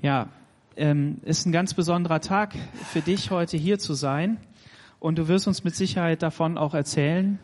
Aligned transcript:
Ja, 0.00 0.28
ähm, 0.76 1.18
ist 1.24 1.44
ein 1.44 1.50
ganz 1.50 1.74
besonderer 1.74 2.20
Tag 2.20 2.54
für 2.92 3.00
dich, 3.00 3.32
heute 3.32 3.56
hier 3.56 3.80
zu 3.80 3.94
sein. 3.94 4.38
Und 5.00 5.18
du 5.18 5.26
wirst 5.26 5.48
uns 5.48 5.64
mit 5.64 5.74
Sicherheit 5.74 6.22
davon 6.22 6.56
auch 6.56 6.72
erzählen. 6.72 7.40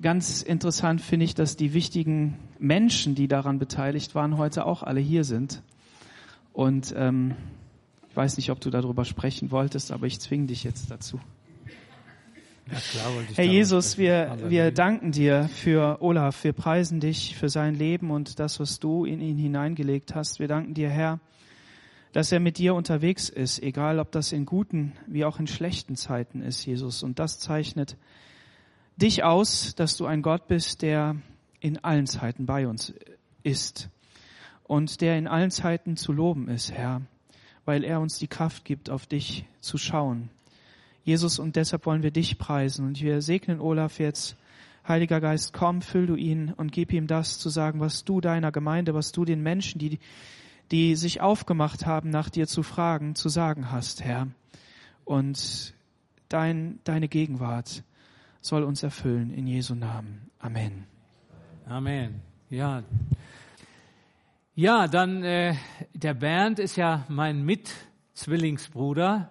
Ganz 0.00 0.42
interessant 0.42 1.00
finde 1.00 1.24
ich, 1.24 1.34
dass 1.34 1.56
die 1.56 1.72
wichtigen 1.72 2.38
Menschen, 2.58 3.14
die 3.14 3.28
daran 3.28 3.58
beteiligt 3.58 4.14
waren, 4.14 4.36
heute 4.36 4.66
auch 4.66 4.82
alle 4.82 5.00
hier 5.00 5.24
sind. 5.24 5.62
Und 6.52 6.94
ähm, 6.96 7.34
ich 8.10 8.16
weiß 8.16 8.36
nicht, 8.36 8.50
ob 8.50 8.60
du 8.60 8.68
darüber 8.68 9.06
sprechen 9.06 9.50
wolltest, 9.50 9.90
aber 9.90 10.06
ich 10.06 10.20
zwinge 10.20 10.46
dich 10.46 10.64
jetzt 10.64 10.90
dazu. 10.90 11.18
Ja, 12.70 12.78
klar, 12.78 13.12
Herr 13.34 13.44
Jesus, 13.44 13.96
wir, 13.96 14.36
wir 14.48 14.70
danken 14.70 15.12
dir 15.12 15.48
für 15.48 16.02
Olaf. 16.02 16.44
Wir 16.44 16.52
preisen 16.52 17.00
dich 17.00 17.34
für 17.36 17.48
sein 17.48 17.74
Leben 17.74 18.10
und 18.10 18.38
das, 18.38 18.60
was 18.60 18.78
du 18.78 19.06
in 19.06 19.20
ihn 19.20 19.38
hineingelegt 19.38 20.14
hast. 20.14 20.38
Wir 20.38 20.48
danken 20.48 20.74
dir, 20.74 20.90
Herr, 20.90 21.18
dass 22.18 22.32
er 22.32 22.40
mit 22.40 22.58
dir 22.58 22.74
unterwegs 22.74 23.28
ist, 23.28 23.62
egal 23.62 24.00
ob 24.00 24.10
das 24.10 24.32
in 24.32 24.44
guten 24.44 24.92
wie 25.06 25.24
auch 25.24 25.38
in 25.38 25.46
schlechten 25.46 25.94
Zeiten 25.94 26.42
ist, 26.42 26.66
Jesus. 26.66 27.04
Und 27.04 27.20
das 27.20 27.38
zeichnet 27.38 27.96
dich 28.96 29.22
aus, 29.22 29.76
dass 29.76 29.96
du 29.96 30.04
ein 30.04 30.20
Gott 30.20 30.48
bist, 30.48 30.82
der 30.82 31.14
in 31.60 31.78
allen 31.84 32.08
Zeiten 32.08 32.44
bei 32.44 32.66
uns 32.66 32.92
ist 33.44 33.88
und 34.64 35.00
der 35.00 35.16
in 35.16 35.28
allen 35.28 35.52
Zeiten 35.52 35.96
zu 35.96 36.12
loben 36.12 36.48
ist, 36.48 36.72
Herr, 36.72 37.02
weil 37.64 37.84
er 37.84 38.00
uns 38.00 38.18
die 38.18 38.26
Kraft 38.26 38.64
gibt, 38.64 38.90
auf 38.90 39.06
dich 39.06 39.44
zu 39.60 39.78
schauen. 39.78 40.28
Jesus, 41.04 41.38
und 41.38 41.54
deshalb 41.54 41.86
wollen 41.86 42.02
wir 42.02 42.10
dich 42.10 42.36
preisen 42.36 42.84
und 42.84 43.00
wir 43.00 43.22
segnen 43.22 43.60
Olaf 43.60 44.00
jetzt. 44.00 44.36
Heiliger 44.88 45.20
Geist, 45.20 45.52
komm, 45.52 45.82
füll 45.82 46.08
du 46.08 46.16
ihn 46.16 46.52
und 46.52 46.72
gib 46.72 46.92
ihm 46.92 47.06
das 47.06 47.38
zu 47.38 47.48
sagen, 47.48 47.78
was 47.78 48.02
du 48.02 48.20
deiner 48.20 48.50
Gemeinde, 48.50 48.92
was 48.92 49.12
du 49.12 49.24
den 49.24 49.40
Menschen, 49.40 49.78
die 49.78 50.00
die 50.70 50.96
sich 50.96 51.20
aufgemacht 51.20 51.86
haben, 51.86 52.10
nach 52.10 52.30
dir 52.30 52.46
zu 52.46 52.62
fragen, 52.62 53.14
zu 53.14 53.28
sagen 53.28 53.70
hast, 53.70 54.04
Herr. 54.04 54.28
Und 55.04 55.74
dein, 56.28 56.80
deine 56.84 57.08
Gegenwart 57.08 57.82
soll 58.40 58.62
uns 58.62 58.82
erfüllen 58.82 59.30
in 59.30 59.46
Jesu 59.46 59.74
Namen. 59.74 60.30
Amen. 60.38 60.84
Amen. 61.66 62.20
Ja. 62.50 62.82
Ja, 64.54 64.88
dann 64.88 65.22
äh, 65.22 65.54
der 65.94 66.14
Bernd 66.14 66.58
ist 66.58 66.76
ja 66.76 67.04
mein 67.08 67.44
Mitzwillingsbruder. 67.44 69.30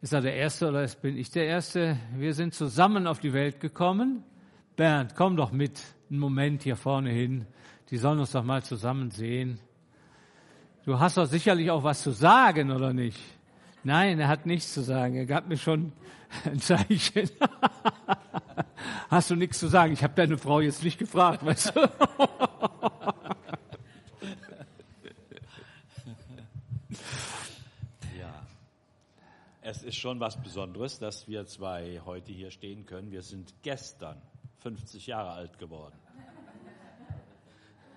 Ist 0.00 0.12
er 0.12 0.20
der 0.20 0.34
Erste 0.34 0.68
oder 0.68 0.86
bin 1.00 1.16
ich 1.16 1.30
der 1.30 1.46
Erste? 1.46 1.96
Wir 2.16 2.34
sind 2.34 2.54
zusammen 2.54 3.06
auf 3.06 3.20
die 3.20 3.32
Welt 3.32 3.60
gekommen. 3.60 4.24
Bernd, 4.74 5.14
komm 5.14 5.36
doch 5.36 5.52
mit 5.52 5.80
einen 6.10 6.18
Moment 6.18 6.62
hier 6.62 6.76
vorne 6.76 7.10
hin. 7.10 7.46
Die 7.90 7.98
sollen 7.98 8.18
uns 8.18 8.32
doch 8.32 8.42
mal 8.42 8.62
zusammen 8.62 9.10
sehen. 9.10 9.60
Du 10.84 10.98
hast 10.98 11.16
doch 11.16 11.26
sicherlich 11.26 11.70
auch 11.70 11.84
was 11.84 12.02
zu 12.02 12.10
sagen, 12.10 12.72
oder 12.72 12.92
nicht? 12.92 13.20
Nein, 13.84 14.18
er 14.18 14.26
hat 14.26 14.46
nichts 14.46 14.74
zu 14.74 14.82
sagen. 14.82 15.14
Er 15.14 15.26
gab 15.26 15.46
mir 15.46 15.56
schon 15.56 15.92
ein 16.44 16.58
Zeichen. 16.60 17.30
Hast 19.08 19.30
du 19.30 19.36
nichts 19.36 19.60
zu 19.60 19.68
sagen? 19.68 19.92
Ich 19.92 20.02
habe 20.02 20.14
deine 20.14 20.38
Frau 20.38 20.60
jetzt 20.60 20.82
nicht 20.82 20.98
gefragt, 20.98 21.44
weißt 21.44 21.76
du? 21.76 21.90
Ja, 28.18 28.46
es 29.62 29.82
ist 29.82 29.96
schon 29.96 30.20
was 30.20 30.40
Besonderes, 30.40 30.98
dass 30.98 31.26
wir 31.28 31.46
zwei 31.46 32.00
heute 32.04 32.32
hier 32.32 32.50
stehen 32.50 32.86
können. 32.86 33.10
Wir 33.10 33.22
sind 33.22 33.54
gestern 33.62 34.20
50 34.60 35.06
Jahre 35.06 35.30
alt 35.30 35.58
geworden. 35.58 35.94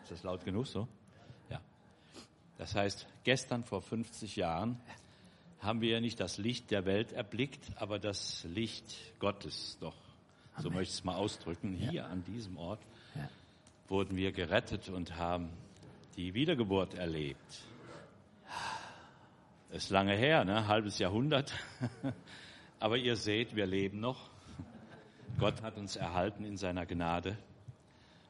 Ist 0.03 0.11
das 0.11 0.23
laut 0.23 0.45
genug 0.45 0.67
so? 0.67 0.87
Das 2.57 2.75
heißt, 2.75 3.07
gestern 3.23 3.63
vor 3.63 3.81
50 3.81 4.35
Jahren 4.35 4.79
haben 5.59 5.81
wir 5.81 5.89
ja 5.89 5.99
nicht 5.99 6.19
das 6.19 6.37
Licht 6.37 6.71
der 6.71 6.85
Welt 6.85 7.11
erblickt, 7.11 7.71
aber 7.75 7.99
das 7.99 8.43
Licht 8.45 8.95
Gottes 9.19 9.77
doch. 9.79 9.95
So 10.57 10.69
möchte 10.69 10.83
ich 10.83 10.99
es 10.99 11.03
mal 11.03 11.15
ausdrücken. 11.15 11.73
Hier 11.73 11.91
ja. 11.91 12.05
an 12.05 12.23
diesem 12.23 12.57
Ort 12.57 12.79
ja. 13.15 13.27
wurden 13.89 14.15
wir 14.15 14.31
gerettet 14.31 14.89
und 14.89 15.17
haben 15.17 15.49
die 16.15 16.33
Wiedergeburt 16.33 16.93
erlebt. 16.93 17.61
Ist 19.71 19.89
lange 19.89 20.15
her, 20.15 20.45
ne? 20.45 20.67
halbes 20.67 20.99
Jahrhundert. 20.99 21.53
aber 22.79 22.97
ihr 22.97 23.17
seht, 23.17 23.55
wir 23.55 23.65
leben 23.65 23.99
noch. 23.99 24.29
Gott 25.37 25.61
hat 25.61 25.77
uns 25.77 25.97
erhalten 25.97 26.45
in 26.45 26.55
seiner 26.55 26.85
Gnade. 26.85 27.37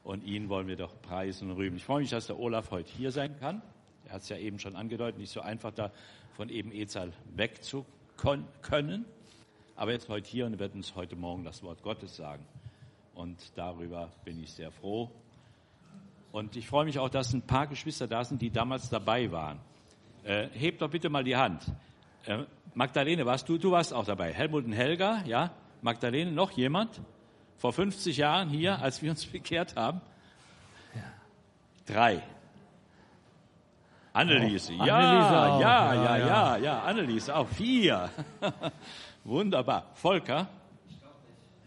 Und 0.03 0.24
ihn 0.24 0.50
wollen 0.50 0.68
wir 0.68 0.75
doch 0.75 1.00
preisen 1.02 1.52
und 1.52 1.58
rühmen. 1.58 1.78
Ich 1.78 1.84
freue 1.84 2.02
mich, 2.02 2.09
dass 2.09 2.28
der 2.28 2.40
Olaf 2.40 2.72
heute 2.72 2.91
hier 2.91 3.12
sein 3.12 3.40
kann. 3.40 3.62
Er 4.08 4.14
hat 4.14 4.22
es 4.22 4.30
ja 4.30 4.38
eben 4.38 4.60
schon 4.60 4.76
angedeutet, 4.76 5.20
nicht 5.20 5.32
so 5.32 5.42
einfach 5.42 5.72
da 5.72 5.92
von 6.34 6.50
eben 6.50 6.72
Ezal 6.72 7.12
weg 7.36 7.64
zu 7.64 7.86
können. 8.18 9.06
Aber 9.76 9.92
jetzt 9.92 10.10
heute 10.10 10.28
hier 10.28 10.46
und 10.46 10.60
wird 10.60 10.74
uns 10.76 10.96
heute 10.96 11.16
Morgen 11.16 11.44
das 11.44 11.64
Wort 11.64 11.82
Gottes 11.82 12.16
sagen. 12.16 12.46
Und 13.14 13.38
darüber 13.56 14.12
bin 14.24 14.42
ich 14.42 14.52
sehr 14.52 14.72
froh. 14.72 15.10
Und 16.32 16.56
ich 16.56 16.68
freue 16.68 16.86
mich 16.86 17.00
auch, 17.00 17.10
dass 17.10 17.34
ein 17.34 17.42
paar 17.42 17.68
Geschwister 17.68 18.08
da 18.08 18.24
sind, 18.24 18.42
die 18.42 18.52
damals 18.52 18.90
dabei 18.90 19.32
waren. 19.32 19.60
Äh, 20.24 20.50
hebt 20.50 20.82
doch 20.82 20.90
bitte 20.90 21.10
mal 21.10 21.24
die 21.24 21.36
Hand. 21.36 21.64
Äh, 22.26 22.44
Magdalene, 22.74 23.26
warst 23.26 23.48
du? 23.48 23.58
Du 23.58 23.72
warst 23.72 23.94
auch 23.94 24.06
dabei. 24.06 24.34
Helmut 24.34 24.66
und 24.66 24.74
Helga, 24.74 25.24
ja? 25.26 25.52
Magdalene, 25.82 26.32
noch 26.32 26.52
jemand? 26.52 27.00
Vor 27.58 27.72
50 27.72 28.18
Jahren 28.18 28.50
hier, 28.50 28.82
als 28.82 29.02
wir 29.02 29.12
uns 29.12 29.26
bekehrt 29.32 29.76
haben? 29.76 30.02
Drei. 31.86 32.22
Anneliese, 34.16 34.72
oh, 34.80 34.86
ja, 34.86 34.96
Anneliese 34.96 35.34
ja, 35.34 35.94
ja, 35.94 35.94
ja, 35.94 36.18
ja, 36.18 36.58
ja, 36.58 36.84
Anneliese 36.84 37.36
auch 37.36 37.50
vier. 37.50 38.09
Wunderbar. 39.26 39.92
Volker? 39.94 40.48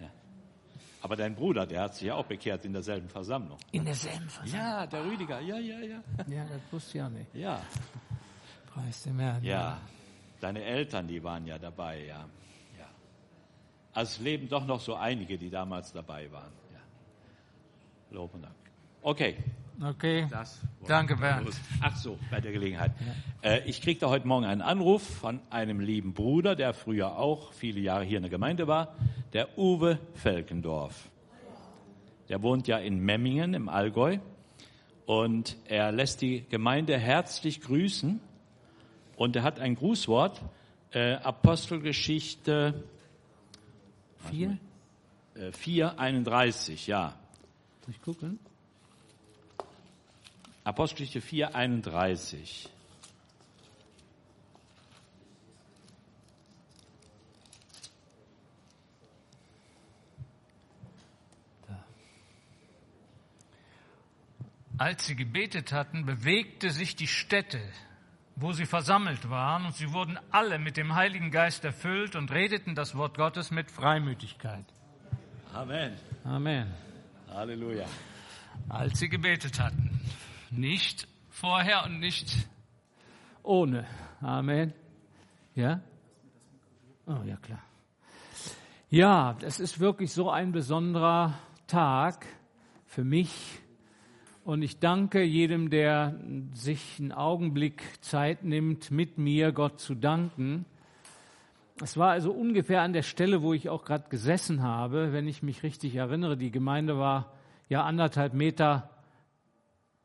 Ja. 0.00 0.08
Aber 1.02 1.14
dein 1.14 1.34
Bruder, 1.34 1.66
der 1.66 1.82
hat 1.82 1.94
sich 1.94 2.06
ja 2.06 2.14
auch 2.14 2.24
bekehrt 2.24 2.64
in 2.64 2.72
derselben 2.72 3.10
Versammlung. 3.10 3.58
In 3.72 3.84
derselben 3.84 4.30
Versammlung? 4.30 4.66
Ja, 4.66 4.86
der 4.86 5.04
Rüdiger, 5.04 5.40
ja, 5.40 5.58
ja, 5.58 5.78
ja. 5.80 6.00
Ja, 6.26 6.44
das 6.44 6.62
wusste 6.70 6.88
ich 6.88 6.94
ja 6.94 7.10
nicht. 7.10 7.34
Ja. 7.34 7.60
Preis 8.72 9.02
dem 9.02 9.18
Herrn. 9.18 9.44
Ja, 9.44 9.78
deine 10.40 10.64
Eltern, 10.64 11.06
die 11.06 11.22
waren 11.22 11.44
ja 11.44 11.58
dabei, 11.58 12.06
ja. 12.06 12.24
ja. 12.78 12.86
Also 13.92 14.12
es 14.12 14.20
leben 14.20 14.48
doch 14.48 14.64
noch 14.64 14.80
so 14.80 14.94
einige, 14.94 15.36
die 15.36 15.50
damals 15.50 15.92
dabei 15.92 16.32
waren. 16.32 16.52
Ja. 16.72 16.80
Lob 18.16 18.32
und 18.32 18.40
Dank. 18.40 18.54
Okay, 19.02 19.36
Okay. 19.80 20.26
Danke, 20.88 21.16
Bernd. 21.16 21.50
Ach 21.80 21.96
so, 21.96 22.18
bei 22.32 22.40
der 22.40 22.50
Gelegenheit. 22.50 22.92
Ja. 23.44 23.50
Äh, 23.50 23.68
ich 23.68 23.80
kriegte 23.80 24.08
heute 24.08 24.26
Morgen 24.26 24.44
einen 24.44 24.60
Anruf 24.60 25.02
von 25.02 25.40
einem 25.50 25.78
lieben 25.78 26.14
Bruder, 26.14 26.56
der 26.56 26.74
früher 26.74 27.16
auch 27.16 27.52
viele 27.52 27.78
Jahre 27.78 28.02
hier 28.02 28.16
in 28.16 28.24
der 28.24 28.30
Gemeinde 28.30 28.66
war, 28.66 28.96
der 29.32 29.56
Uwe 29.56 30.00
Felkendorf. 30.14 31.08
Der 32.28 32.42
wohnt 32.42 32.66
ja 32.66 32.78
in 32.78 32.98
Memmingen 32.98 33.54
im 33.54 33.68
Allgäu 33.68 34.18
und 35.06 35.56
er 35.66 35.92
lässt 35.92 36.22
die 36.22 36.44
Gemeinde 36.48 36.98
herzlich 36.98 37.60
grüßen 37.60 38.20
und 39.16 39.36
er 39.36 39.44
hat 39.44 39.60
ein 39.60 39.76
Grußwort, 39.76 40.42
äh, 40.90 41.14
Apostelgeschichte 41.14 42.82
4? 44.28 44.58
Äh, 45.34 45.52
4, 45.52 45.94
ja. 46.86 47.14
Soll 47.84 47.94
ich 47.94 48.02
gucken? 48.02 48.40
Apostelgeschichte 50.68 51.22
4, 51.22 51.54
31. 51.54 52.68
Als 64.76 65.06
sie 65.06 65.16
gebetet 65.16 65.72
hatten, 65.72 66.04
bewegte 66.04 66.68
sich 66.68 66.94
die 66.94 67.06
Stätte, 67.06 67.58
wo 68.36 68.52
sie 68.52 68.66
versammelt 68.66 69.30
waren, 69.30 69.64
und 69.64 69.74
sie 69.74 69.94
wurden 69.94 70.18
alle 70.30 70.58
mit 70.58 70.76
dem 70.76 70.94
Heiligen 70.94 71.30
Geist 71.30 71.64
erfüllt 71.64 72.14
und 72.14 72.30
redeten 72.30 72.74
das 72.74 72.94
Wort 72.94 73.16
Gottes 73.16 73.50
mit 73.50 73.70
Freimütigkeit. 73.70 74.66
Amen. 75.54 75.94
Amen. 76.24 76.74
Halleluja. 77.30 77.86
Als 78.68 78.98
sie 78.98 79.08
gebetet 79.08 79.58
hatten. 79.58 79.87
Nicht 80.50 81.06
vorher 81.28 81.84
und 81.84 82.00
nicht 82.00 82.48
ohne. 83.42 83.86
Amen. 84.20 84.72
Ja? 85.54 85.80
Oh, 87.06 87.22
ja, 87.24 87.36
klar. 87.36 87.62
Ja, 88.88 89.36
es 89.42 89.60
ist 89.60 89.80
wirklich 89.80 90.12
so 90.12 90.30
ein 90.30 90.52
besonderer 90.52 91.34
Tag 91.66 92.26
für 92.86 93.04
mich. 93.04 93.60
Und 94.44 94.62
ich 94.62 94.78
danke 94.78 95.22
jedem, 95.22 95.68
der 95.68 96.18
sich 96.54 96.96
einen 96.98 97.12
Augenblick 97.12 97.82
Zeit 98.02 98.44
nimmt, 98.44 98.90
mit 98.90 99.18
mir 99.18 99.52
Gott 99.52 99.80
zu 99.80 99.94
danken. 99.94 100.64
Es 101.82 101.98
war 101.98 102.10
also 102.10 102.32
ungefähr 102.32 102.80
an 102.80 102.94
der 102.94 103.02
Stelle, 103.02 103.42
wo 103.42 103.52
ich 103.52 103.68
auch 103.68 103.84
gerade 103.84 104.08
gesessen 104.08 104.62
habe, 104.62 105.12
wenn 105.12 105.28
ich 105.28 105.42
mich 105.42 105.62
richtig 105.62 105.94
erinnere. 105.96 106.38
Die 106.38 106.50
Gemeinde 106.50 106.98
war 106.98 107.34
ja 107.68 107.84
anderthalb 107.84 108.32
Meter 108.32 108.90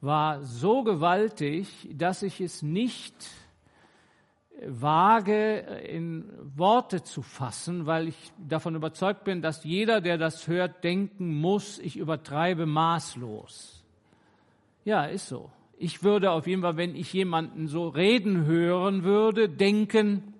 war 0.00 0.42
so 0.42 0.82
gewaltig, 0.82 1.88
dass 1.92 2.24
ich 2.24 2.40
es 2.40 2.62
nicht 2.62 3.14
wage, 4.66 5.58
in 5.88 6.30
Worte 6.56 7.02
zu 7.02 7.22
fassen, 7.22 7.86
weil 7.86 8.08
ich 8.08 8.32
davon 8.36 8.74
überzeugt 8.74 9.24
bin, 9.24 9.42
dass 9.42 9.64
jeder, 9.64 10.00
der 10.00 10.18
das 10.18 10.48
hört, 10.48 10.84
denken 10.84 11.34
muss, 11.40 11.78
ich 11.78 11.96
übertreibe 11.96 12.66
maßlos. 12.66 13.82
Ja, 14.84 15.04
ist 15.04 15.28
so. 15.28 15.50
Ich 15.78 16.02
würde 16.02 16.30
auf 16.32 16.46
jeden 16.46 16.62
Fall, 16.62 16.76
wenn 16.76 16.94
ich 16.94 17.12
jemanden 17.12 17.66
so 17.66 17.88
reden 17.88 18.44
hören 18.44 19.02
würde, 19.02 19.48
denken, 19.48 20.34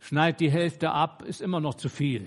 schneid 0.00 0.40
die 0.40 0.50
Hälfte 0.50 0.90
ab, 0.90 1.22
ist 1.22 1.40
immer 1.40 1.60
noch 1.60 1.74
zu 1.74 1.88
viel. 1.88 2.26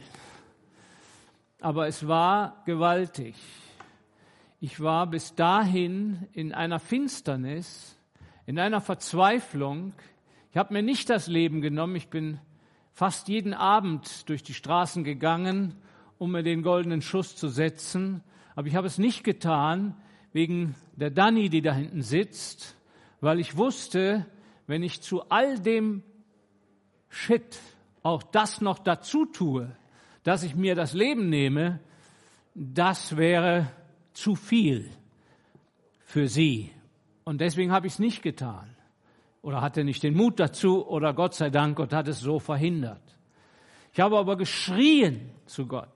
Aber 1.59 1.87
es 1.87 2.07
war 2.07 2.61
gewaltig. 2.65 3.35
Ich 4.61 4.79
war 4.79 5.07
bis 5.07 5.35
dahin 5.35 6.27
in 6.31 6.53
einer 6.53 6.79
Finsternis, 6.79 7.97
in 8.45 8.59
einer 8.59 8.81
Verzweiflung. 8.81 9.93
Ich 10.55 10.57
habe 10.57 10.73
mir 10.73 10.83
nicht 10.83 11.09
das 11.09 11.27
Leben 11.27 11.59
genommen. 11.59 11.97
Ich 11.97 12.07
bin 12.07 12.39
fast 12.93 13.27
jeden 13.27 13.53
Abend 13.53 14.29
durch 14.29 14.41
die 14.41 14.53
Straßen 14.53 15.03
gegangen, 15.03 15.75
um 16.17 16.31
mir 16.31 16.43
den 16.43 16.61
goldenen 16.61 17.01
Schuss 17.01 17.35
zu 17.35 17.49
setzen. 17.49 18.23
Aber 18.55 18.65
ich 18.69 18.77
habe 18.77 18.87
es 18.87 18.97
nicht 18.97 19.25
getan 19.25 19.97
wegen 20.31 20.73
der 20.95 21.09
Dani, 21.09 21.49
die 21.49 21.61
da 21.61 21.73
hinten 21.73 22.01
sitzt, 22.03 22.77
weil 23.19 23.41
ich 23.41 23.57
wusste, 23.57 24.27
wenn 24.65 24.81
ich 24.81 25.01
zu 25.01 25.23
all 25.27 25.59
dem 25.59 26.03
Shit 27.09 27.59
auch 28.01 28.23
das 28.23 28.61
noch 28.61 28.79
dazu 28.79 29.25
tue, 29.25 29.75
dass 30.23 30.43
ich 30.43 30.55
mir 30.55 30.73
das 30.73 30.93
Leben 30.93 31.27
nehme, 31.27 31.81
das 32.53 33.17
wäre 33.17 33.69
zu 34.13 34.35
viel 34.35 34.89
für 36.05 36.29
sie. 36.29 36.71
Und 37.25 37.41
deswegen 37.41 37.73
habe 37.73 37.87
ich 37.87 37.93
es 37.93 37.99
nicht 37.99 38.21
getan. 38.21 38.74
Oder 39.45 39.61
hatte 39.61 39.83
nicht 39.83 40.01
den 40.01 40.15
Mut 40.15 40.39
dazu, 40.39 40.87
oder 40.87 41.13
Gott 41.13 41.35
sei 41.35 41.51
Dank, 41.51 41.77
Gott 41.77 41.93
hat 41.93 42.07
es 42.07 42.19
so 42.19 42.39
verhindert. 42.39 43.03
Ich 43.93 43.99
habe 43.99 44.17
aber 44.17 44.37
geschrien 44.37 45.29
zu 45.45 45.67
Gott. 45.67 45.87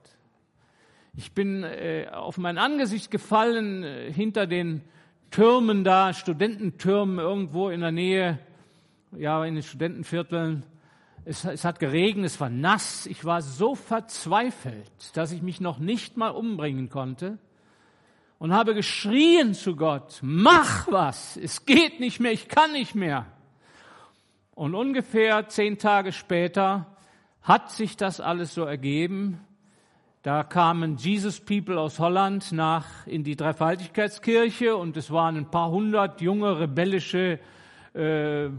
Ich 1.16 1.32
bin 1.32 1.64
äh, 1.64 2.06
auf 2.12 2.38
mein 2.38 2.58
Angesicht 2.58 3.10
gefallen 3.10 3.82
äh, 3.82 4.12
hinter 4.12 4.46
den 4.46 4.82
Türmen 5.32 5.82
da, 5.82 6.14
Studententürmen 6.14 7.18
irgendwo 7.18 7.70
in 7.70 7.80
der 7.80 7.90
Nähe, 7.90 8.38
ja, 9.18 9.44
in 9.44 9.56
den 9.56 9.64
Studentenvierteln. 9.64 10.62
Es, 11.24 11.44
es 11.44 11.64
hat 11.64 11.80
geregnet, 11.80 12.26
es 12.26 12.38
war 12.38 12.50
nass. 12.50 13.06
Ich 13.06 13.24
war 13.24 13.42
so 13.42 13.74
verzweifelt, 13.74 14.92
dass 15.14 15.32
ich 15.32 15.42
mich 15.42 15.60
noch 15.60 15.80
nicht 15.80 16.16
mal 16.16 16.28
umbringen 16.28 16.88
konnte 16.88 17.38
und 18.38 18.52
habe 18.52 18.76
geschrien 18.76 19.54
zu 19.54 19.74
Gott, 19.74 20.20
mach 20.22 20.86
was, 20.86 21.36
es 21.36 21.66
geht 21.66 21.98
nicht 21.98 22.20
mehr, 22.20 22.30
ich 22.30 22.46
kann 22.46 22.70
nicht 22.70 22.94
mehr. 22.94 23.26
Und 24.54 24.74
ungefähr 24.74 25.48
zehn 25.48 25.78
Tage 25.78 26.12
später 26.12 26.86
hat 27.42 27.70
sich 27.70 27.96
das 27.96 28.20
alles 28.20 28.54
so 28.54 28.64
ergeben. 28.64 29.40
Da 30.22 30.42
kamen 30.42 30.96
Jesus 30.96 31.40
People 31.40 31.78
aus 31.78 31.98
Holland 31.98 32.52
nach 32.52 33.06
in 33.06 33.24
die 33.24 33.36
Dreifaltigkeitskirche 33.36 34.76
und 34.76 34.96
es 34.96 35.10
waren 35.10 35.36
ein 35.36 35.50
paar 35.50 35.70
hundert 35.70 36.20
junge, 36.20 36.60
rebellische, 36.60 37.38
äh, 37.94 38.50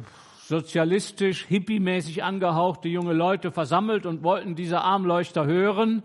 sozialistisch, 0.48 1.46
hippiemäßig 1.46 2.24
angehauchte 2.24 2.90
junge 2.90 3.14
Leute 3.14 3.52
versammelt 3.52 4.06
und 4.08 4.24
wollten 4.24 4.56
diese 4.56 4.82
Armleuchter 4.82 5.46
hören 5.46 6.02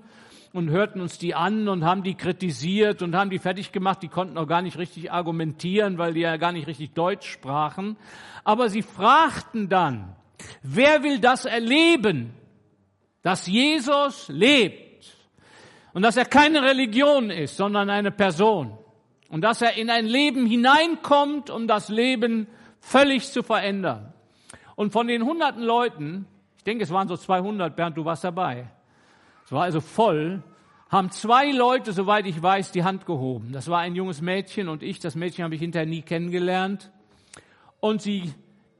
und 0.56 0.70
hörten 0.70 1.00
uns 1.02 1.18
die 1.18 1.34
an 1.34 1.68
und 1.68 1.84
haben 1.84 2.02
die 2.02 2.14
kritisiert 2.14 3.02
und 3.02 3.14
haben 3.14 3.28
die 3.28 3.38
fertig 3.38 3.72
gemacht. 3.72 4.02
Die 4.02 4.08
konnten 4.08 4.38
auch 4.38 4.46
gar 4.46 4.62
nicht 4.62 4.78
richtig 4.78 5.12
argumentieren, 5.12 5.98
weil 5.98 6.14
die 6.14 6.20
ja 6.20 6.38
gar 6.38 6.52
nicht 6.52 6.66
richtig 6.66 6.92
Deutsch 6.92 7.30
sprachen. 7.30 7.96
Aber 8.42 8.70
sie 8.70 8.82
fragten 8.82 9.68
dann, 9.68 10.16
wer 10.62 11.02
will 11.02 11.18
das 11.18 11.44
erleben, 11.44 12.32
dass 13.22 13.46
Jesus 13.46 14.28
lebt? 14.28 14.86
Und 15.92 16.02
dass 16.02 16.16
er 16.16 16.24
keine 16.24 16.62
Religion 16.62 17.30
ist, 17.30 17.56
sondern 17.56 17.90
eine 17.90 18.10
Person. 18.10 18.76
Und 19.28 19.42
dass 19.42 19.60
er 19.60 19.76
in 19.76 19.90
ein 19.90 20.06
Leben 20.06 20.46
hineinkommt, 20.46 21.50
um 21.50 21.66
das 21.66 21.88
Leben 21.88 22.46
völlig 22.80 23.30
zu 23.30 23.42
verändern. 23.42 24.12
Und 24.74 24.92
von 24.92 25.06
den 25.06 25.24
hunderten 25.24 25.62
Leuten, 25.62 26.26
ich 26.56 26.64
denke, 26.64 26.84
es 26.84 26.90
waren 26.90 27.08
so 27.08 27.16
200, 27.16 27.74
Bernd, 27.74 27.96
du 27.96 28.04
warst 28.04 28.24
dabei. 28.24 28.70
Es 29.46 29.52
war 29.52 29.62
also 29.62 29.80
voll, 29.80 30.42
haben 30.88 31.12
zwei 31.12 31.52
Leute, 31.52 31.92
soweit 31.92 32.26
ich 32.26 32.42
weiß, 32.42 32.72
die 32.72 32.82
Hand 32.82 33.06
gehoben. 33.06 33.52
Das 33.52 33.68
war 33.68 33.78
ein 33.78 33.94
junges 33.94 34.20
Mädchen 34.20 34.68
und 34.68 34.82
ich. 34.82 34.98
Das 34.98 35.14
Mädchen 35.14 35.44
habe 35.44 35.54
ich 35.54 35.60
hinterher 35.60 35.86
nie 35.86 36.02
kennengelernt. 36.02 36.90
Und 37.78 38.02
sie 38.02 38.34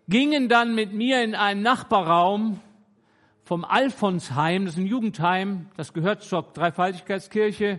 gingen 0.09 0.49
dann 0.49 0.75
mit 0.75 0.93
mir 0.93 1.23
in 1.23 1.37
einen 1.37 1.63
Nachbarraum 1.63 2.59
vom 3.45 3.65
Alfonsheim, 3.65 4.65
das 4.65 4.75
ist 4.75 4.81
ein 4.81 4.87
Jugendheim, 4.87 5.69
das 5.77 5.93
gehört 5.93 6.25
zur 6.25 6.43
Dreifaltigkeitskirche. 6.43 7.79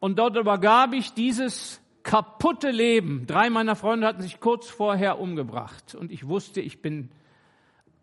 Und 0.00 0.18
dort 0.18 0.36
übergab 0.36 0.94
ich 0.94 1.12
dieses 1.14 1.80
kaputte 2.02 2.72
Leben. 2.72 3.28
Drei 3.28 3.50
meiner 3.50 3.76
Freunde 3.76 4.04
hatten 4.04 4.22
sich 4.22 4.40
kurz 4.40 4.68
vorher 4.68 5.20
umgebracht. 5.20 5.94
Und 5.94 6.10
ich 6.10 6.26
wusste, 6.26 6.60
ich 6.60 6.82
bin 6.82 7.10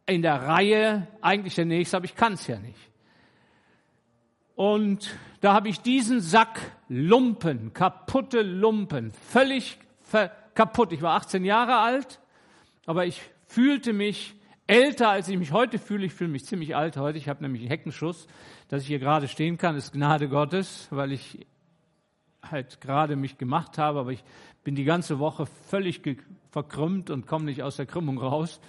in 0.05 0.21
der 0.21 0.43
Reihe, 0.43 1.09
eigentlich 1.19 1.55
der 1.55 1.65
Nächste, 1.65 1.97
aber 1.97 2.05
ich 2.05 2.15
kann 2.15 2.33
es 2.33 2.47
ja 2.47 2.57
nicht. 2.57 2.92
Und 4.63 5.13
da 5.41 5.53
habe 5.53 5.67
ich 5.67 5.81
diesen 5.81 6.21
Sack 6.21 6.57
Lumpen, 6.87 7.73
kaputte 7.73 8.43
Lumpen, 8.43 9.11
völlig 9.11 9.77
kaputt. 10.55 10.93
Ich 10.93 11.01
war 11.01 11.17
18 11.17 11.43
Jahre 11.43 11.79
alt, 11.79 12.21
aber 12.85 13.05
ich 13.05 13.21
fühlte 13.45 13.91
mich 13.91 14.35
älter, 14.65 15.09
als 15.09 15.27
ich 15.27 15.37
mich 15.37 15.51
heute 15.51 15.79
fühle. 15.79 16.05
Ich 16.05 16.13
fühle 16.13 16.29
mich 16.29 16.45
ziemlich 16.45 16.77
alt 16.77 16.95
heute. 16.95 17.17
Ich 17.17 17.27
habe 17.27 17.43
nämlich 17.43 17.63
einen 17.63 17.71
Heckenschuss, 17.71 18.25
dass 18.69 18.83
ich 18.83 18.87
hier 18.87 18.99
gerade 18.99 19.27
stehen 19.27 19.57
kann, 19.57 19.75
ist 19.75 19.91
Gnade 19.91 20.29
Gottes, 20.29 20.87
weil 20.91 21.11
ich 21.11 21.45
halt 22.41 22.79
gerade 22.79 23.17
mich 23.17 23.37
gemacht 23.37 23.77
habe, 23.77 23.99
aber 23.99 24.13
ich 24.13 24.23
bin 24.63 24.75
die 24.75 24.85
ganze 24.85 25.19
Woche 25.19 25.45
völlig 25.45 25.99
verkrümmt 26.51 27.09
und 27.09 27.27
komme 27.27 27.43
nicht 27.43 27.63
aus 27.63 27.75
der 27.75 27.85
Krümmung 27.85 28.17
raus. 28.17 28.61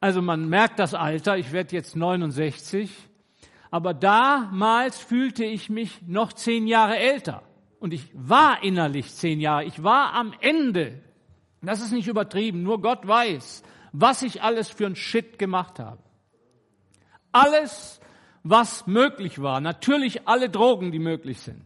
Also 0.00 0.20
man 0.20 0.50
merkt 0.50 0.78
das 0.78 0.92
Alter. 0.92 1.38
Ich 1.38 1.50
werde 1.50 1.74
jetzt 1.74 1.96
69. 1.96 2.90
Aber 3.74 3.92
damals 3.92 4.98
fühlte 4.98 5.44
ich 5.44 5.68
mich 5.68 6.02
noch 6.06 6.32
zehn 6.32 6.68
Jahre 6.68 6.96
älter. 6.96 7.42
Und 7.80 7.92
ich 7.92 8.08
war 8.14 8.62
innerlich 8.62 9.12
zehn 9.12 9.40
Jahre. 9.40 9.64
Ich 9.64 9.82
war 9.82 10.12
am 10.14 10.32
Ende. 10.40 11.02
Das 11.60 11.80
ist 11.80 11.90
nicht 11.90 12.06
übertrieben. 12.06 12.62
Nur 12.62 12.80
Gott 12.80 13.06
weiß 13.06 13.64
was 13.96 14.22
ich 14.22 14.42
alles 14.42 14.68
für 14.68 14.86
ein 14.86 14.96
Shit 14.96 15.38
gemacht 15.38 15.78
habe. 15.78 16.02
Alles, 17.30 18.00
was 18.42 18.88
möglich 18.88 19.40
war. 19.40 19.60
Natürlich 19.60 20.26
alle 20.26 20.50
Drogen, 20.50 20.90
die 20.90 20.98
möglich 20.98 21.40
sind. 21.40 21.62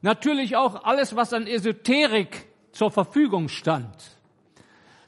Natürlich 0.00 0.56
auch 0.56 0.84
alles, 0.84 1.14
was 1.14 1.34
an 1.34 1.46
Esoterik 1.46 2.46
zur 2.72 2.90
Verfügung 2.90 3.50
stand. 3.50 3.94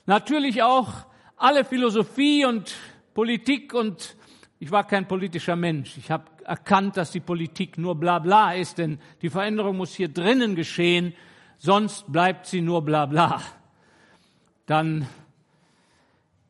Natürlich 0.05 0.62
auch 0.62 0.91
alle 1.37 1.65
Philosophie 1.65 2.45
und 2.45 2.75
Politik 3.15 3.73
und 3.73 4.15
ich 4.62 4.71
war 4.71 4.87
kein 4.87 5.09
politischer 5.09 5.57
Mensch. 5.57 5.99
Ich 5.99 6.12
habe 6.12 6.23
erkannt, 6.45 6.97
dass 6.97 7.11
die 7.11 7.19
Politik 7.19 7.78
nur 7.78 7.97
bla 7.97 8.21
bla 8.21 8.52
ist, 8.52 8.78
denn 8.78 9.00
die 9.21 9.28
Veränderung 9.28 9.76
muss 9.76 9.92
hier 9.92 10.07
drinnen 10.07 10.54
geschehen, 10.54 11.14
sonst 11.59 12.12
bleibt 12.12 12.47
sie 12.47 12.61
nur 12.61 12.85
bla 12.85 13.07
bla. 13.07 13.42
Dann 14.66 15.09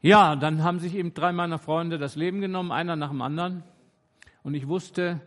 ja, 0.02 0.37
dann 0.37 0.62
haben 0.62 0.78
sich 0.78 0.95
eben 0.95 1.14
drei 1.14 1.33
meiner 1.33 1.59
Freunde 1.59 1.97
das 1.97 2.14
Leben 2.14 2.42
genommen, 2.42 2.71
einer 2.71 2.97
nach 2.97 3.09
dem 3.09 3.23
anderen. 3.23 3.62
Und 4.42 4.52
ich 4.52 4.69
wusste, 4.69 5.19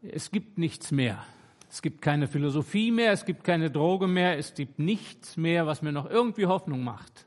es 0.00 0.30
gibt 0.30 0.56
nichts 0.56 0.90
mehr. 0.90 1.22
Es 1.68 1.82
gibt 1.82 2.00
keine 2.00 2.26
Philosophie 2.26 2.90
mehr, 2.90 3.12
es 3.12 3.26
gibt 3.26 3.44
keine 3.44 3.70
Droge 3.70 4.06
mehr, 4.06 4.38
es 4.38 4.54
gibt 4.54 4.78
nichts 4.78 5.36
mehr, 5.36 5.66
was 5.66 5.82
mir 5.82 5.92
noch 5.92 6.08
irgendwie 6.08 6.46
Hoffnung 6.46 6.82
macht. 6.82 7.26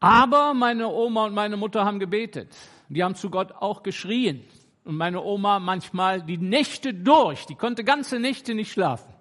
Aber 0.00 0.54
meine 0.54 0.88
Oma 0.88 1.26
und 1.26 1.34
meine 1.34 1.58
Mutter 1.58 1.84
haben 1.84 1.98
gebetet. 1.98 2.48
Die 2.92 3.02
haben 3.02 3.14
zu 3.14 3.30
Gott 3.30 3.52
auch 3.52 3.82
geschrien. 3.82 4.44
Und 4.84 4.96
meine 4.96 5.22
Oma 5.22 5.58
manchmal 5.60 6.22
die 6.22 6.36
Nächte 6.36 6.92
durch. 6.92 7.46
Die 7.46 7.54
konnte 7.54 7.84
ganze 7.84 8.18
Nächte 8.18 8.54
nicht 8.54 8.70
schlafen. 8.70 9.12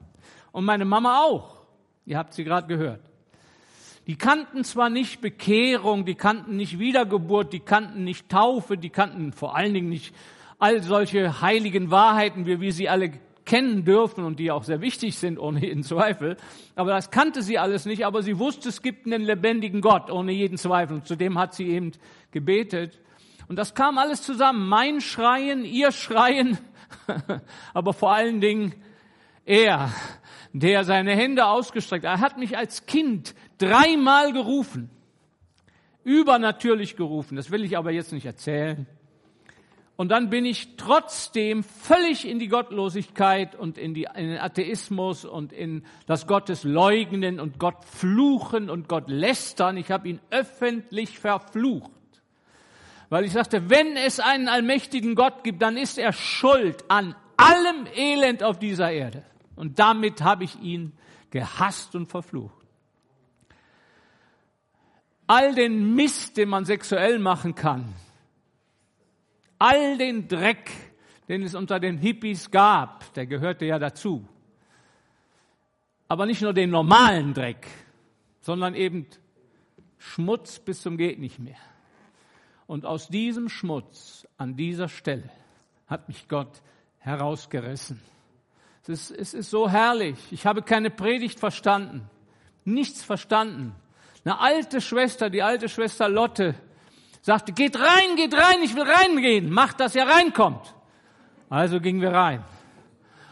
Und 0.51 0.65
meine 0.65 0.83
Mama 0.83 1.21
auch. 1.21 1.61
Ihr 2.05 2.17
habt 2.17 2.33
sie 2.33 2.43
gerade 2.43 2.67
gehört. 2.67 2.99
Die 4.07 4.17
kannten 4.17 4.65
zwar 4.65 4.89
nicht 4.89 5.21
Bekehrung, 5.21 6.05
die 6.05 6.15
kannten 6.15 6.57
nicht 6.57 6.79
Wiedergeburt, 6.79 7.53
die 7.53 7.59
kannten 7.59 8.03
nicht 8.03 8.27
Taufe, 8.27 8.75
die 8.77 8.89
kannten 8.89 9.31
vor 9.31 9.55
allen 9.55 9.73
Dingen 9.73 9.89
nicht 9.89 10.13
all 10.59 10.81
solche 10.81 11.41
heiligen 11.41 11.91
Wahrheiten, 11.91 12.45
wie 12.45 12.59
wir 12.59 12.73
sie 12.73 12.89
alle 12.89 13.11
kennen 13.45 13.85
dürfen 13.85 14.25
und 14.25 14.39
die 14.39 14.51
auch 14.51 14.63
sehr 14.63 14.81
wichtig 14.81 15.17
sind, 15.17 15.39
ohne 15.39 15.61
jeden 15.61 15.83
Zweifel. 15.83 16.35
Aber 16.75 16.91
das 16.91 17.11
kannte 17.11 17.41
sie 17.41 17.57
alles 17.57 17.85
nicht, 17.85 18.05
aber 18.05 18.21
sie 18.21 18.37
wusste, 18.37 18.69
es 18.69 18.81
gibt 18.81 19.05
einen 19.05 19.21
lebendigen 19.21 19.81
Gott, 19.81 20.11
ohne 20.11 20.31
jeden 20.31 20.57
Zweifel. 20.57 20.95
Und 20.97 21.07
zudem 21.07 21.37
hat 21.37 21.53
sie 21.53 21.67
eben 21.67 21.91
gebetet. 22.31 22.99
Und 23.47 23.57
das 23.57 23.73
kam 23.73 23.97
alles 23.97 24.21
zusammen. 24.23 24.67
Mein 24.67 25.01
Schreien, 25.01 25.65
ihr 25.65 25.91
Schreien, 25.91 26.57
aber 27.73 27.93
vor 27.93 28.13
allen 28.13 28.41
Dingen 28.41 28.73
er, 29.45 29.91
der 30.53 30.83
seine 30.83 31.15
Hände 31.15 31.45
ausgestreckt. 31.45 32.05
Er 32.05 32.19
hat 32.19 32.37
mich 32.37 32.57
als 32.57 32.85
Kind 32.85 33.35
dreimal 33.57 34.33
gerufen. 34.33 34.89
Übernatürlich 36.03 36.95
gerufen. 36.95 37.35
Das 37.35 37.51
will 37.51 37.63
ich 37.63 37.77
aber 37.77 37.91
jetzt 37.91 38.11
nicht 38.11 38.25
erzählen. 38.25 38.87
Und 40.01 40.09
dann 40.09 40.31
bin 40.31 40.45
ich 40.45 40.77
trotzdem 40.77 41.63
völlig 41.63 42.27
in 42.27 42.39
die 42.39 42.47
Gottlosigkeit 42.47 43.55
und 43.55 43.77
in, 43.77 43.93
die, 43.93 44.07
in 44.15 44.29
den 44.29 44.39
Atheismus 44.39 45.25
und 45.25 45.53
in 45.53 45.85
das 46.07 46.25
Gottesleugnen 46.25 47.39
und 47.39 47.59
Gott 47.59 47.85
fluchen 47.85 48.71
und 48.71 48.87
Gott 48.87 49.09
lästern. 49.09 49.77
Ich 49.77 49.91
habe 49.91 50.09
ihn 50.09 50.19
öffentlich 50.31 51.19
verflucht. 51.19 51.91
Weil 53.11 53.25
ich 53.25 53.33
sagte, 53.33 53.69
wenn 53.69 53.97
es 53.97 54.21
einen 54.21 54.47
allmächtigen 54.47 55.15
Gott 55.15 55.43
gibt, 55.43 55.61
dann 55.61 55.75
ist 55.75 55.97
er 55.97 56.13
schuld 56.13 56.85
an 56.87 57.13
allem 57.35 57.85
Elend 57.93 58.41
auf 58.41 58.57
dieser 58.57 58.89
Erde. 58.89 59.25
Und 59.57 59.79
damit 59.79 60.21
habe 60.21 60.45
ich 60.45 60.57
ihn 60.61 60.93
gehasst 61.29 61.93
und 61.93 62.05
verflucht. 62.05 62.65
All 65.27 65.53
den 65.55 65.93
Mist, 65.93 66.37
den 66.37 66.47
man 66.47 66.63
sexuell 66.63 67.19
machen 67.19 67.53
kann, 67.53 67.93
all 69.59 69.97
den 69.97 70.29
Dreck, 70.29 70.71
den 71.27 71.43
es 71.43 71.53
unter 71.53 71.81
den 71.81 71.97
Hippies 71.97 72.49
gab, 72.49 73.13
der 73.15 73.25
gehörte 73.25 73.65
ja 73.65 73.77
dazu. 73.77 74.25
Aber 76.07 76.25
nicht 76.25 76.41
nur 76.41 76.53
den 76.53 76.69
normalen 76.69 77.33
Dreck, 77.33 77.67
sondern 78.39 78.73
eben 78.73 79.05
Schmutz 79.97 80.59
bis 80.59 80.81
zum 80.81 80.95
geht 80.95 81.19
nicht 81.19 81.39
mehr. 81.39 81.57
Und 82.67 82.85
aus 82.85 83.07
diesem 83.07 83.49
Schmutz 83.49 84.27
an 84.37 84.55
dieser 84.55 84.87
Stelle 84.87 85.29
hat 85.87 86.07
mich 86.07 86.27
Gott 86.27 86.61
herausgerissen. 86.99 88.01
Es 88.83 88.89
ist, 88.89 89.11
es 89.11 89.33
ist 89.33 89.49
so 89.49 89.69
herrlich. 89.69 90.17
Ich 90.31 90.45
habe 90.45 90.61
keine 90.61 90.89
Predigt 90.89 91.39
verstanden, 91.39 92.09
nichts 92.65 93.03
verstanden. 93.03 93.75
Eine 94.23 94.39
alte 94.39 94.81
Schwester, 94.81 95.29
die 95.29 95.43
alte 95.43 95.69
Schwester 95.69 96.07
Lotte, 96.07 96.55
sagte, 97.21 97.51
geht 97.51 97.77
rein, 97.77 98.15
geht 98.15 98.33
rein, 98.33 98.63
ich 98.63 98.75
will 98.75 98.83
reingehen, 98.83 99.51
macht, 99.51 99.79
dass 99.79 99.95
ihr 99.95 100.07
reinkommt. 100.07 100.73
Also 101.49 101.79
gingen 101.79 102.01
wir 102.01 102.13
rein. 102.13 102.43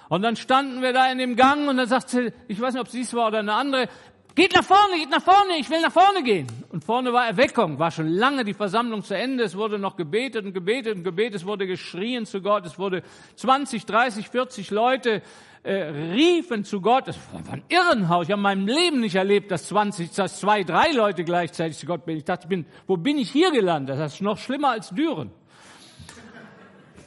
Und 0.09 0.23
dann 0.23 0.35
standen 0.35 0.81
wir 0.81 0.91
da 0.91 1.11
in 1.11 1.19
dem 1.19 1.35
Gang 1.35 1.69
und 1.69 1.77
dann 1.77 1.87
sagte, 1.87 2.33
ich 2.47 2.59
weiß 2.59 2.73
nicht, 2.73 2.81
ob 2.81 2.89
sie 2.89 3.01
es 3.01 3.13
war 3.13 3.27
oder 3.27 3.39
eine 3.39 3.53
andere, 3.53 3.87
geht 4.35 4.53
nach 4.53 4.63
vorne, 4.63 4.97
geht 4.97 5.09
nach 5.09 5.21
vorne, 5.21 5.57
ich 5.59 5.69
will 5.69 5.81
nach 5.81 5.91
vorne 5.91 6.23
gehen. 6.23 6.47
Und 6.69 6.83
vorne 6.83 7.11
war 7.13 7.27
Erweckung, 7.27 7.79
war 7.79 7.91
schon 7.91 8.07
lange 8.07 8.43
die 8.43 8.53
Versammlung 8.53 9.03
zu 9.03 9.15
Ende, 9.15 9.43
es 9.43 9.55
wurde 9.55 9.79
noch 9.79 9.95
gebetet 9.95 10.45
und 10.45 10.53
gebetet 10.53 10.95
und 10.95 11.03
gebetet, 11.03 11.35
es 11.35 11.45
wurde 11.45 11.67
geschrien 11.67 12.25
zu 12.25 12.41
Gott, 12.41 12.65
es 12.65 12.79
wurde 12.79 13.03
20, 13.35 13.85
30, 13.85 14.29
40 14.29 14.71
Leute 14.71 15.21
äh, 15.63 15.73
riefen 15.73 16.63
zu 16.63 16.81
Gott. 16.81 17.07
Das 17.07 17.17
war 17.33 17.53
ein 17.53 17.63
Irrenhaus. 17.69 18.25
Ich 18.27 18.31
habe 18.31 18.39
in 18.39 18.43
meinem 18.43 18.67
Leben 18.67 18.99
nicht 19.01 19.15
erlebt, 19.15 19.51
dass 19.51 19.67
20, 19.67 20.11
dass 20.11 20.39
zwei, 20.39 20.63
drei 20.63 20.91
Leute 20.91 21.23
gleichzeitig 21.23 21.77
zu 21.77 21.85
Gott 21.85 22.05
beten. 22.05 22.19
Ich 22.19 22.25
dachte, 22.25 22.45
ich 22.45 22.49
bin, 22.49 22.65
wo 22.87 22.97
bin 22.97 23.17
ich 23.17 23.31
hier 23.31 23.51
gelandet? 23.51 23.99
Das 23.99 24.13
ist 24.13 24.21
noch 24.21 24.37
schlimmer 24.37 24.69
als 24.69 24.89
Düren. 24.89 25.31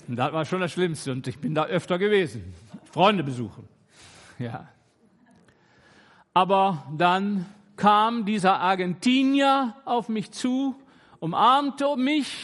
Und 0.08 0.16
das 0.16 0.32
war 0.32 0.44
schon 0.44 0.60
das 0.60 0.72
Schlimmste. 0.72 1.12
Und 1.12 1.26
ich 1.26 1.38
bin 1.38 1.54
da 1.54 1.64
öfter 1.64 1.98
gewesen. 1.98 2.54
Freunde 2.90 3.24
besuchen. 3.24 3.68
Ja. 4.38 4.68
Aber 6.34 6.84
dann 6.96 7.46
kam 7.76 8.24
dieser 8.24 8.60
Argentinier 8.60 9.74
auf 9.84 10.08
mich 10.08 10.30
zu, 10.30 10.74
umarmte 11.20 11.96
mich. 11.96 12.36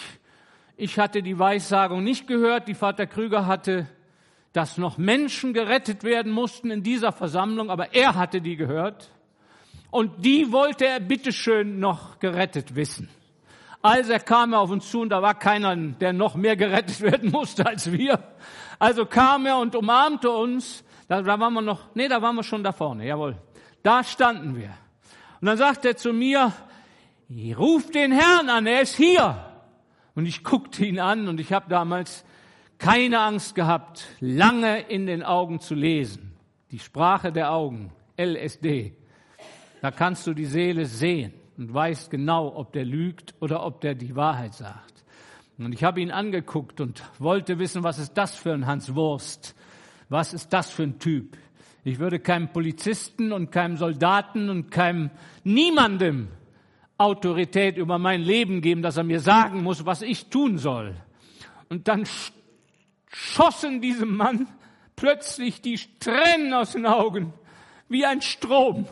Ich 0.76 0.98
hatte 0.98 1.22
die 1.22 1.38
Weissagung 1.38 2.04
nicht 2.04 2.26
gehört, 2.26 2.68
die 2.68 2.74
Vater 2.74 3.06
Krüger 3.06 3.46
hatte 3.46 3.86
dass 4.52 4.78
noch 4.78 4.98
Menschen 4.98 5.52
gerettet 5.52 6.04
werden 6.04 6.32
mussten 6.32 6.70
in 6.70 6.82
dieser 6.82 7.12
Versammlung, 7.12 7.70
aber 7.70 7.94
er 7.94 8.14
hatte 8.14 8.40
die 8.40 8.56
gehört. 8.56 9.10
Und 9.90 10.24
die 10.24 10.52
wollte 10.52 10.86
er 10.86 11.00
bitteschön 11.00 11.78
noch 11.78 12.18
gerettet 12.18 12.74
wissen. 12.74 13.08
Also 13.80 14.12
er 14.12 14.20
kam 14.20 14.52
er 14.52 14.60
auf 14.60 14.70
uns 14.70 14.90
zu 14.90 15.00
und 15.00 15.10
da 15.10 15.22
war 15.22 15.38
keiner, 15.38 15.76
der 15.76 16.12
noch 16.12 16.34
mehr 16.34 16.56
gerettet 16.56 17.00
werden 17.02 17.30
musste 17.30 17.66
als 17.66 17.92
wir. 17.92 18.18
Also 18.78 19.06
kam 19.06 19.46
er 19.46 19.58
und 19.58 19.76
umarmte 19.76 20.30
uns. 20.30 20.84
Da, 21.06 21.22
da 21.22 21.38
waren 21.38 21.54
wir 21.54 21.62
noch, 21.62 21.94
nee, 21.94 22.08
da 22.08 22.20
waren 22.20 22.34
wir 22.34 22.42
schon 22.42 22.62
da 22.64 22.72
vorne, 22.72 23.06
jawohl. 23.06 23.36
Da 23.82 24.04
standen 24.04 24.56
wir. 24.56 24.74
Und 25.40 25.46
dann 25.46 25.56
sagt 25.56 25.84
er 25.84 25.96
zu 25.96 26.12
mir, 26.12 26.52
ruf 27.56 27.90
den 27.90 28.12
Herrn 28.12 28.48
an, 28.48 28.66
er 28.66 28.82
ist 28.82 28.96
hier. 28.96 29.44
Und 30.14 30.26
ich 30.26 30.42
guckte 30.42 30.84
ihn 30.84 30.98
an 30.98 31.28
und 31.28 31.40
ich 31.40 31.52
habe 31.52 31.68
damals 31.68 32.24
keine 32.78 33.20
Angst 33.20 33.54
gehabt, 33.54 34.06
lange 34.20 34.80
in 34.80 35.06
den 35.06 35.22
Augen 35.22 35.60
zu 35.60 35.74
lesen. 35.74 36.32
Die 36.70 36.78
Sprache 36.78 37.32
der 37.32 37.52
Augen, 37.52 37.92
LSD. 38.16 38.94
Da 39.80 39.90
kannst 39.90 40.26
du 40.26 40.34
die 40.34 40.44
Seele 40.44 40.86
sehen 40.86 41.32
und 41.56 41.72
weißt 41.72 42.10
genau, 42.10 42.54
ob 42.54 42.72
der 42.72 42.84
lügt 42.84 43.34
oder 43.40 43.64
ob 43.64 43.80
der 43.80 43.94
die 43.94 44.16
Wahrheit 44.16 44.54
sagt. 44.54 45.04
Und 45.56 45.72
ich 45.72 45.82
habe 45.82 46.00
ihn 46.00 46.12
angeguckt 46.12 46.80
und 46.80 47.02
wollte 47.18 47.58
wissen, 47.58 47.82
was 47.82 47.98
ist 47.98 48.14
das 48.14 48.34
für 48.34 48.52
ein 48.52 48.66
Hans 48.66 48.94
Wurst? 48.94 49.56
Was 50.08 50.32
ist 50.32 50.52
das 50.52 50.70
für 50.70 50.84
ein 50.84 50.98
Typ? 50.98 51.36
Ich 51.84 51.98
würde 51.98 52.18
keinem 52.18 52.48
Polizisten 52.52 53.32
und 53.32 53.50
keinem 53.50 53.76
Soldaten 53.76 54.50
und 54.50 54.70
keinem 54.70 55.10
niemandem 55.44 56.28
Autorität 56.98 57.76
über 57.76 57.98
mein 57.98 58.20
Leben 58.20 58.60
geben, 58.60 58.82
dass 58.82 58.96
er 58.96 59.04
mir 59.04 59.20
sagen 59.20 59.62
muss, 59.62 59.86
was 59.86 60.02
ich 60.02 60.26
tun 60.26 60.58
soll. 60.58 60.94
Und 61.68 61.86
dann 61.88 62.04
schossen 63.10 63.80
diesem 63.80 64.16
Mann 64.16 64.48
plötzlich 64.96 65.62
die 65.62 65.78
Tränen 66.00 66.52
aus 66.52 66.72
den 66.72 66.86
Augen, 66.86 67.32
wie 67.88 68.04
ein 68.04 68.20
Strom. 68.20 68.86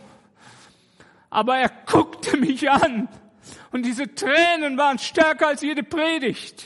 Aber 1.29 1.57
er 1.59 1.71
guckte 1.87 2.37
mich 2.37 2.71
an 2.71 3.09
und 3.73 3.85
diese 3.85 4.15
Tränen 4.15 4.79
waren 4.79 4.99
stärker 4.99 5.49
als 5.49 5.63
jede 5.63 5.83
Predigt. 5.83 6.65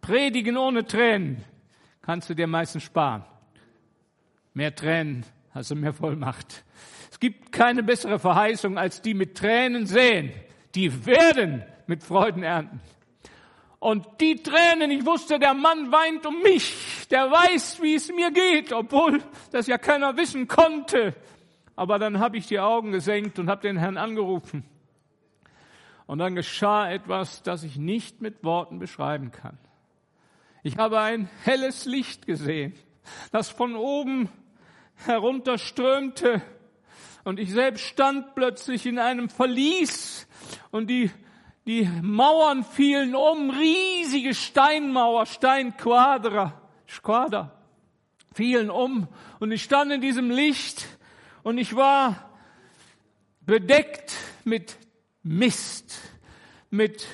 Predigen 0.00 0.56
ohne 0.56 0.84
Tränen 0.84 1.44
kannst 2.02 2.28
du 2.28 2.34
dir 2.34 2.46
meistens 2.46 2.82
sparen. 2.82 3.24
Mehr 4.54 4.74
Tränen 4.74 5.26
du 5.68 5.74
mehr 5.74 5.92
Vollmacht. 5.92 6.64
Es 7.10 7.20
gibt 7.20 7.52
keine 7.52 7.82
bessere 7.82 8.18
Verheißung, 8.18 8.76
als 8.76 9.02
die 9.02 9.14
mit 9.14 9.36
Tränen 9.36 9.86
sehen. 9.86 10.32
Die 10.74 11.06
werden 11.06 11.64
mit 11.86 12.02
Freuden 12.02 12.42
ernten. 12.42 12.80
Und 13.78 14.06
die 14.20 14.42
Tränen, 14.42 14.90
ich 14.90 15.04
wusste, 15.04 15.38
der 15.38 15.54
Mann 15.54 15.92
weint 15.92 16.26
um 16.26 16.40
mich. 16.42 17.06
Der 17.10 17.30
weiß, 17.30 17.82
wie 17.82 17.94
es 17.94 18.10
mir 18.10 18.30
geht, 18.30 18.72
obwohl 18.72 19.22
das 19.52 19.66
ja 19.66 19.78
keiner 19.78 20.16
wissen 20.16 20.48
konnte. 20.48 21.14
Aber 21.76 21.98
dann 21.98 22.18
habe 22.18 22.36
ich 22.36 22.46
die 22.46 22.60
Augen 22.60 22.92
gesenkt 22.92 23.38
und 23.38 23.50
habe 23.50 23.62
den 23.62 23.76
Herrn 23.76 23.98
angerufen. 23.98 24.64
Und 26.06 26.18
dann 26.18 26.34
geschah 26.34 26.90
etwas, 26.90 27.42
das 27.42 27.62
ich 27.62 27.76
nicht 27.76 28.20
mit 28.20 28.42
Worten 28.42 28.78
beschreiben 28.78 29.32
kann. 29.32 29.58
Ich 30.62 30.78
habe 30.78 31.00
ein 31.00 31.28
helles 31.42 31.84
Licht 31.84 32.26
gesehen, 32.26 32.74
das 33.32 33.50
von 33.50 33.76
oben 33.76 34.30
herunterströmte. 34.96 36.42
Und 37.24 37.40
ich 37.40 37.52
selbst 37.52 37.84
stand 37.84 38.34
plötzlich 38.34 38.86
in 38.86 38.98
einem 38.98 39.28
Verlies 39.28 40.26
und 40.70 40.88
die 40.88 41.10
die 41.66 41.88
Mauern 42.02 42.62
fielen 42.62 43.14
um, 43.14 43.48
riesige 43.50 44.34
Steinmauer, 44.34 45.26
Steinquadra, 45.26 46.60
Quadra, 47.02 47.52
fielen 48.34 48.70
um. 48.70 49.08
Und 49.40 49.52
ich 49.52 49.64
stand 49.64 49.92
in 49.92 50.00
diesem 50.00 50.30
Licht 50.30 50.86
und 51.42 51.58
ich 51.58 51.74
war 51.74 52.30
bedeckt 53.40 54.14
mit 54.44 54.76
Mist, 55.22 56.00
mit, 56.70 57.06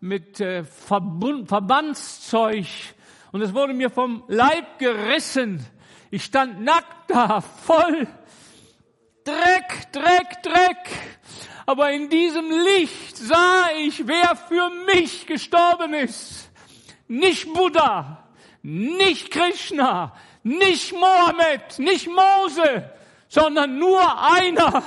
mit 0.00 0.40
äh, 0.40 0.64
Verbandszeug. 0.64 2.66
Und 3.32 3.42
es 3.42 3.52
wurde 3.52 3.74
mir 3.74 3.90
vom 3.90 4.24
Leib 4.28 4.78
gerissen. 4.78 5.66
Ich 6.14 6.26
stand 6.26 6.60
nackt 6.60 7.10
da, 7.10 7.40
voll 7.40 8.06
Dreck, 9.24 9.90
Dreck, 9.90 10.44
Dreck. 10.44 10.88
Aber 11.66 11.90
in 11.90 12.08
diesem 12.08 12.48
Licht 12.52 13.16
sah 13.16 13.70
ich, 13.78 14.06
wer 14.06 14.36
für 14.36 14.70
mich 14.94 15.26
gestorben 15.26 15.92
ist. 15.92 16.52
Nicht 17.08 17.52
Buddha, 17.52 18.28
nicht 18.62 19.32
Krishna, 19.32 20.14
nicht 20.44 20.92
Mohammed, 20.92 21.80
nicht 21.80 22.06
Mose, 22.06 22.92
sondern 23.26 23.76
nur 23.76 24.00
einer. 24.36 24.84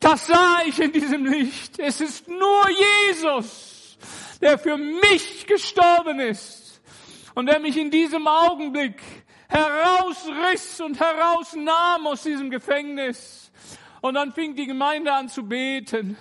Das 0.00 0.26
sah 0.26 0.62
ich 0.66 0.80
in 0.80 0.90
diesem 0.90 1.26
Licht. 1.26 1.78
Es 1.78 2.00
ist 2.00 2.26
nur 2.26 2.66
Jesus, 3.08 3.98
der 4.40 4.58
für 4.58 4.76
mich 4.76 5.46
gestorben 5.46 6.18
ist 6.18 6.82
und 7.36 7.46
der 7.46 7.60
mich 7.60 7.76
in 7.76 7.92
diesem 7.92 8.26
Augenblick 8.26 9.00
herausriss 9.48 10.80
und 10.80 10.98
herausnahm 10.98 12.06
aus 12.06 12.22
diesem 12.22 12.50
Gefängnis. 12.50 13.50
Und 14.00 14.14
dann 14.14 14.32
fing 14.32 14.54
die 14.54 14.66
Gemeinde 14.66 15.12
an 15.12 15.28
zu 15.28 15.44
beten. 15.44 16.16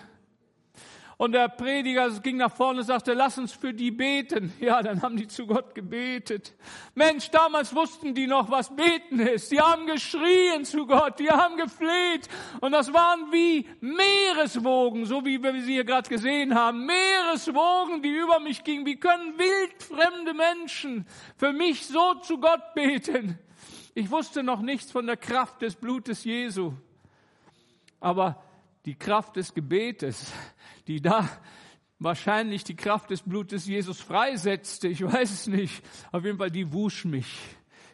Und 1.23 1.31
der 1.31 1.47
Prediger 1.47 2.09
ging 2.19 2.35
nach 2.35 2.53
vorne 2.53 2.81
und 2.81 2.85
sagte, 2.85 3.13
lass 3.13 3.37
uns 3.37 3.53
für 3.53 3.73
die 3.73 3.91
beten. 3.91 4.51
Ja, 4.59 4.81
dann 4.83 5.01
haben 5.01 5.15
die 5.15 5.27
zu 5.27 5.47
Gott 5.47 5.73
gebetet. 5.73 6.53
Mensch, 6.95 7.29
damals 7.31 7.73
wussten 7.73 8.13
die 8.13 8.27
noch, 8.27 8.51
was 8.51 8.75
beten 8.75 9.21
ist. 9.21 9.49
Die 9.49 9.61
haben 9.61 9.87
geschrien 9.87 10.65
zu 10.65 10.85
Gott, 10.85 11.19
die 11.19 11.29
haben 11.29 11.55
gefleht. 11.55 12.27
Und 12.59 12.73
das 12.73 12.91
waren 12.91 13.31
wie 13.31 13.65
Meereswogen, 13.79 15.05
so 15.05 15.23
wie 15.23 15.41
wir 15.41 15.53
sie 15.61 15.75
hier 15.75 15.85
gerade 15.85 16.09
gesehen 16.09 16.55
haben. 16.55 16.85
Meereswogen, 16.85 18.01
die 18.01 18.09
über 18.09 18.41
mich 18.41 18.65
gingen. 18.65 18.85
Wie 18.85 18.97
können 18.97 19.37
wildfremde 19.37 20.33
Menschen 20.33 21.07
für 21.37 21.53
mich 21.53 21.87
so 21.87 22.15
zu 22.15 22.37
Gott 22.37 22.73
beten? 22.75 23.39
Ich 23.95 24.11
wusste 24.11 24.43
noch 24.43 24.61
nichts 24.61 24.91
von 24.91 25.05
der 25.05 25.15
Kraft 25.15 25.61
des 25.61 25.75
Blutes 25.75 26.25
Jesu. 26.25 26.73
Aber 28.01 28.43
die 28.85 28.95
Kraft 28.95 29.37
des 29.37 29.53
Gebetes, 29.53 30.33
die 30.87 31.01
da 31.01 31.29
wahrscheinlich 31.99 32.63
die 32.63 32.75
Kraft 32.75 33.09
des 33.09 33.21
Blutes 33.21 33.65
Jesus 33.65 33.99
freisetzte. 34.01 34.87
Ich 34.87 35.03
weiß 35.03 35.31
es 35.31 35.47
nicht. 35.47 35.83
Auf 36.11 36.25
jeden 36.25 36.37
Fall, 36.37 36.51
die 36.51 36.73
wusch 36.73 37.05
mich. 37.05 37.39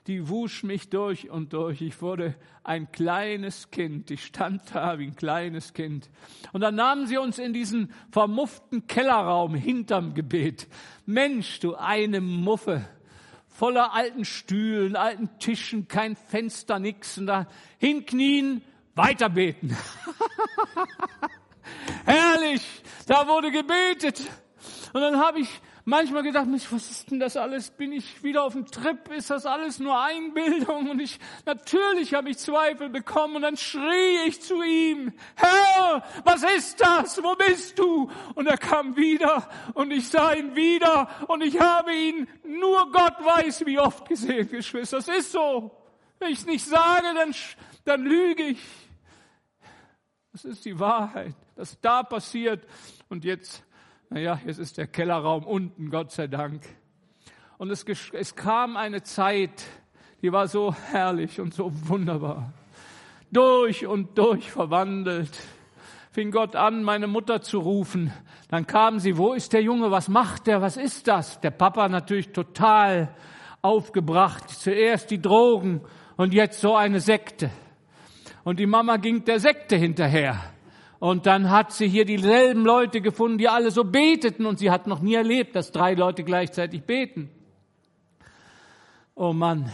Die 0.07 0.27
wusch 0.27 0.63
mich 0.63 0.89
durch 0.89 1.29
und 1.29 1.53
durch. 1.53 1.81
Ich 1.81 2.01
wurde 2.01 2.35
ein 2.63 2.91
kleines 2.91 3.69
Kind. 3.69 4.09
Ich 4.09 4.25
stand 4.25 4.63
da 4.73 4.97
wie 4.97 5.05
ein 5.05 5.15
kleines 5.15 5.73
Kind. 5.73 6.09
Und 6.51 6.61
dann 6.61 6.75
nahmen 6.75 7.05
sie 7.05 7.17
uns 7.17 7.37
in 7.37 7.53
diesen 7.53 7.93
vermufften 8.11 8.87
Kellerraum 8.87 9.53
hinterm 9.53 10.15
Gebet. 10.15 10.67
Mensch, 11.05 11.59
du 11.59 11.75
eine 11.75 12.21
Muffe 12.21 12.87
voller 13.47 13.93
alten 13.93 14.23
Stühlen, 14.23 14.95
alten 14.95 15.29
Tischen, 15.37 15.87
kein 15.87 16.15
Fenster, 16.15 16.79
nix. 16.79 17.17
Und 17.17 17.27
da 17.27 17.45
hinknien, 17.77 18.63
weiterbeten. 18.95 19.75
Herrlich, 22.05 22.65
da 23.07 23.27
wurde 23.27 23.51
gebetet. 23.51 24.21
Und 24.93 25.01
dann 25.01 25.19
habe 25.19 25.39
ich 25.41 25.49
manchmal 25.89 26.23
gedacht, 26.23 26.47
was 26.71 26.91
ist 26.91 27.11
denn 27.11 27.19
das 27.19 27.35
alles? 27.35 27.71
Bin 27.71 27.91
ich 27.91 28.23
wieder 28.23 28.43
auf 28.43 28.53
dem 28.53 28.65
Trip? 28.67 29.11
Ist 29.11 29.29
das 29.29 29.45
alles 29.45 29.79
nur 29.79 29.99
Einbildung? 29.99 30.89
Und 30.89 30.99
ich, 30.99 31.19
natürlich 31.45 32.13
habe 32.13 32.29
ich 32.29 32.37
Zweifel 32.37 32.89
bekommen. 32.89 33.37
Und 33.37 33.41
dann 33.41 33.57
schrie 33.57 34.27
ich 34.27 34.41
zu 34.41 34.61
ihm, 34.61 35.13
Herr, 35.35 36.03
was 36.23 36.43
ist 36.43 36.79
das? 36.79 37.21
Wo 37.21 37.35
bist 37.35 37.77
du? 37.79 38.09
Und 38.35 38.47
er 38.47 38.57
kam 38.57 38.95
wieder 38.95 39.49
und 39.73 39.91
ich 39.91 40.07
sah 40.07 40.33
ihn 40.33 40.55
wieder 40.55 41.09
und 41.27 41.43
ich 41.43 41.59
habe 41.59 41.93
ihn, 41.93 42.27
nur 42.43 42.91
Gott 42.91 43.23
weiß, 43.23 43.65
wie 43.65 43.79
oft 43.79 44.07
gesehen, 44.07 44.49
Geschwister. 44.49 44.97
Das 44.97 45.07
ist 45.07 45.31
so. 45.31 45.71
Wenn 46.19 46.31
ich 46.31 46.39
es 46.39 46.45
nicht 46.45 46.65
sage, 46.65 47.07
dann, 47.15 47.33
dann 47.85 48.03
lüge 48.03 48.43
ich. 48.43 48.59
Das 50.31 50.45
ist 50.45 50.65
die 50.65 50.79
Wahrheit, 50.79 51.33
das 51.59 51.77
da 51.81 52.03
passiert. 52.03 52.65
Und 53.09 53.25
jetzt, 53.25 53.65
naja, 54.09 54.39
jetzt 54.45 54.59
ist 54.59 54.77
der 54.77 54.87
Kellerraum 54.87 55.43
unten, 55.43 55.89
Gott 55.89 56.11
sei 56.11 56.27
Dank. 56.27 56.63
Und 57.57 57.69
es, 57.69 57.85
es 58.13 58.35
kam 58.37 58.77
eine 58.77 59.03
Zeit, 59.03 59.65
die 60.21 60.31
war 60.31 60.47
so 60.47 60.73
herrlich 60.73 61.41
und 61.41 61.53
so 61.53 61.69
wunderbar. 61.89 62.53
Durch 63.29 63.85
und 63.85 64.17
durch 64.17 64.49
verwandelt. 64.49 65.37
Fing 66.11 66.31
Gott 66.31 66.55
an, 66.55 66.81
meine 66.81 67.07
Mutter 67.07 67.41
zu 67.41 67.59
rufen. 67.59 68.13
Dann 68.47 68.65
kam 68.65 68.99
sie, 68.99 69.17
wo 69.17 69.33
ist 69.33 69.51
der 69.51 69.61
Junge, 69.61 69.91
was 69.91 70.07
macht 70.07 70.47
der, 70.47 70.61
was 70.61 70.77
ist 70.77 71.09
das? 71.09 71.41
Der 71.41 71.51
Papa 71.51 71.89
natürlich 71.89 72.31
total 72.31 73.13
aufgebracht. 73.61 74.49
Zuerst 74.49 75.11
die 75.11 75.21
Drogen 75.21 75.81
und 76.15 76.33
jetzt 76.33 76.61
so 76.61 76.77
eine 76.77 77.01
Sekte. 77.01 77.51
Und 78.45 78.59
die 78.59 78.65
Mama 78.65 78.95
ging 78.95 79.25
der 79.25 79.41
Sekte 79.41 79.75
hinterher. 79.75 80.53
Und 80.99 81.25
dann 81.25 81.49
hat 81.49 81.71
sie 81.71 81.87
hier 81.87 82.03
dieselben 82.03 82.65
Leute 82.65 82.99
gefunden, 82.99 83.37
die 83.37 83.47
alle 83.47 83.71
so 83.71 83.85
beteten. 83.85 84.45
Und 84.45 84.59
sie 84.59 84.69
hat 84.69 84.85
noch 84.85 84.99
nie 84.99 85.15
erlebt, 85.15 85.55
dass 85.55 85.71
drei 85.71 85.93
Leute 85.93 86.23
gleichzeitig 86.23 86.83
beten. 86.83 87.29
Oh 89.15 89.33
Mann, 89.33 89.71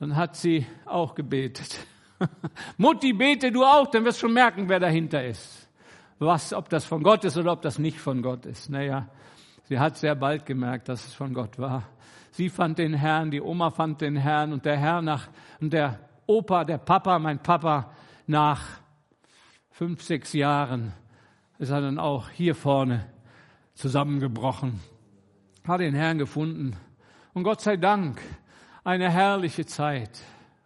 dann 0.00 0.16
hat 0.16 0.36
sie 0.36 0.66
auch 0.84 1.14
gebetet. 1.14 1.78
Mutti, 2.76 3.12
bete 3.12 3.50
du 3.50 3.64
auch, 3.64 3.88
dann 3.88 4.04
wirst 4.04 4.18
du 4.18 4.26
schon 4.26 4.34
merken, 4.34 4.68
wer 4.68 4.80
dahinter 4.80 5.24
ist. 5.24 5.68
Was, 6.18 6.52
ob 6.52 6.68
das 6.68 6.84
von 6.84 7.02
Gott 7.02 7.24
ist 7.24 7.36
oder 7.36 7.52
ob 7.52 7.62
das 7.62 7.78
nicht 7.78 7.98
von 7.98 8.22
Gott 8.22 8.46
ist. 8.46 8.70
Naja, 8.70 9.08
sie 9.64 9.78
hat 9.78 9.96
sehr 9.96 10.14
bald 10.14 10.46
gemerkt, 10.46 10.88
dass 10.88 11.06
es 11.06 11.14
von 11.14 11.34
Gott 11.34 11.58
war. 11.58 11.84
Sie 12.30 12.48
fand 12.48 12.78
den 12.78 12.94
Herrn, 12.94 13.30
die 13.30 13.40
Oma 13.40 13.70
fand 13.70 14.00
den 14.00 14.16
Herrn 14.16 14.52
und 14.52 14.64
der 14.64 14.76
Herr 14.76 15.02
nach, 15.02 15.28
und 15.60 15.72
der 15.72 15.98
Opa, 16.26 16.64
der 16.64 16.78
Papa, 16.78 17.18
mein 17.18 17.40
Papa, 17.40 17.92
nach 18.26 18.83
fünf, 19.74 20.04
sechs 20.04 20.32
Jahren 20.32 20.92
ist 21.58 21.70
er 21.70 21.80
dann 21.80 21.98
auch 21.98 22.30
hier 22.30 22.54
vorne 22.54 23.10
zusammengebrochen, 23.74 24.78
hat 25.66 25.80
den 25.80 25.96
Herrn 25.96 26.18
gefunden. 26.18 26.76
Und 27.32 27.42
Gott 27.42 27.60
sei 27.60 27.76
Dank, 27.76 28.22
eine 28.84 29.10
herrliche 29.10 29.66
Zeit, 29.66 30.20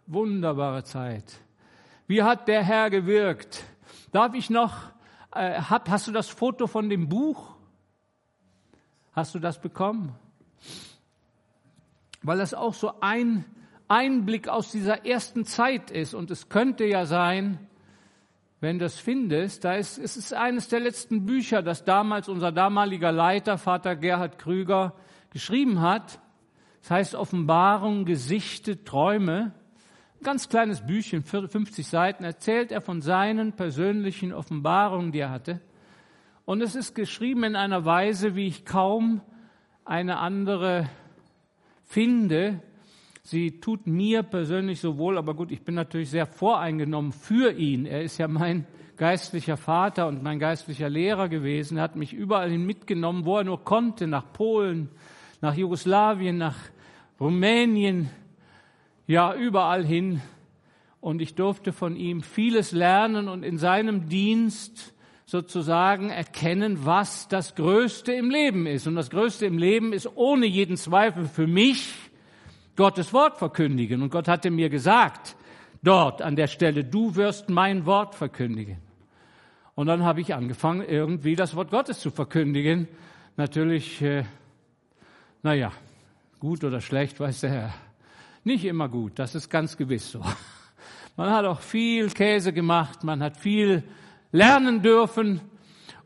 wunderbare 0.05 0.83
Zeit. 0.83 1.41
Wie 2.05 2.21
hat 2.21 2.47
der 2.47 2.63
Herr 2.63 2.91
gewirkt? 2.91 3.63
Darf 4.11 4.35
ich 4.35 4.51
noch, 4.51 4.91
äh, 5.33 5.59
hab, 5.59 5.89
hast 5.89 6.07
du 6.07 6.11
das 6.11 6.29
Foto 6.29 6.67
von 6.67 6.87
dem 6.87 7.09
Buch? 7.09 7.55
Hast 9.13 9.33
du 9.33 9.39
das 9.39 9.59
bekommen? 9.59 10.13
Weil 12.21 12.37
das 12.37 12.53
auch 12.53 12.75
so 12.75 12.93
ein 13.01 13.43
Einblick 13.87 14.49
aus 14.49 14.69
dieser 14.69 15.03
ersten 15.03 15.45
Zeit 15.45 15.89
ist. 15.89 16.13
Und 16.13 16.29
es 16.29 16.47
könnte 16.47 16.85
ja 16.85 17.07
sein, 17.07 17.68
wenn 18.61 18.79
du 18.79 18.85
es 18.85 18.99
findest, 18.99 19.63
da 19.63 19.75
ist, 19.75 19.97
es 19.97 20.17
ist 20.17 20.33
eines 20.33 20.67
der 20.67 20.81
letzten 20.81 21.25
Bücher, 21.25 21.61
das 21.61 21.85
damals 21.85 22.27
unser 22.27 22.51
damaliger 22.51 23.11
Leiter, 23.11 23.57
Vater 23.57 23.95
Gerhard 23.95 24.37
Krüger, 24.37 24.95
geschrieben 25.31 25.81
hat. 25.81 26.19
Das 26.81 26.91
heißt 26.91 27.15
Offenbarung, 27.15 28.05
Gesichte, 28.05 28.83
Träume. 28.83 29.53
Ein 30.19 30.23
ganz 30.23 30.49
kleines 30.49 30.85
Büchchen, 30.85 31.23
50 31.23 31.87
Seiten, 31.87 32.25
erzählt 32.25 32.73
er 32.73 32.81
von 32.81 33.01
seinen 33.01 33.53
persönlichen 33.53 34.33
Offenbarungen, 34.33 35.13
die 35.13 35.19
er 35.19 35.31
hatte. 35.31 35.61
Und 36.43 36.61
es 36.61 36.75
ist 36.75 36.95
geschrieben 36.95 37.43
in 37.43 37.55
einer 37.55 37.85
Weise, 37.85 38.35
wie 38.35 38.47
ich 38.47 38.65
kaum 38.65 39.21
eine 39.85 40.17
andere 40.17 40.89
finde, 41.85 42.61
Sie 43.21 43.59
tut 43.59 43.85
mir 43.85 44.23
persönlich 44.23 44.79
so 44.79 44.97
wohl, 44.97 45.17
aber 45.17 45.33
gut, 45.33 45.51
ich 45.51 45.61
bin 45.61 45.75
natürlich 45.75 46.09
sehr 46.09 46.25
voreingenommen 46.25 47.11
für 47.11 47.51
ihn. 47.51 47.85
Er 47.85 48.01
ist 48.01 48.17
ja 48.17 48.27
mein 48.27 48.65
geistlicher 48.97 49.57
Vater 49.57 50.07
und 50.07 50.23
mein 50.23 50.39
geistlicher 50.39 50.89
Lehrer 50.89 51.29
gewesen. 51.29 51.77
Er 51.77 51.83
hat 51.83 51.95
mich 51.95 52.13
überall 52.13 52.49
hin 52.49 52.65
mitgenommen, 52.65 53.25
wo 53.25 53.37
er 53.37 53.43
nur 53.43 53.63
konnte, 53.63 54.07
nach 54.07 54.33
Polen, 54.33 54.89
nach 55.41 55.55
Jugoslawien, 55.55 56.37
nach 56.37 56.57
Rumänien, 57.19 58.09
ja, 59.07 59.33
überall 59.33 59.85
hin. 59.85 60.21
Und 61.01 61.21
ich 61.21 61.35
durfte 61.35 61.71
von 61.71 61.95
ihm 61.95 62.21
vieles 62.21 62.71
lernen 62.71 63.27
und 63.27 63.43
in 63.43 63.57
seinem 63.57 64.09
Dienst 64.09 64.93
sozusagen 65.25 66.09
erkennen, 66.09 66.85
was 66.85 67.27
das 67.27 67.55
Größte 67.55 68.11
im 68.13 68.29
Leben 68.29 68.65
ist. 68.65 68.87
Und 68.87 68.95
das 68.95 69.09
Größte 69.09 69.45
im 69.45 69.57
Leben 69.57 69.93
ist 69.93 70.09
ohne 70.15 70.45
jeden 70.45 70.75
Zweifel 70.75 71.25
für 71.25 71.47
mich, 71.47 71.93
Gottes 72.79 73.11
Wort 73.11 73.35
verkündigen. 73.35 74.01
Und 74.01 74.09
Gott 74.09 74.29
hatte 74.29 74.49
mir 74.49 74.69
gesagt, 74.69 75.35
dort 75.83 76.21
an 76.21 76.37
der 76.37 76.47
Stelle, 76.47 76.85
du 76.85 77.13
wirst 77.17 77.49
mein 77.49 77.85
Wort 77.85 78.15
verkündigen. 78.15 78.77
Und 79.75 79.87
dann 79.87 80.05
habe 80.05 80.21
ich 80.21 80.33
angefangen, 80.33 80.87
irgendwie 80.87 81.35
das 81.35 81.57
Wort 81.57 81.71
Gottes 81.71 81.99
zu 81.99 82.09
verkündigen. 82.09 82.87
Natürlich, 83.35 84.01
äh, 84.01 84.23
naja, 85.43 85.73
gut 86.39 86.63
oder 86.63 86.79
schlecht, 86.79 87.19
weiß 87.19 87.41
der 87.41 87.49
Herr. 87.49 87.73
Nicht 88.45 88.63
immer 88.63 88.87
gut, 88.87 89.19
das 89.19 89.35
ist 89.35 89.49
ganz 89.49 89.75
gewiss 89.75 90.09
so. 90.09 90.23
Man 91.17 91.31
hat 91.31 91.43
auch 91.43 91.59
viel 91.59 92.09
Käse 92.11 92.53
gemacht, 92.53 93.03
man 93.03 93.21
hat 93.21 93.35
viel 93.35 93.83
lernen 94.31 94.81
dürfen. 94.81 95.41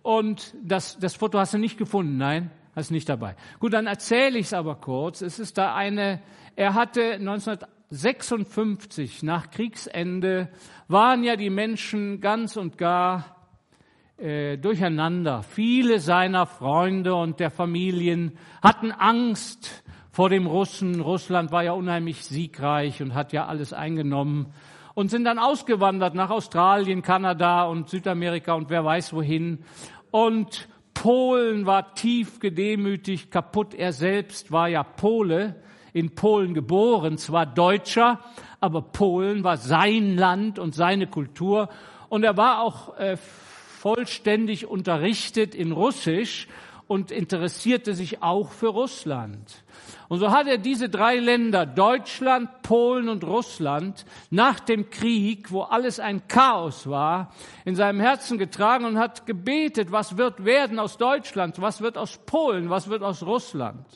Und 0.01 0.55
das, 0.63 0.97
das 0.97 1.13
Foto 1.13 1.37
hast 1.37 1.53
du 1.53 1.59
nicht 1.59 1.77
gefunden, 1.77 2.17
nein, 2.17 2.49
hast 2.75 2.91
nicht 2.91 3.09
dabei. 3.09 3.35
Gut, 3.59 3.73
dann 3.73 3.87
erzähle 3.87 4.39
ich 4.39 4.47
es 4.47 4.53
aber 4.53 4.75
kurz. 4.75 5.21
Es 5.21 5.39
ist 5.39 5.57
da 5.57 5.75
eine 5.75 6.21
er 6.55 6.75
hatte 6.75 7.13
1956 7.13 9.23
nach 9.23 9.49
Kriegsende 9.49 10.49
waren 10.87 11.23
ja 11.23 11.35
die 11.35 11.49
Menschen 11.49 12.21
ganz 12.21 12.57
und 12.57 12.77
gar 12.77 13.47
äh, 14.17 14.59
durcheinander. 14.59 15.41
Viele 15.41 15.99
seiner 15.99 16.45
Freunde 16.45 17.15
und 17.15 17.39
der 17.39 17.49
Familien 17.49 18.37
hatten 18.61 18.91
Angst 18.91 19.83
vor 20.11 20.29
dem 20.29 20.45
Russen. 20.45 21.01
Russland 21.01 21.51
war 21.51 21.63
ja 21.63 21.71
unheimlich 21.71 22.23
siegreich 22.23 23.01
und 23.01 23.15
hat 23.15 23.33
ja 23.33 23.47
alles 23.47 23.73
eingenommen 23.73 24.53
und 24.93 25.09
sind 25.09 25.25
dann 25.25 25.39
ausgewandert 25.39 26.13
nach 26.13 26.29
Australien, 26.29 27.01
Kanada 27.01 27.63
und 27.63 27.89
Südamerika 27.89 28.53
und 28.53 28.69
wer 28.69 28.85
weiß 28.85 29.13
wohin. 29.13 29.65
Und 30.11 30.69
Polen 30.93 31.65
war 31.65 31.95
tief 31.95 32.39
gedemütigt, 32.39 33.31
kaputt. 33.31 33.73
Er 33.73 33.93
selbst 33.93 34.51
war 34.51 34.67
ja 34.67 34.83
Pole, 34.83 35.55
in 35.93 36.15
Polen 36.15 36.53
geboren, 36.53 37.17
zwar 37.17 37.45
Deutscher, 37.45 38.19
aber 38.59 38.81
Polen 38.81 39.43
war 39.43 39.57
sein 39.57 40.17
Land 40.17 40.57
und 40.59 40.73
seine 40.73 41.07
Kultur. 41.07 41.69
Und 42.09 42.23
er 42.23 42.37
war 42.37 42.61
auch 42.61 42.97
äh, 42.97 43.17
vollständig 43.17 44.65
unterrichtet 44.65 45.53
in 45.53 45.71
Russisch 45.71 46.47
und 46.87 47.11
interessierte 47.11 47.93
sich 47.93 48.21
auch 48.23 48.51
für 48.51 48.67
Russland. 48.67 49.63
Und 50.13 50.19
so 50.19 50.29
hat 50.29 50.45
er 50.45 50.59
diese 50.59 50.89
drei 50.89 51.15
Länder, 51.15 51.65
Deutschland, 51.65 52.61
Polen 52.61 53.09
und 53.09 53.23
Russland, 53.23 54.05
nach 54.29 54.59
dem 54.59 54.91
Krieg, 54.91 55.51
wo 55.51 55.63
alles 55.63 55.99
ein 55.99 56.27
Chaos 56.27 56.85
war, 56.85 57.33
in 57.65 57.75
seinem 57.75 57.99
Herzen 57.99 58.37
getragen 58.37 58.85
und 58.85 58.99
hat 58.99 59.25
gebetet, 59.25 59.91
was 59.91 60.15
wird 60.15 60.45
werden 60.45 60.77
aus 60.77 60.99
Deutschland, 60.99 61.59
was 61.59 61.81
wird 61.81 61.97
aus 61.97 62.19
Polen, 62.27 62.69
was 62.69 62.89
wird 62.89 63.01
aus 63.01 63.23
Russland. 63.23 63.87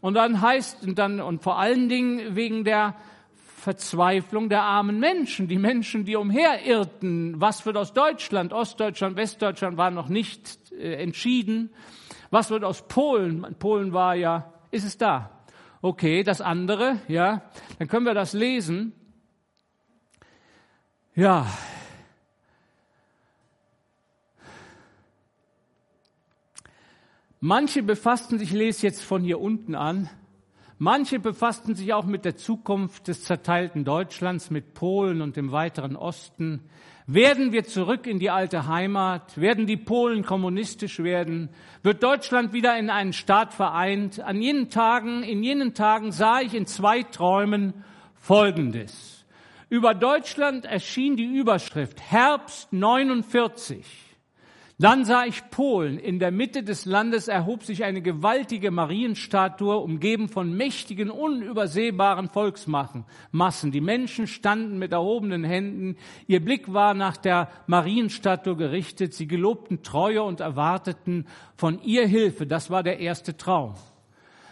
Und 0.00 0.14
dann 0.14 0.40
heißt, 0.40 0.88
und 0.88 0.98
dann, 0.98 1.20
und 1.20 1.44
vor 1.44 1.56
allen 1.56 1.88
Dingen 1.88 2.34
wegen 2.34 2.64
der 2.64 2.96
Verzweiflung 3.36 4.48
der 4.48 4.62
armen 4.62 4.98
Menschen, 4.98 5.46
die 5.46 5.58
Menschen, 5.58 6.04
die 6.04 6.16
umherirrten, 6.16 7.40
was 7.40 7.64
wird 7.64 7.76
aus 7.76 7.92
Deutschland, 7.92 8.52
Ostdeutschland, 8.52 9.14
Westdeutschland 9.14 9.76
war 9.76 9.92
noch 9.92 10.08
nicht 10.08 10.72
äh, 10.72 10.94
entschieden, 10.94 11.70
was 12.30 12.50
wird 12.50 12.64
aus 12.64 12.88
Polen, 12.88 13.54
Polen 13.60 13.92
war 13.92 14.16
ja, 14.16 14.52
ist 14.72 14.84
es 14.84 14.98
da, 14.98 15.30
Okay, 15.84 16.22
das 16.22 16.40
andere, 16.40 16.98
ja, 17.08 17.42
dann 17.78 17.88
können 17.88 18.06
wir 18.06 18.14
das 18.14 18.32
lesen. 18.32 18.94
Ja. 21.14 21.46
Manche 27.38 27.82
befassten 27.82 28.38
sich, 28.38 28.48
ich 28.48 28.54
lese 28.54 28.86
jetzt 28.86 29.02
von 29.02 29.22
hier 29.22 29.38
unten 29.38 29.74
an, 29.74 30.08
manche 30.78 31.18
befassten 31.18 31.74
sich 31.74 31.92
auch 31.92 32.06
mit 32.06 32.24
der 32.24 32.38
Zukunft 32.38 33.06
des 33.06 33.24
zerteilten 33.24 33.84
Deutschlands, 33.84 34.48
mit 34.48 34.72
Polen 34.72 35.20
und 35.20 35.36
dem 35.36 35.52
weiteren 35.52 35.96
Osten. 35.96 36.62
Werden 37.06 37.52
wir 37.52 37.64
zurück 37.64 38.06
in 38.06 38.18
die 38.18 38.30
alte 38.30 38.66
Heimat? 38.66 39.38
Werden 39.38 39.66
die 39.66 39.76
Polen 39.76 40.24
kommunistisch 40.24 41.00
werden? 41.00 41.50
Wird 41.82 42.02
Deutschland 42.02 42.54
wieder 42.54 42.78
in 42.78 42.88
einen 42.88 43.12
Staat 43.12 43.52
vereint? 43.52 44.20
An 44.20 44.40
jenen 44.40 44.70
Tagen, 44.70 45.22
in 45.22 45.42
jenen 45.42 45.74
Tagen 45.74 46.12
sah 46.12 46.40
ich 46.40 46.54
in 46.54 46.64
zwei 46.64 47.02
Träumen 47.02 47.84
Folgendes. 48.14 49.26
Über 49.68 49.92
Deutschland 49.92 50.64
erschien 50.64 51.16
die 51.16 51.26
Überschrift 51.26 52.00
Herbst 52.00 52.72
49. 52.72 54.03
Dann 54.78 55.04
sah 55.04 55.24
ich 55.24 55.50
Polen. 55.50 55.98
In 55.98 56.18
der 56.18 56.32
Mitte 56.32 56.64
des 56.64 56.84
Landes 56.84 57.28
erhob 57.28 57.62
sich 57.62 57.84
eine 57.84 58.02
gewaltige 58.02 58.72
Marienstatue, 58.72 59.76
umgeben 59.76 60.28
von 60.28 60.52
mächtigen, 60.52 61.10
unübersehbaren 61.10 62.28
Volksmassen. 62.28 63.04
Die 63.70 63.80
Menschen 63.80 64.26
standen 64.26 64.78
mit 64.78 64.90
erhobenen 64.90 65.44
Händen. 65.44 65.96
Ihr 66.26 66.44
Blick 66.44 66.72
war 66.72 66.94
nach 66.94 67.16
der 67.16 67.50
Marienstatue 67.68 68.56
gerichtet. 68.56 69.14
Sie 69.14 69.28
gelobten 69.28 69.84
Treue 69.84 70.24
und 70.24 70.40
erwarteten 70.40 71.26
von 71.56 71.80
ihr 71.80 72.08
Hilfe. 72.08 72.44
Das 72.44 72.68
war 72.68 72.82
der 72.82 72.98
erste 72.98 73.36
Traum. 73.36 73.74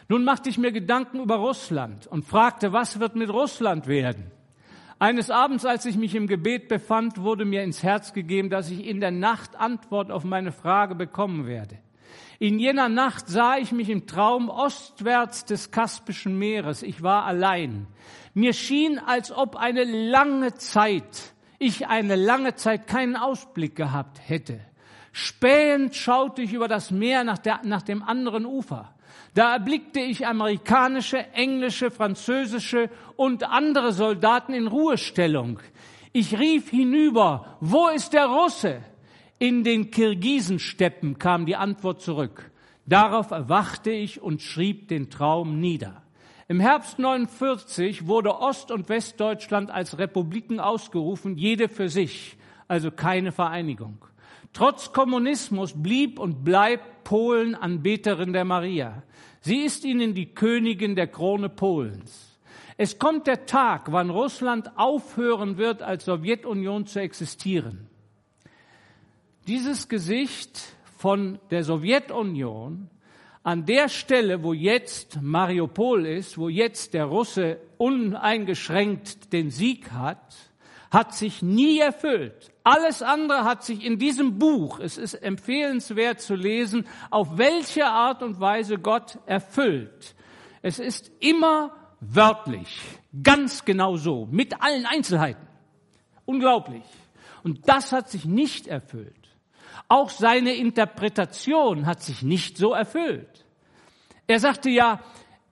Nun 0.08 0.22
machte 0.22 0.48
ich 0.48 0.58
mir 0.58 0.70
Gedanken 0.70 1.18
über 1.18 1.36
Russland 1.36 2.06
und 2.06 2.24
fragte, 2.24 2.72
was 2.72 3.00
wird 3.00 3.16
mit 3.16 3.30
Russland 3.30 3.88
werden? 3.88 4.30
Eines 5.02 5.30
Abends, 5.30 5.66
als 5.66 5.84
ich 5.84 5.96
mich 5.96 6.14
im 6.14 6.28
Gebet 6.28 6.68
befand, 6.68 7.20
wurde 7.20 7.44
mir 7.44 7.64
ins 7.64 7.82
Herz 7.82 8.12
gegeben, 8.12 8.50
dass 8.50 8.70
ich 8.70 8.86
in 8.86 9.00
der 9.00 9.10
Nacht 9.10 9.56
Antwort 9.56 10.12
auf 10.12 10.22
meine 10.22 10.52
Frage 10.52 10.94
bekommen 10.94 11.48
werde. 11.48 11.76
In 12.38 12.60
jener 12.60 12.88
Nacht 12.88 13.26
sah 13.26 13.56
ich 13.56 13.72
mich 13.72 13.90
im 13.90 14.06
Traum 14.06 14.48
ostwärts 14.48 15.44
des 15.44 15.72
Kaspischen 15.72 16.38
Meeres. 16.38 16.84
Ich 16.84 17.02
war 17.02 17.24
allein. 17.24 17.88
Mir 18.32 18.52
schien, 18.52 19.00
als 19.00 19.32
ob 19.32 19.56
eine 19.56 19.82
lange 19.82 20.54
Zeit, 20.54 21.34
ich 21.58 21.88
eine 21.88 22.14
lange 22.14 22.54
Zeit 22.54 22.86
keinen 22.86 23.16
Ausblick 23.16 23.74
gehabt 23.74 24.20
hätte. 24.24 24.60
Spähend 25.10 25.96
schaute 25.96 26.42
ich 26.42 26.52
über 26.52 26.68
das 26.68 26.92
Meer 26.92 27.24
nach, 27.24 27.38
der, 27.38 27.62
nach 27.64 27.82
dem 27.82 28.04
anderen 28.04 28.46
Ufer. 28.46 28.91
Da 29.34 29.54
erblickte 29.54 30.00
ich 30.00 30.26
amerikanische, 30.26 31.18
englische, 31.32 31.90
französische 31.90 32.90
und 33.16 33.44
andere 33.44 33.92
Soldaten 33.92 34.52
in 34.52 34.66
Ruhestellung. 34.66 35.58
Ich 36.12 36.38
rief 36.38 36.68
hinüber, 36.68 37.56
wo 37.60 37.88
ist 37.88 38.12
der 38.12 38.26
Russe? 38.26 38.82
In 39.38 39.64
den 39.64 39.90
Kirgisensteppen 39.90 41.18
kam 41.18 41.46
die 41.46 41.56
Antwort 41.56 42.02
zurück. 42.02 42.50
Darauf 42.84 43.30
erwachte 43.30 43.90
ich 43.90 44.20
und 44.20 44.42
schrieb 44.42 44.88
den 44.88 45.08
Traum 45.08 45.58
nieder. 45.60 46.02
Im 46.48 46.60
Herbst 46.60 46.98
49 46.98 48.06
wurde 48.06 48.38
Ost- 48.38 48.70
und 48.70 48.90
Westdeutschland 48.90 49.70
als 49.70 49.96
Republiken 49.98 50.60
ausgerufen, 50.60 51.38
jede 51.38 51.70
für 51.70 51.88
sich, 51.88 52.36
also 52.68 52.90
keine 52.90 53.32
Vereinigung. 53.32 54.04
Trotz 54.52 54.92
Kommunismus 54.92 55.72
blieb 55.74 56.18
und 56.18 56.44
bleibt 56.44 57.04
Polen 57.04 57.54
Anbeterin 57.54 58.34
der 58.34 58.44
Maria. 58.44 59.02
Sie 59.42 59.62
ist 59.62 59.84
ihnen 59.84 60.14
die 60.14 60.34
Königin 60.34 60.94
der 60.94 61.08
Krone 61.08 61.48
Polens. 61.48 62.38
Es 62.76 62.98
kommt 62.98 63.26
der 63.26 63.44
Tag, 63.44 63.90
wann 63.90 64.08
Russland 64.08 64.70
aufhören 64.76 65.58
wird, 65.58 65.82
als 65.82 66.04
Sowjetunion 66.04 66.86
zu 66.86 67.00
existieren. 67.00 67.88
Dieses 69.48 69.88
Gesicht 69.88 70.76
von 70.96 71.40
der 71.50 71.64
Sowjetunion 71.64 72.88
an 73.42 73.66
der 73.66 73.88
Stelle, 73.88 74.44
wo 74.44 74.52
jetzt 74.52 75.20
Mariupol 75.20 76.06
ist, 76.06 76.38
wo 76.38 76.48
jetzt 76.48 76.94
der 76.94 77.06
Russe 77.06 77.58
uneingeschränkt 77.78 79.32
den 79.32 79.50
Sieg 79.50 79.90
hat, 79.90 80.51
hat 80.92 81.14
sich 81.14 81.40
nie 81.40 81.78
erfüllt. 81.78 82.52
Alles 82.64 83.02
andere 83.02 83.44
hat 83.44 83.64
sich 83.64 83.82
in 83.82 83.98
diesem 83.98 84.38
Buch, 84.38 84.78
es 84.78 84.98
ist 84.98 85.14
empfehlenswert 85.14 86.20
zu 86.20 86.34
lesen, 86.34 86.86
auf 87.10 87.38
welche 87.38 87.86
Art 87.86 88.22
und 88.22 88.40
Weise 88.40 88.78
Gott 88.78 89.18
erfüllt. 89.24 90.14
Es 90.60 90.78
ist 90.78 91.10
immer 91.18 91.72
wörtlich, 92.00 92.78
ganz 93.22 93.64
genau 93.64 93.96
so, 93.96 94.28
mit 94.30 94.60
allen 94.62 94.84
Einzelheiten. 94.84 95.48
Unglaublich. 96.26 96.84
Und 97.42 97.66
das 97.68 97.92
hat 97.92 98.10
sich 98.10 98.26
nicht 98.26 98.66
erfüllt. 98.66 99.16
Auch 99.88 100.10
seine 100.10 100.54
Interpretation 100.54 101.86
hat 101.86 102.02
sich 102.02 102.22
nicht 102.22 102.58
so 102.58 102.74
erfüllt. 102.74 103.46
Er 104.26 104.40
sagte 104.40 104.68
ja, 104.68 105.00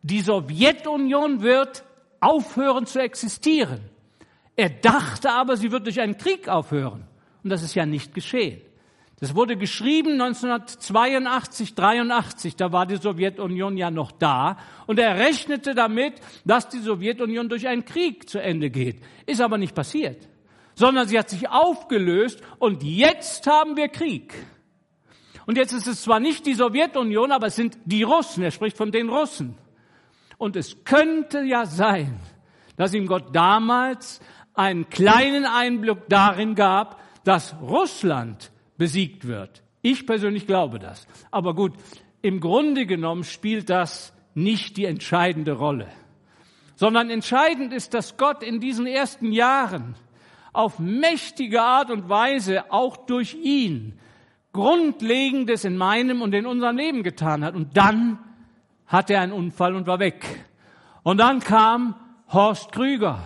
die 0.02 0.20
Sowjetunion 0.20 1.40
wird 1.40 1.82
aufhören 2.20 2.84
zu 2.84 3.00
existieren. 3.00 3.80
Er 4.60 4.68
dachte 4.68 5.32
aber, 5.32 5.56
sie 5.56 5.72
wird 5.72 5.86
durch 5.86 6.02
einen 6.02 6.18
Krieg 6.18 6.46
aufhören. 6.46 7.06
Und 7.42 7.48
das 7.48 7.62
ist 7.62 7.74
ja 7.74 7.86
nicht 7.86 8.12
geschehen. 8.12 8.60
Das 9.18 9.34
wurde 9.34 9.56
geschrieben 9.56 10.20
1982, 10.20 11.74
83, 11.74 12.56
da 12.56 12.70
war 12.70 12.84
die 12.84 12.96
Sowjetunion 12.96 13.78
ja 13.78 13.90
noch 13.90 14.12
da. 14.12 14.58
Und 14.86 14.98
er 14.98 15.18
rechnete 15.18 15.74
damit, 15.74 16.12
dass 16.44 16.68
die 16.68 16.80
Sowjetunion 16.80 17.48
durch 17.48 17.68
einen 17.68 17.86
Krieg 17.86 18.28
zu 18.28 18.38
Ende 18.38 18.68
geht. 18.68 19.02
Ist 19.24 19.40
aber 19.40 19.56
nicht 19.56 19.74
passiert. 19.74 20.28
Sondern 20.74 21.08
sie 21.08 21.18
hat 21.18 21.30
sich 21.30 21.48
aufgelöst 21.48 22.42
und 22.58 22.82
jetzt 22.82 23.46
haben 23.46 23.78
wir 23.78 23.88
Krieg. 23.88 24.34
Und 25.46 25.56
jetzt 25.56 25.72
ist 25.72 25.86
es 25.86 26.02
zwar 26.02 26.20
nicht 26.20 26.44
die 26.44 26.52
Sowjetunion, 26.52 27.32
aber 27.32 27.46
es 27.46 27.56
sind 27.56 27.78
die 27.86 28.02
Russen. 28.02 28.42
Er 28.42 28.50
spricht 28.50 28.76
von 28.76 28.92
den 28.92 29.08
Russen. 29.08 29.56
Und 30.36 30.54
es 30.54 30.84
könnte 30.84 31.40
ja 31.44 31.64
sein, 31.64 32.20
dass 32.76 32.94
ihm 32.94 33.06
Gott 33.06 33.34
damals 33.34 34.20
einen 34.54 34.88
kleinen 34.88 35.44
Einblick 35.44 36.08
darin 36.08 36.54
gab, 36.54 37.00
dass 37.24 37.54
Russland 37.60 38.50
besiegt 38.76 39.26
wird. 39.26 39.62
Ich 39.82 40.06
persönlich 40.06 40.46
glaube 40.46 40.78
das. 40.78 41.06
Aber 41.30 41.54
gut, 41.54 41.72
im 42.22 42.40
Grunde 42.40 42.86
genommen 42.86 43.24
spielt 43.24 43.70
das 43.70 44.12
nicht 44.34 44.76
die 44.76 44.84
entscheidende 44.84 45.52
Rolle, 45.52 45.88
sondern 46.76 47.10
entscheidend 47.10 47.72
ist, 47.72 47.94
dass 47.94 48.16
Gott 48.16 48.42
in 48.42 48.60
diesen 48.60 48.86
ersten 48.86 49.32
Jahren 49.32 49.94
auf 50.52 50.78
mächtige 50.78 51.62
Art 51.62 51.90
und 51.90 52.08
Weise 52.08 52.70
auch 52.72 52.96
durch 52.96 53.34
ihn 53.34 53.98
Grundlegendes 54.52 55.64
in 55.64 55.76
meinem 55.76 56.22
und 56.22 56.34
in 56.34 56.46
unserem 56.46 56.76
Leben 56.76 57.02
getan 57.02 57.44
hat. 57.44 57.54
Und 57.54 57.76
dann 57.76 58.18
hatte 58.86 59.14
er 59.14 59.20
einen 59.20 59.32
Unfall 59.32 59.74
und 59.74 59.86
war 59.86 60.00
weg. 60.00 60.44
Und 61.02 61.18
dann 61.18 61.40
kam 61.40 61.94
Horst 62.32 62.72
Krüger 62.72 63.20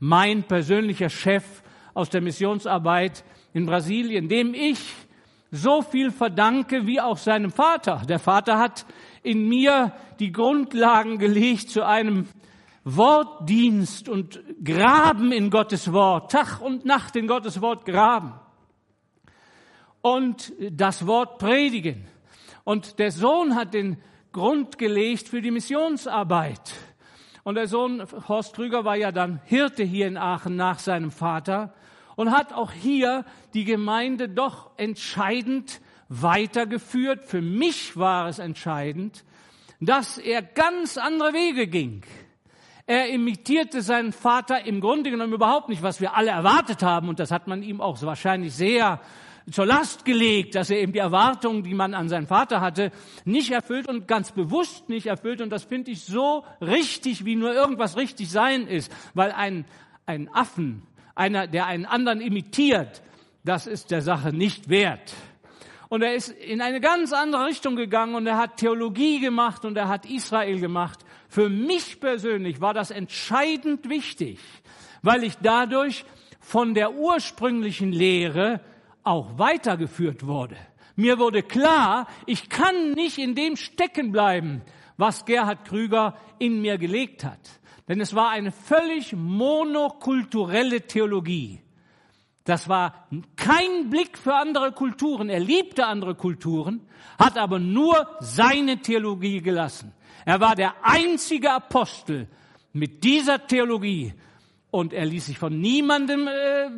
mein 0.00 0.42
persönlicher 0.42 1.10
Chef 1.10 1.62
aus 1.94 2.10
der 2.10 2.20
Missionsarbeit 2.20 3.24
in 3.52 3.66
Brasilien, 3.66 4.28
dem 4.28 4.54
ich 4.54 4.80
so 5.50 5.82
viel 5.82 6.10
verdanke 6.10 6.86
wie 6.86 7.00
auch 7.00 7.18
seinem 7.18 7.50
Vater. 7.50 8.02
Der 8.08 8.18
Vater 8.18 8.58
hat 8.58 8.86
in 9.22 9.48
mir 9.48 9.92
die 10.18 10.32
Grundlagen 10.32 11.18
gelegt 11.18 11.70
zu 11.70 11.84
einem 11.84 12.26
Wortdienst 12.84 14.08
und 14.08 14.40
Graben 14.64 15.32
in 15.32 15.50
Gottes 15.50 15.92
Wort, 15.92 16.32
Tag 16.32 16.60
und 16.60 16.84
Nacht 16.84 17.14
in 17.16 17.26
Gottes 17.26 17.60
Wort 17.60 17.84
graben 17.84 18.32
und 20.00 20.52
das 20.70 21.06
Wort 21.06 21.38
predigen. 21.38 22.06
Und 22.64 22.98
der 22.98 23.10
Sohn 23.10 23.54
hat 23.54 23.74
den 23.74 23.98
Grund 24.32 24.78
gelegt 24.78 25.28
für 25.28 25.42
die 25.42 25.50
Missionsarbeit. 25.50 26.72
Und 27.50 27.56
der 27.56 27.66
Sohn 27.66 28.06
Horst 28.28 28.54
Krüger 28.54 28.84
war 28.84 28.94
ja 28.94 29.10
dann 29.10 29.40
Hirte 29.44 29.82
hier 29.82 30.06
in 30.06 30.16
Aachen 30.16 30.54
nach 30.54 30.78
seinem 30.78 31.10
Vater 31.10 31.74
und 32.14 32.30
hat 32.30 32.52
auch 32.52 32.70
hier 32.70 33.24
die 33.54 33.64
Gemeinde 33.64 34.28
doch 34.28 34.70
entscheidend 34.76 35.80
weitergeführt. 36.08 37.24
Für 37.24 37.42
mich 37.42 37.96
war 37.96 38.28
es 38.28 38.38
entscheidend, 38.38 39.24
dass 39.80 40.16
er 40.16 40.42
ganz 40.42 40.96
andere 40.96 41.32
Wege 41.32 41.66
ging. 41.66 42.02
Er 42.86 43.08
imitierte 43.08 43.82
seinen 43.82 44.12
Vater 44.12 44.64
im 44.64 44.80
Grunde 44.80 45.10
genommen 45.10 45.32
überhaupt 45.32 45.70
nicht, 45.70 45.82
was 45.82 46.00
wir 46.00 46.14
alle 46.14 46.30
erwartet 46.30 46.84
haben. 46.84 47.08
Und 47.08 47.18
das 47.18 47.32
hat 47.32 47.48
man 47.48 47.64
ihm 47.64 47.80
auch 47.80 48.00
wahrscheinlich 48.02 48.54
sehr 48.54 49.00
zur 49.50 49.66
Last 49.66 50.04
gelegt, 50.04 50.54
dass 50.54 50.70
er 50.70 50.78
eben 50.78 50.92
die 50.92 50.98
Erwartungen, 50.98 51.62
die 51.62 51.74
man 51.74 51.94
an 51.94 52.08
seinen 52.08 52.26
Vater 52.26 52.60
hatte, 52.60 52.92
nicht 53.24 53.50
erfüllt 53.50 53.88
und 53.88 54.06
ganz 54.06 54.32
bewusst 54.32 54.88
nicht 54.88 55.06
erfüllt. 55.06 55.40
Und 55.40 55.50
das 55.50 55.64
finde 55.64 55.90
ich 55.90 56.04
so 56.04 56.44
richtig, 56.60 57.24
wie 57.24 57.36
nur 57.36 57.52
irgendwas 57.52 57.96
richtig 57.96 58.30
sein 58.30 58.66
ist. 58.66 58.92
Weil 59.14 59.32
ein, 59.32 59.64
ein 60.06 60.28
Affen, 60.32 60.82
einer, 61.14 61.46
der 61.46 61.66
einen 61.66 61.86
anderen 61.86 62.20
imitiert, 62.20 63.02
das 63.44 63.66
ist 63.66 63.90
der 63.90 64.02
Sache 64.02 64.32
nicht 64.32 64.68
wert. 64.68 65.14
Und 65.88 66.02
er 66.02 66.14
ist 66.14 66.28
in 66.28 66.60
eine 66.60 66.80
ganz 66.80 67.12
andere 67.12 67.46
Richtung 67.46 67.74
gegangen 67.74 68.14
und 68.14 68.26
er 68.26 68.36
hat 68.36 68.58
Theologie 68.58 69.18
gemacht 69.18 69.64
und 69.64 69.76
er 69.76 69.88
hat 69.88 70.06
Israel 70.06 70.60
gemacht. 70.60 71.00
Für 71.28 71.48
mich 71.48 71.98
persönlich 71.98 72.60
war 72.60 72.74
das 72.74 72.92
entscheidend 72.92 73.88
wichtig, 73.88 74.38
weil 75.02 75.24
ich 75.24 75.34
dadurch 75.42 76.04
von 76.38 76.74
der 76.74 76.94
ursprünglichen 76.94 77.90
Lehre 77.90 78.60
auch 79.04 79.38
weitergeführt 79.38 80.26
wurde. 80.26 80.56
Mir 80.96 81.18
wurde 81.18 81.42
klar, 81.42 82.06
ich 82.26 82.48
kann 82.48 82.92
nicht 82.92 83.18
in 83.18 83.34
dem 83.34 83.56
stecken 83.56 84.12
bleiben, 84.12 84.62
was 84.96 85.24
Gerhard 85.24 85.64
Krüger 85.64 86.16
in 86.38 86.60
mir 86.60 86.78
gelegt 86.78 87.24
hat. 87.24 87.40
Denn 87.88 88.00
es 88.00 88.14
war 88.14 88.30
eine 88.30 88.52
völlig 88.52 89.14
monokulturelle 89.14 90.82
Theologie. 90.82 91.60
Das 92.44 92.68
war 92.68 93.06
kein 93.36 93.90
Blick 93.90 94.18
für 94.18 94.34
andere 94.34 94.72
Kulturen. 94.72 95.28
Er 95.28 95.40
liebte 95.40 95.86
andere 95.86 96.14
Kulturen, 96.14 96.86
hat 97.18 97.38
aber 97.38 97.58
nur 97.58 98.08
seine 98.20 98.78
Theologie 98.78 99.40
gelassen. 99.40 99.92
Er 100.24 100.40
war 100.40 100.54
der 100.54 100.74
einzige 100.82 101.52
Apostel 101.52 102.28
mit 102.72 103.04
dieser 103.04 103.46
Theologie 103.46 104.14
und 104.70 104.92
er 104.92 105.06
ließ 105.06 105.26
sich 105.26 105.38
von 105.38 105.60
niemandem 105.60 106.28
äh, 106.28 106.70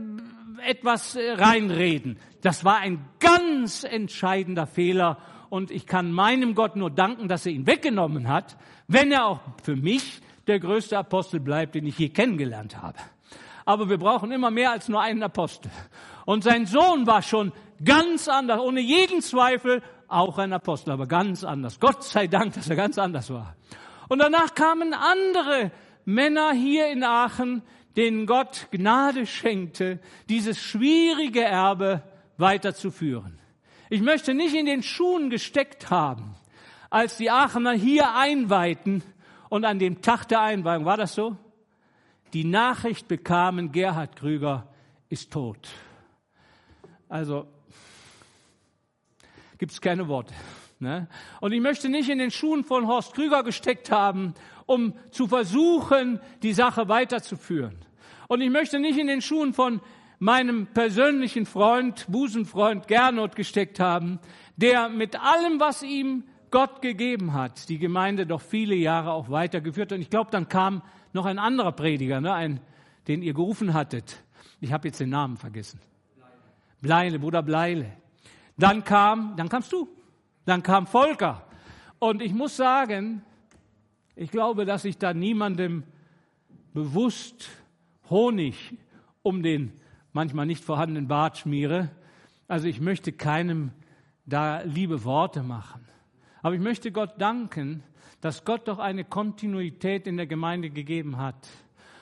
etwas 0.59 1.17
äh, 1.17 1.33
reinreden. 1.33 2.19
Das 2.43 2.65
war 2.65 2.79
ein 2.79 3.05
ganz 3.21 3.85
entscheidender 3.85 4.67
Fehler 4.67 5.19
und 5.49 5.71
ich 5.71 5.87
kann 5.87 6.12
meinem 6.12 6.55
Gott 6.55 6.77
nur 6.77 6.91
danken, 6.91 7.29
dass 7.29 7.47
er 7.47 7.53
ihn 7.53 7.67
weggenommen 7.67 8.29
hat, 8.29 8.57
wenn 8.88 9.12
er 9.12 9.27
auch 9.27 9.41
für 9.62 9.77
mich 9.77 10.21
der 10.47 10.59
größte 10.59 10.99
Apostel 10.99 11.41
bleibt, 11.41 11.75
den 11.75 11.87
ich 11.87 11.99
je 11.99 12.09
kennengelernt 12.09 12.81
habe. 12.81 12.99
Aber 13.65 13.88
wir 13.88 13.99
brauchen 13.99 14.33
immer 14.33 14.51
mehr 14.51 14.73
als 14.73 14.88
nur 14.88 15.01
einen 15.01 15.23
Apostel. 15.23 15.71
Und 16.25 16.43
sein 16.43 16.67
Sohn 16.67 17.07
war 17.07 17.23
schon 17.23 17.53
ganz 17.85 18.29
anders, 18.29 18.61
ohne 18.61 18.81
jeden 18.81 19.21
Zweifel 19.21 19.83
auch 20.09 20.38
ein 20.38 20.53
Apostel, 20.53 20.91
aber 20.93 21.07
ganz 21.07 21.45
anders. 21.45 21.81
Gott 21.81 22.03
sei 22.03 22.27
Dank, 22.27 22.55
dass 22.55 22.69
er 22.69 22.77
ganz 22.77 22.99
anders 22.99 23.31
war. 23.31 23.55
Und 24.09 24.19
danach 24.19 24.55
kamen 24.55 24.95
andere 24.95 25.71
Männer 26.05 26.53
hier 26.53 26.88
in 26.88 27.05
Aachen, 27.05 27.62
denen 27.97 28.27
Gott 28.27 28.69
Gnade 28.71 29.27
schenkte, 29.27 29.99
dieses 30.29 30.61
schwierige 30.61 31.43
Erbe 31.43 32.03
weiterzuführen. 32.37 33.39
Ich 33.91 34.01
möchte 34.01 34.35
nicht 34.35 34.55
in 34.55 34.67
den 34.67 34.83
Schuhen 34.83 35.29
gesteckt 35.31 35.91
haben, 35.91 36.35
als 36.91 37.17
die 37.17 37.31
Aachener 37.31 37.73
hier 37.73 38.15
einweihten 38.15 39.03
und 39.49 39.65
an 39.65 39.79
dem 39.79 40.01
Tag 40.01 40.27
der 40.27 40.41
Einweihung, 40.41 40.85
war 40.85 40.97
das 40.97 41.15
so? 41.15 41.37
Die 42.33 42.45
Nachricht 42.45 43.09
bekamen, 43.09 43.73
Gerhard 43.73 44.17
Krüger 44.17 44.67
ist 45.11 45.31
tot. 45.31 45.69
Also 47.09 47.47
gibt 49.59 49.73
es 49.73 49.81
keine 49.81 50.09
Worte. 50.09 50.33
Ne? 50.81 51.07
Und 51.41 51.53
ich 51.53 51.61
möchte 51.61 51.89
nicht 51.89 52.09
in 52.09 52.19
den 52.19 52.31
Schuhen 52.31 52.65
von 52.65 52.87
Horst 52.89 53.15
Krüger 53.15 53.43
gesteckt 53.43 53.91
haben, 53.91 54.35
um 54.66 54.94
zu 55.11 55.27
versuchen, 55.27 56.20
die 56.42 56.53
Sache 56.53 56.88
weiterzuführen. 56.88 57.77
Und 58.29 58.40
ich 58.40 58.51
möchte 58.51 58.79
nicht 58.81 58.98
in 58.98 59.07
den 59.07 59.22
Schuhen 59.22 59.53
von 59.53 59.81
meinem 60.18 60.66
persönlichen 60.68 61.46
Freund, 61.46 62.07
Busenfreund 62.09 62.87
Gernot 62.87 63.35
gesteckt 63.35 63.81
haben, 63.81 64.20
der 64.57 64.88
mit 64.88 65.20
allem, 65.20 65.59
was 65.59 65.83
ihm 65.83 66.25
Gott 66.51 66.83
gegeben 66.83 67.33
hat, 67.33 67.68
die 67.68 67.79
Gemeinde 67.79 68.27
doch 68.27 68.40
viele 68.40 68.75
Jahre 68.75 69.12
auch 69.12 69.31
weitergeführt. 69.31 69.92
Und 69.92 70.01
ich 70.01 70.11
glaube, 70.11 70.31
dann 70.31 70.48
kam 70.48 70.83
noch 71.12 71.27
ein 71.27 71.38
anderer 71.38 71.72
Prediger, 71.72 72.20
ne, 72.20 72.33
ein, 72.33 72.61
den 73.09 73.22
ihr 73.22 73.35
gerufen 73.35 73.75
hattet. 73.75 74.22
Ich 74.61 74.72
habe 74.72 74.88
jetzt 74.88 75.01
den 75.01 75.11
Namen 75.11 75.37
vergessen. 75.37 75.81
Bleile, 76.81 77.18
Bruder 77.18 77.42
Bleile. 77.42 77.92
Dann 78.57 78.85
kam, 78.85 79.35
dann 79.37 79.48
kamst 79.48 79.72
du. 79.72 79.88
Dann 80.44 80.62
kam 80.62 80.87
Volker. 80.87 81.46
Und 81.98 82.22
ich 82.22 82.33
muss 82.33 82.57
sagen, 82.57 83.25
ich 84.14 84.31
glaube, 84.31 84.64
dass 84.64 84.85
ich 84.85 84.98
da 84.98 85.14
niemandem 85.14 85.85
bewusst 86.75 87.48
Honig 88.11 88.77
um 89.22 89.42
den 89.42 89.72
manchmal 90.12 90.46
nicht 90.46 90.62
vorhandenen 90.62 91.09
Bart 91.09 91.38
schmiere. 91.38 91.90
Also 92.48 92.68
ich 92.68 92.81
möchte 92.81 93.12
keinem 93.12 93.72
da 94.27 94.61
liebe 94.62 95.05
Worte 95.05 95.42
machen. 95.42 95.87
Aber 96.42 96.55
ich 96.55 96.61
möchte 96.61 96.92
Gott 96.92 97.14
danken, 97.18 97.83
dass 98.20 98.44
Gott 98.44 98.68
doch 98.68 98.79
eine 98.79 99.05
Kontinuität 99.05 100.07
in 100.07 100.16
der 100.16 100.27
Gemeinde 100.27 100.70
gegeben 100.70 101.18
hat. 101.18 101.48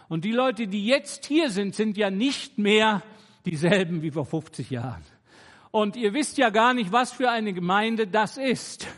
Und 0.08 0.24
die 0.24 0.32
Leute, 0.32 0.66
die 0.66 0.86
jetzt 0.86 1.26
hier 1.26 1.50
sind, 1.50 1.74
sind 1.74 1.96
ja 1.96 2.10
nicht 2.10 2.58
mehr 2.58 3.02
dieselben 3.46 4.02
wie 4.02 4.10
vor 4.10 4.26
50 4.26 4.70
Jahren. 4.70 5.02
Und 5.70 5.96
ihr 5.96 6.12
wisst 6.14 6.36
ja 6.36 6.50
gar 6.50 6.74
nicht, 6.74 6.90
was 6.90 7.12
für 7.12 7.30
eine 7.30 7.52
Gemeinde 7.52 8.06
das 8.06 8.36
ist. 8.36 8.88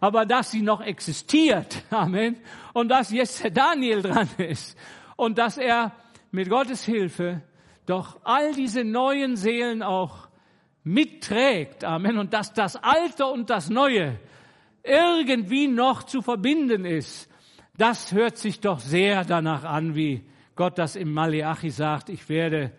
Aber 0.00 0.26
dass 0.26 0.50
sie 0.50 0.62
noch 0.62 0.80
existiert. 0.80 1.82
Amen. 1.90 2.36
Und 2.72 2.88
dass 2.88 3.10
jetzt 3.10 3.42
der 3.42 3.50
Daniel 3.50 4.02
dran 4.02 4.28
ist. 4.38 4.76
Und 5.16 5.38
dass 5.38 5.56
er 5.58 5.92
mit 6.30 6.48
Gottes 6.50 6.84
Hilfe 6.84 7.42
doch 7.86 8.18
all 8.24 8.52
diese 8.52 8.84
neuen 8.84 9.36
Seelen 9.36 9.82
auch 9.82 10.28
mitträgt. 10.84 11.84
Amen. 11.84 12.18
Und 12.18 12.32
dass 12.32 12.52
das 12.52 12.76
Alte 12.76 13.26
und 13.26 13.50
das 13.50 13.70
Neue 13.70 14.18
irgendwie 14.82 15.68
noch 15.68 16.04
zu 16.04 16.22
verbinden 16.22 16.84
ist, 16.84 17.28
das 17.76 18.12
hört 18.12 18.38
sich 18.38 18.60
doch 18.60 18.80
sehr 18.80 19.24
danach 19.24 19.64
an, 19.64 19.94
wie 19.94 20.24
Gott 20.54 20.78
das 20.78 20.96
im 20.96 21.12
Maleachi 21.12 21.70
sagt, 21.70 22.08
ich 22.08 22.28
werde 22.28 22.72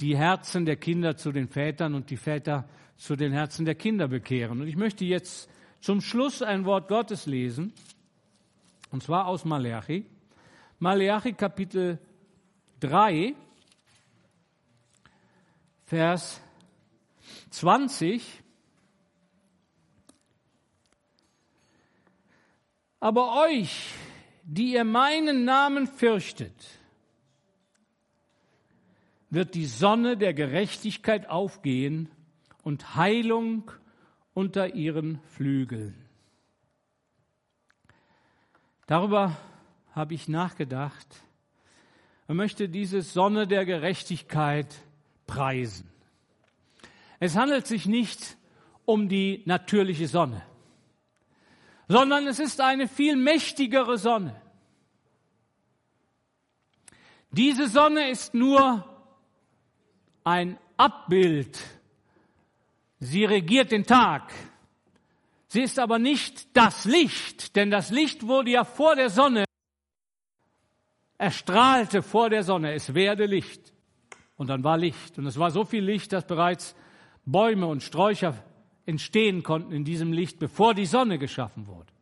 die 0.00 0.16
Herzen 0.16 0.66
der 0.66 0.76
Kinder 0.76 1.16
zu 1.16 1.32
den 1.32 1.48
Vätern 1.48 1.94
und 1.94 2.10
die 2.10 2.16
Väter 2.16 2.68
zu 2.96 3.16
den 3.16 3.32
Herzen 3.32 3.64
der 3.64 3.74
Kinder 3.74 4.08
bekehren. 4.08 4.60
Und 4.60 4.68
ich 4.68 4.76
möchte 4.76 5.04
jetzt 5.04 5.48
zum 5.80 6.00
Schluss 6.00 6.42
ein 6.42 6.64
Wort 6.64 6.88
Gottes 6.88 7.26
lesen, 7.26 7.72
und 8.90 9.02
zwar 9.02 9.26
aus 9.26 9.44
Maleachi. 9.44 10.06
Maleachi 10.78 11.32
Kapitel 11.32 11.98
3, 12.80 13.34
Vers 15.84 16.40
20 17.50 18.42
Aber 23.00 23.44
euch, 23.44 23.94
die 24.42 24.72
ihr 24.72 24.84
meinen 24.84 25.44
Namen 25.44 25.86
fürchtet, 25.86 26.54
wird 29.30 29.54
die 29.54 29.66
Sonne 29.66 30.16
der 30.16 30.34
Gerechtigkeit 30.34 31.28
aufgehen 31.28 32.10
und 32.64 32.96
Heilung 32.96 33.70
unter 34.38 34.74
ihren 34.74 35.20
Flügeln. 35.34 35.94
Darüber 38.86 39.36
habe 39.92 40.14
ich 40.14 40.28
nachgedacht. 40.28 41.06
Er 42.26 42.34
möchte 42.34 42.68
diese 42.68 43.02
Sonne 43.02 43.46
der 43.46 43.64
Gerechtigkeit 43.64 44.74
preisen. 45.26 45.90
Es 47.20 47.36
handelt 47.36 47.66
sich 47.66 47.86
nicht 47.86 48.36
um 48.84 49.08
die 49.08 49.42
natürliche 49.44 50.08
Sonne 50.08 50.42
sondern 51.88 52.26
es 52.26 52.38
ist 52.38 52.60
eine 52.60 52.86
viel 52.86 53.16
mächtigere 53.16 53.96
Sonne. 53.96 54.40
Diese 57.30 57.66
Sonne 57.66 58.10
ist 58.10 58.34
nur 58.34 58.84
ein 60.24 60.58
Abbild. 60.76 61.58
Sie 63.00 63.24
regiert 63.24 63.70
den 63.70 63.84
Tag. 63.84 64.32
Sie 65.46 65.62
ist 65.62 65.78
aber 65.78 65.98
nicht 65.98 66.56
das 66.56 66.84
Licht, 66.84 67.56
denn 67.56 67.70
das 67.70 67.90
Licht 67.90 68.26
wurde 68.26 68.50
ja 68.50 68.64
vor 68.64 68.96
der 68.96 69.08
Sonne, 69.08 69.44
erstrahlte 71.16 72.02
vor 72.02 72.28
der 72.28 72.42
Sonne, 72.42 72.74
es 72.74 72.94
werde 72.94 73.26
Licht. 73.26 73.72
Und 74.36 74.48
dann 74.48 74.62
war 74.62 74.76
Licht. 74.76 75.18
Und 75.18 75.26
es 75.26 75.38
war 75.38 75.50
so 75.50 75.64
viel 75.64 75.82
Licht, 75.82 76.12
dass 76.12 76.26
bereits 76.26 76.76
Bäume 77.24 77.66
und 77.66 77.82
Sträucher 77.82 78.34
entstehen 78.86 79.42
konnten 79.42 79.72
in 79.72 79.84
diesem 79.84 80.12
Licht, 80.12 80.38
bevor 80.38 80.74
die 80.74 80.86
Sonne 80.86 81.18
geschaffen 81.18 81.66
wurde. 81.66 81.92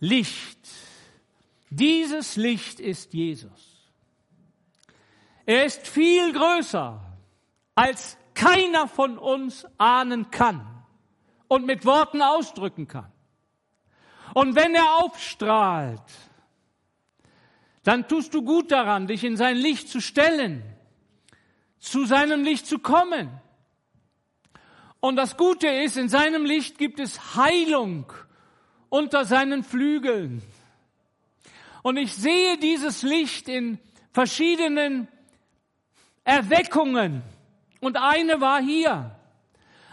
Licht. 0.00 0.68
Dieses 1.70 2.36
Licht 2.36 2.78
ist 2.78 3.12
Jesus. 3.14 3.90
Er 5.46 5.64
ist 5.64 5.88
viel 5.88 6.32
größer, 6.32 7.00
als 7.74 8.18
keiner 8.38 8.86
von 8.86 9.18
uns 9.18 9.66
ahnen 9.78 10.30
kann 10.30 10.64
und 11.48 11.66
mit 11.66 11.84
Worten 11.84 12.22
ausdrücken 12.22 12.86
kann. 12.86 13.10
Und 14.32 14.54
wenn 14.54 14.74
er 14.76 14.94
aufstrahlt, 14.98 16.00
dann 17.82 18.06
tust 18.06 18.32
du 18.34 18.42
gut 18.42 18.70
daran, 18.70 19.08
dich 19.08 19.24
in 19.24 19.36
sein 19.36 19.56
Licht 19.56 19.88
zu 19.88 20.00
stellen, 20.00 20.62
zu 21.80 22.04
seinem 22.04 22.44
Licht 22.44 22.66
zu 22.66 22.78
kommen. 22.78 23.28
Und 25.00 25.16
das 25.16 25.36
Gute 25.36 25.66
ist, 25.66 25.96
in 25.96 26.08
seinem 26.08 26.44
Licht 26.44 26.78
gibt 26.78 27.00
es 27.00 27.34
Heilung 27.34 28.12
unter 28.88 29.24
seinen 29.24 29.64
Flügeln. 29.64 30.42
Und 31.82 31.96
ich 31.96 32.14
sehe 32.14 32.56
dieses 32.58 33.02
Licht 33.02 33.48
in 33.48 33.78
verschiedenen 34.12 35.08
Erweckungen. 36.24 37.22
Und 37.80 37.96
eine 37.96 38.40
war 38.40 38.60
hier. 38.60 39.14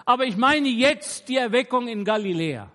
Aber 0.06 0.26
ich 0.26 0.38
meine 0.38 0.70
jetzt 0.70 1.30
die 1.30 1.38
Erweckung 1.38 1.88
in 1.88 2.06
Galiläa. 2.06 2.72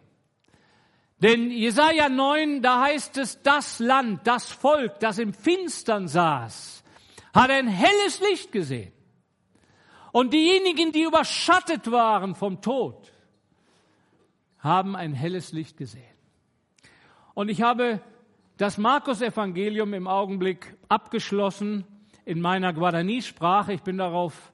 Denn 1.18 1.50
Jesaja 1.50 2.08
9, 2.08 2.62
da 2.62 2.82
heißt 2.82 3.18
es, 3.18 3.42
das 3.42 3.78
Land, 3.78 4.26
das 4.26 4.50
Volk, 4.50 5.00
das 5.00 5.18
im 5.18 5.34
Finstern 5.34 6.08
saß, 6.08 6.82
hat 7.34 7.50
ein 7.50 7.68
helles 7.68 8.20
Licht 8.20 8.52
gesehen. 8.52 8.92
Und 10.12 10.32
diejenigen, 10.32 10.92
die 10.92 11.02
überschattet 11.02 11.90
waren 11.90 12.34
vom 12.34 12.62
Tod, 12.62 13.12
haben 14.58 14.96
ein 14.96 15.12
helles 15.12 15.52
Licht 15.52 15.76
gesehen. 15.76 16.02
Und 17.34 17.48
ich 17.48 17.62
habe 17.62 18.00
das 18.56 18.76
Markus-Evangelium 18.76 19.94
im 19.94 20.06
Augenblick 20.06 20.76
abgeschlossen 20.88 21.84
in 22.24 22.40
meiner 22.40 22.72
Guarani-Sprache. 22.72 23.72
Ich 23.72 23.82
bin 23.82 23.98
darauf 23.98 24.49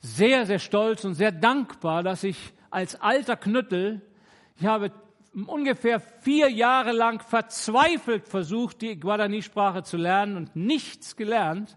sehr, 0.00 0.46
sehr 0.46 0.58
stolz 0.58 1.04
und 1.04 1.14
sehr 1.14 1.32
dankbar, 1.32 2.02
dass 2.02 2.24
ich 2.24 2.52
als 2.70 3.00
alter 3.00 3.36
Knüttel, 3.36 4.00
ich 4.58 4.66
habe 4.66 4.92
ungefähr 5.46 6.00
vier 6.00 6.50
Jahre 6.50 6.92
lang 6.92 7.20
verzweifelt 7.20 8.26
versucht, 8.26 8.82
die 8.82 8.98
Guarani-Sprache 8.98 9.82
zu 9.82 9.96
lernen 9.96 10.36
und 10.36 10.56
nichts 10.56 11.16
gelernt. 11.16 11.76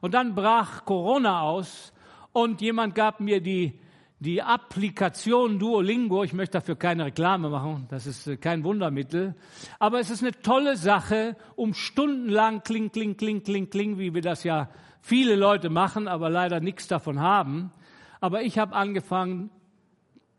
Und 0.00 0.14
dann 0.14 0.34
brach 0.34 0.84
Corona 0.84 1.42
aus 1.42 1.92
und 2.32 2.60
jemand 2.60 2.94
gab 2.94 3.20
mir 3.20 3.40
die, 3.40 3.78
die 4.18 4.42
Applikation 4.42 5.58
Duolingo. 5.58 6.24
Ich 6.24 6.32
möchte 6.32 6.58
dafür 6.58 6.76
keine 6.76 7.06
Reklame 7.06 7.50
machen, 7.50 7.86
das 7.90 8.06
ist 8.06 8.26
äh, 8.26 8.36
kein 8.36 8.64
Wundermittel. 8.64 9.34
Aber 9.78 10.00
es 10.00 10.10
ist 10.10 10.22
eine 10.22 10.32
tolle 10.32 10.76
Sache, 10.76 11.36
um 11.54 11.74
stundenlang 11.74 12.62
kling, 12.62 12.90
kling, 12.90 13.16
kling, 13.16 13.42
kling, 13.42 13.70
kling, 13.70 13.98
wie 13.98 14.14
wir 14.14 14.22
das 14.22 14.44
ja 14.44 14.68
viele 15.00 15.36
Leute 15.36 15.70
machen, 15.70 16.08
aber 16.08 16.30
leider 16.30 16.60
nichts 16.60 16.88
davon 16.88 17.20
haben. 17.20 17.72
Aber 18.20 18.42
ich 18.42 18.58
habe 18.58 18.74
angefangen, 18.74 19.50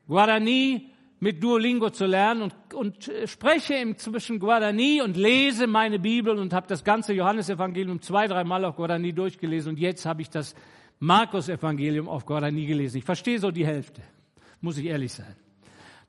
Guarani 0.07 0.91
mit 1.19 1.43
Duolingo 1.43 1.91
zu 1.91 2.07
lernen 2.07 2.41
und, 2.41 2.73
und 2.73 3.07
äh, 3.07 3.27
spreche 3.27 3.75
inzwischen 3.75 4.39
Guarani 4.39 5.01
und 5.03 5.15
lese 5.15 5.67
meine 5.67 5.99
Bibel 5.99 6.37
und 6.37 6.51
habe 6.51 6.67
das 6.67 6.83
ganze 6.83 7.13
Johannesevangelium 7.13 8.01
zwei, 8.01 8.27
dreimal 8.27 8.65
auf 8.65 8.75
Guarani 8.75 9.13
durchgelesen 9.13 9.73
und 9.73 9.79
jetzt 9.79 10.05
habe 10.05 10.23
ich 10.23 10.29
das 10.31 10.55
Markus-Evangelium 10.99 12.09
auf 12.09 12.25
Guarani 12.25 12.65
gelesen. 12.65 12.97
Ich 12.97 13.05
verstehe 13.05 13.39
so 13.39 13.51
die 13.51 13.65
Hälfte, 13.65 14.01
muss 14.61 14.77
ich 14.77 14.85
ehrlich 14.85 15.13
sein. 15.13 15.35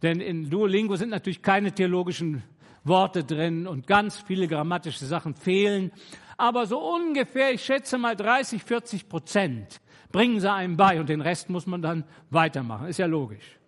Denn 0.02 0.20
in 0.20 0.48
Duolingo 0.50 0.96
sind 0.96 1.10
natürlich 1.10 1.42
keine 1.42 1.72
theologischen 1.72 2.42
Worte 2.84 3.22
drin 3.24 3.66
und 3.66 3.86
ganz 3.86 4.18
viele 4.18 4.48
grammatische 4.48 5.04
Sachen 5.04 5.34
fehlen. 5.34 5.92
Aber 6.42 6.66
so 6.66 6.80
ungefähr, 6.80 7.52
ich 7.52 7.64
schätze 7.64 7.98
mal 7.98 8.16
30, 8.16 8.64
40 8.64 9.08
Prozent 9.08 9.80
bringen 10.10 10.40
sie 10.40 10.50
einem 10.50 10.76
bei 10.76 10.98
und 10.98 11.08
den 11.08 11.20
Rest 11.20 11.50
muss 11.50 11.66
man 11.66 11.82
dann 11.82 12.02
weitermachen. 12.30 12.88
Ist 12.88 12.98
ja 12.98 13.06
logisch. 13.06 13.60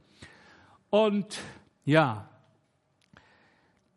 Und 0.91 1.39
ja, 1.85 2.29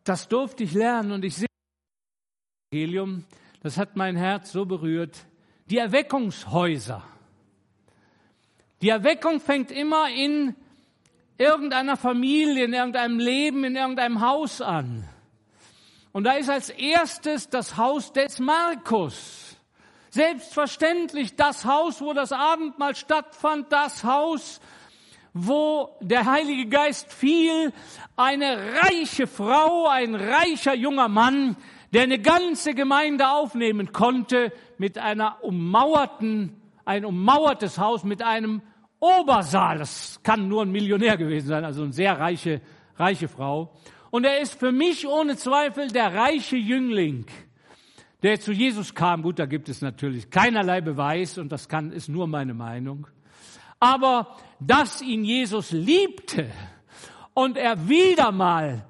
das 0.03 0.27
durfte 0.27 0.63
ich 0.63 0.75
lernen 0.75 1.11
und 1.11 1.25
ich 1.25 1.37
sehe 1.37 1.47
das 1.47 2.77
Evangelium, 2.77 3.25
das 3.63 3.79
hat 3.79 3.95
mein 3.95 4.15
Herz 4.15 4.51
so 4.51 4.67
berührt. 4.67 5.25
Die 5.71 5.79
Erweckungshäuser. 5.79 7.01
Die 8.83 8.89
Erweckung 8.89 9.39
fängt 9.39 9.71
immer 9.71 10.07
in 10.11 10.55
irgendeiner 11.39 11.97
Familie, 11.97 12.65
in 12.65 12.73
irgendeinem 12.73 13.17
Leben, 13.17 13.63
in 13.63 13.75
irgendeinem 13.75 14.21
Haus 14.21 14.61
an. 14.61 15.09
Und 16.17 16.23
da 16.23 16.31
ist 16.31 16.49
als 16.49 16.71
erstes 16.71 17.47
das 17.47 17.77
Haus 17.77 18.11
des 18.11 18.39
Markus. 18.39 19.55
Selbstverständlich 20.09 21.35
das 21.35 21.63
Haus, 21.63 22.01
wo 22.01 22.11
das 22.13 22.31
Abendmahl 22.31 22.95
stattfand, 22.95 23.71
das 23.71 24.03
Haus, 24.03 24.59
wo 25.35 25.95
der 26.01 26.25
Heilige 26.25 26.69
Geist 26.69 27.13
fiel, 27.13 27.71
eine 28.15 28.57
reiche 28.81 29.27
Frau, 29.27 29.85
ein 29.89 30.15
reicher 30.15 30.73
junger 30.73 31.07
Mann, 31.07 31.55
der 31.93 32.01
eine 32.01 32.17
ganze 32.17 32.73
Gemeinde 32.73 33.29
aufnehmen 33.29 33.93
konnte 33.93 34.51
mit 34.79 34.97
einer 34.97 35.43
ummauerten, 35.43 36.59
ein 36.83 37.05
ummauertes 37.05 37.77
Haus 37.77 38.03
mit 38.03 38.23
einem 38.23 38.63
Obersaal. 38.99 39.77
Das 39.77 40.19
kann 40.23 40.47
nur 40.47 40.63
ein 40.63 40.71
Millionär 40.71 41.15
gewesen 41.15 41.49
sein, 41.49 41.63
also 41.63 41.83
eine 41.83 41.93
sehr 41.93 42.19
reiche, 42.19 42.59
reiche 42.95 43.27
Frau. 43.27 43.71
Und 44.17 44.23
er 44.23 44.39
ist 44.39 44.59
für 44.59 44.71
mich 44.71 45.07
ohne 45.07 45.37
Zweifel 45.37 45.89
der 45.89 46.11
reiche 46.11 46.55
Jüngling, 46.55 47.27
der 48.23 48.39
zu 48.39 48.51
Jesus 48.51 48.95
kam. 48.95 49.21
Gut, 49.21 49.37
da 49.37 49.45
gibt 49.45 49.69
es 49.69 49.83
natürlich 49.83 50.31
keinerlei 50.31 50.81
Beweis 50.81 51.37
und 51.37 51.51
das 51.51 51.69
kann, 51.69 51.91
ist 51.91 52.09
nur 52.09 52.25
meine 52.25 52.55
Meinung. 52.55 53.05
Aber 53.79 54.35
dass 54.59 55.03
ihn 55.03 55.23
Jesus 55.23 55.69
liebte 55.69 56.49
und 57.35 57.57
er 57.57 57.89
wieder 57.89 58.31
mal 58.31 58.87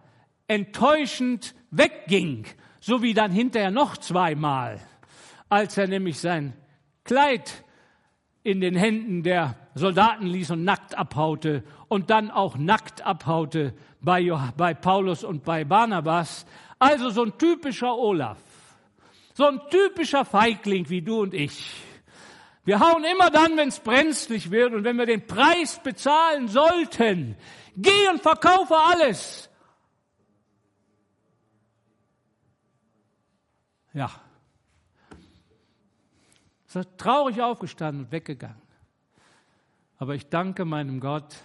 enttäuschend 0.48 1.56
wegging, 1.72 2.46
so 2.80 3.02
wie 3.02 3.14
dann 3.14 3.34
hinterher 3.34 3.70
noch 3.70 3.98
zweimal, 3.98 4.80
als 5.50 5.78
er 5.78 5.90
nämlich 5.90 6.20
sein 6.20 6.54
Kleid 7.04 7.66
in 8.48 8.62
den 8.62 8.78
Händen 8.78 9.24
der 9.24 9.56
Soldaten 9.76 10.26
ließ 10.26 10.52
und 10.52 10.64
nackt 10.64 10.98
abhaute 10.98 11.66
und 11.90 12.10
dann 12.10 12.32
auch 12.32 12.56
nackt 12.56 13.06
abhaute 13.06 13.74
bei, 14.00 14.32
bei 14.56 14.74
Paulus 14.74 15.26
und 15.26 15.44
bei 15.44 15.66
Barnabas. 15.66 16.46
Also 16.80 17.10
so 17.10 17.26
ein 17.26 17.38
typischer 17.38 17.94
Olaf, 17.94 18.38
so 19.34 19.48
ein 19.48 19.60
typischer 19.70 20.24
Feigling 20.24 20.90
wie 20.90 21.02
du 21.02 21.24
und 21.24 21.34
ich. 21.34 21.74
Wir 22.64 22.80
hauen 22.80 23.04
immer 23.04 23.30
dann, 23.32 23.58
wenn 23.58 23.68
es 23.68 23.82
brenzlig 23.82 24.50
wird 24.50 24.74
und 24.74 24.86
wenn 24.86 24.96
wir 24.96 25.06
den 25.06 25.28
Preis 25.28 25.82
bezahlen 25.84 26.48
sollten. 26.48 27.36
Geh 27.76 28.08
und 28.08 28.22
verkaufe 28.22 28.78
alles. 28.78 29.50
Ja. 33.92 34.10
Ist 36.68 36.98
traurig 36.98 37.42
aufgestanden 37.42 38.06
und 38.06 38.12
weggegangen. 38.12 38.62
Aber 39.98 40.16
ich 40.16 40.28
danke 40.28 40.66
meinem 40.66 41.00
Gott, 41.00 41.36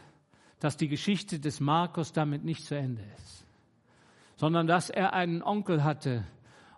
dass 0.59 0.77
die 0.77 0.89
Geschichte 0.89 1.39
des 1.41 1.61
Markus 1.61 2.13
damit 2.13 2.45
nicht 2.45 2.65
zu 2.65 2.77
Ende 2.77 3.03
ist, 3.17 3.47
sondern 4.37 4.67
dass 4.67 4.91
er 4.91 5.13
einen 5.13 5.43
Onkel 5.43 5.85
hatte 5.85 6.25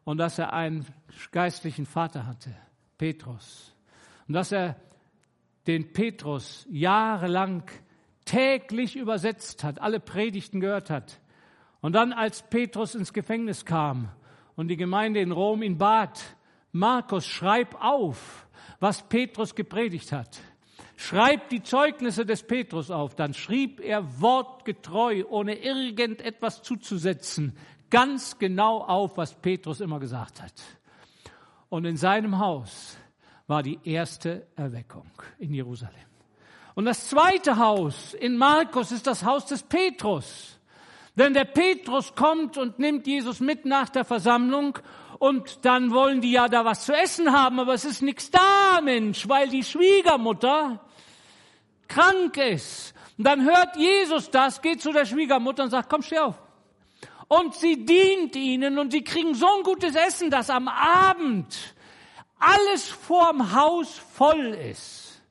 und 0.05 0.19
dass 0.19 0.39
er 0.39 0.53
einen 0.53 0.87
geistlichen 1.33 1.87
Vater 1.87 2.27
hatte, 2.27 2.55
Petrus. 2.99 3.75
Und 4.29 4.35
dass 4.35 4.53
er 4.53 4.77
den 5.67 5.93
Petrus 5.93 6.67
jahrelang 6.71 7.65
täglich 8.25 8.97
übersetzt 8.97 9.65
hat, 9.65 9.81
alle 9.81 10.01
Predigten 10.01 10.61
gehört 10.61 10.91
hat. 10.91 11.21
Und 11.81 11.95
dann, 11.95 12.13
als 12.13 12.43
Petrus 12.43 12.95
ins 12.95 13.13
Gefängnis 13.13 13.65
kam 13.65 14.09
und 14.57 14.69
die 14.69 14.77
Gemeinde 14.77 15.21
in 15.21 15.33
Rom 15.33 15.63
ihn 15.63 15.79
bat, 15.79 16.37
Markus, 16.75 17.25
schreib 17.25 17.81
auf, 17.81 18.49
was 18.81 19.03
Petrus 19.09 19.55
gepredigt 19.55 20.11
hat. 20.11 20.41
Schreib 20.97 21.49
die 21.49 21.63
Zeugnisse 21.63 22.27
des 22.27 22.43
Petrus 22.43 22.91
auf. 22.91 23.15
Dann 23.15 23.33
schrieb 23.33 23.79
er 23.79 24.21
wortgetreu, 24.21 25.23
ohne 25.29 25.55
irgendetwas 25.55 26.63
zuzusetzen, 26.63 27.57
ganz 27.91 28.41
genau 28.41 28.83
auf, 28.83 29.17
was 29.17 29.35
Petrus 29.35 29.81
immer 29.81 30.01
gesagt 30.01 30.43
hat. 30.43 30.53
Und 31.69 31.85
in 31.85 31.97
seinem 31.97 32.41
Haus 32.41 32.97
war 33.47 33.63
die 33.63 33.79
erste 33.85 34.49
Erweckung 34.57 35.09
in 35.39 35.55
Jerusalem. 35.55 35.95
Und 36.75 36.87
das 36.87 37.09
zweite 37.09 37.57
Haus 37.57 38.15
in 38.15 38.37
Markus 38.37 38.91
ist 38.91 39.07
das 39.07 39.25
Haus 39.25 39.47
des 39.47 39.63
Petrus. 39.63 40.59
Denn 41.15 41.35
der 41.35 41.45
Petrus 41.45 42.17
kommt 42.17 42.59
und 42.59 42.81
nimmt 42.81 43.07
Jesus 43.07 43.39
mit 43.39 43.65
nach 43.65 43.91
der 43.91 44.05
Versammlung 44.05 44.77
und 45.19 45.65
dann 45.65 45.93
wollen 45.93 46.21
die 46.21 46.33
ja 46.33 46.49
da 46.49 46.65
was 46.65 46.85
zu 46.85 46.93
essen 46.93 47.33
haben, 47.33 47.61
aber 47.61 47.75
es 47.75 47.85
ist 47.85 48.03
nichts 48.03 48.31
da, 48.31 48.81
Mensch, 48.83 49.29
weil 49.29 49.49
die 49.49 49.65
Schwiegermutter 49.65 50.81
krank 51.89 52.37
ist. 52.37 52.95
Und 53.17 53.25
dann 53.25 53.45
hört 53.45 53.77
Jesus 53.77 54.31
das, 54.31 54.61
geht 54.61 54.83
zu 54.83 54.93
der 54.93 55.07
Schwiegermutter 55.07 55.65
und 55.65 55.71
sagt, 55.71 55.89
komm, 55.89 56.03
steh 56.03 56.19
auf. 56.19 56.37
Und 57.29 57.55
sie 57.55 57.85
dient 57.85 58.37
ihnen 58.37 58.79
und 58.79 58.91
sie 58.91 59.03
kriegen 59.03 59.35
so 59.35 59.47
ein 59.47 59.63
gutes 59.63 59.95
Essen, 59.95 60.31
dass 60.31 60.51
am 60.51 60.69
Abend 60.69 61.75
alles 62.39 62.89
vorm 62.89 63.55
Haus 63.55 63.99
voll 64.15 64.59
ist. 64.71 65.23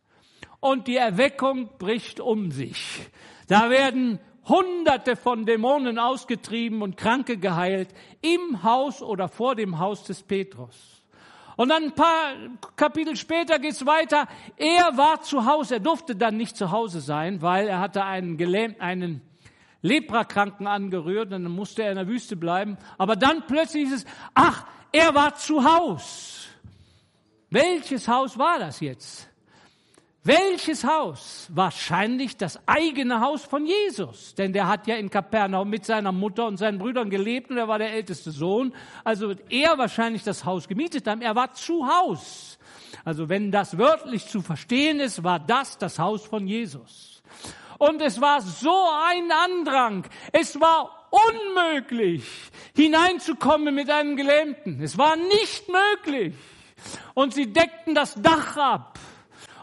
Und 0.60 0.88
die 0.88 0.96
Erweckung 0.96 1.70
bricht 1.78 2.20
um 2.20 2.52
sich. 2.52 3.02
Da 3.48 3.70
werden 3.70 4.20
Hunderte 4.48 5.16
von 5.16 5.46
Dämonen 5.46 6.00
ausgetrieben 6.00 6.82
und 6.82 6.98
Kranke 6.98 7.38
geheilt 7.38 7.90
im 8.24 8.64
Haus 8.64 9.04
oder 9.04 9.28
vor 9.28 9.56
dem 9.56 9.78
Haus 9.78 10.04
des 10.04 10.24
Petrus. 10.24 11.04
Und 11.56 11.70
dann 11.70 11.84
ein 11.84 11.92
paar 11.94 12.34
Kapitel 12.76 13.16
später 13.16 13.60
geht's 13.60 13.86
weiter. 13.86 14.28
Er 14.58 14.98
war 14.98 15.22
zu 15.22 15.46
Hause. 15.46 15.76
Er 15.76 15.80
durfte 15.80 16.16
dann 16.16 16.38
nicht 16.38 16.58
zu 16.58 16.72
Hause 16.72 17.00
sein, 17.00 17.42
weil 17.42 17.68
er 17.68 17.80
hatte 17.80 18.04
einen 18.04 18.38
gelähmt, 18.38 18.82
einen 18.82 19.22
Leprakranken 19.82 20.66
angerührt. 20.66 21.32
Und 21.32 21.44
dann 21.44 21.52
musste 21.52 21.84
er 21.84 21.92
in 21.92 21.98
der 21.98 22.08
Wüste 22.08 22.36
bleiben. 22.36 22.78
Aber 22.98 23.16
dann 23.16 23.46
plötzlich 23.46 23.84
ist 23.84 23.94
es, 23.94 24.06
ach, 24.34 24.66
er 24.92 25.14
war 25.14 25.36
zu 25.36 25.64
Haus. 25.64 26.48
Welches 27.50 28.08
Haus 28.08 28.38
war 28.38 28.58
das 28.58 28.80
jetzt? 28.80 29.30
Welches 30.26 30.86
Haus? 30.86 31.48
Wahrscheinlich 31.50 32.38
das 32.38 32.58
eigene 32.66 33.20
Haus 33.20 33.44
von 33.44 33.66
Jesus. 33.66 34.36
Denn 34.36 34.54
der 34.54 34.70
hat 34.70 34.88
ja 34.88 34.96
in 34.96 35.10
Kapernaum 35.10 35.70
mit 35.70 35.86
seiner 35.86 36.14
Mutter 36.14 36.48
und 36.48 36.56
seinen 36.56 36.80
Brüdern 36.80 37.10
gelebt 37.10 37.52
und 37.52 37.58
er 37.58 37.68
war 37.68 37.78
der 37.78 37.92
älteste 37.92 38.32
Sohn. 38.32 38.74
Also 39.04 39.28
wird 39.28 39.52
er 39.52 39.78
wahrscheinlich 39.78 40.24
das 40.24 40.46
Haus 40.46 40.70
gemietet 40.70 41.08
haben. 41.08 41.22
Er 41.22 41.36
war 41.36 41.52
zu 41.52 41.86
Haus. 41.86 42.58
Also 43.04 43.28
wenn 43.28 43.52
das 43.52 43.78
wörtlich 43.78 44.26
zu 44.28 44.42
verstehen 44.42 45.02
ist, 45.02 45.26
war 45.26 45.40
das 45.40 45.78
das 45.78 46.00
Haus 46.00 46.26
von 46.26 46.48
Jesus. 46.48 47.22
Und 47.78 48.02
es 48.02 48.22
war 48.22 48.40
so 48.40 48.88
ein 49.06 49.30
Andrang. 49.30 50.06
Es 50.32 50.58
war 50.58 51.10
unmöglich, 51.12 52.24
hineinzukommen 52.74 53.76
mit 53.76 53.90
einem 53.90 54.16
Gelähmten. 54.16 54.82
Es 54.82 54.98
war 54.98 55.18
nicht 55.18 55.66
möglich. 55.68 56.34
Und 57.14 57.34
sie 57.34 57.52
deckten 57.52 57.94
das 57.94 58.16
Dach 58.16 58.56
ab. 58.56 59.00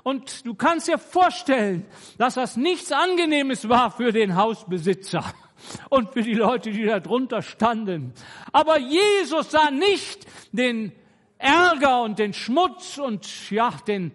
Und 0.03 0.47
du 0.47 0.55
kannst 0.55 0.89
dir 0.89 0.99
vorstellen, 0.99 1.87
dass 2.19 2.35
das 2.35 2.57
nichts 2.57 2.93
Angenehmes 2.93 3.69
war 3.69 3.91
für 3.91 4.13
den 4.13 4.37
Hausbesitzer 4.37 5.25
und 5.91 6.13
für 6.13 6.23
die 6.23 6.35
Leute, 6.35 6.71
die 6.71 6.85
da 6.85 7.01
drunter 7.01 7.43
standen. 7.43 8.13
Aber 8.53 8.79
Jesus 8.79 9.51
sah 9.51 9.71
nicht 9.71 10.27
den 10.53 10.93
Ärger 11.39 12.03
und 12.03 12.19
den 12.19 12.33
Schmutz 12.33 12.99
und 12.99 13.51
ja, 13.51 13.71
den 13.87 14.13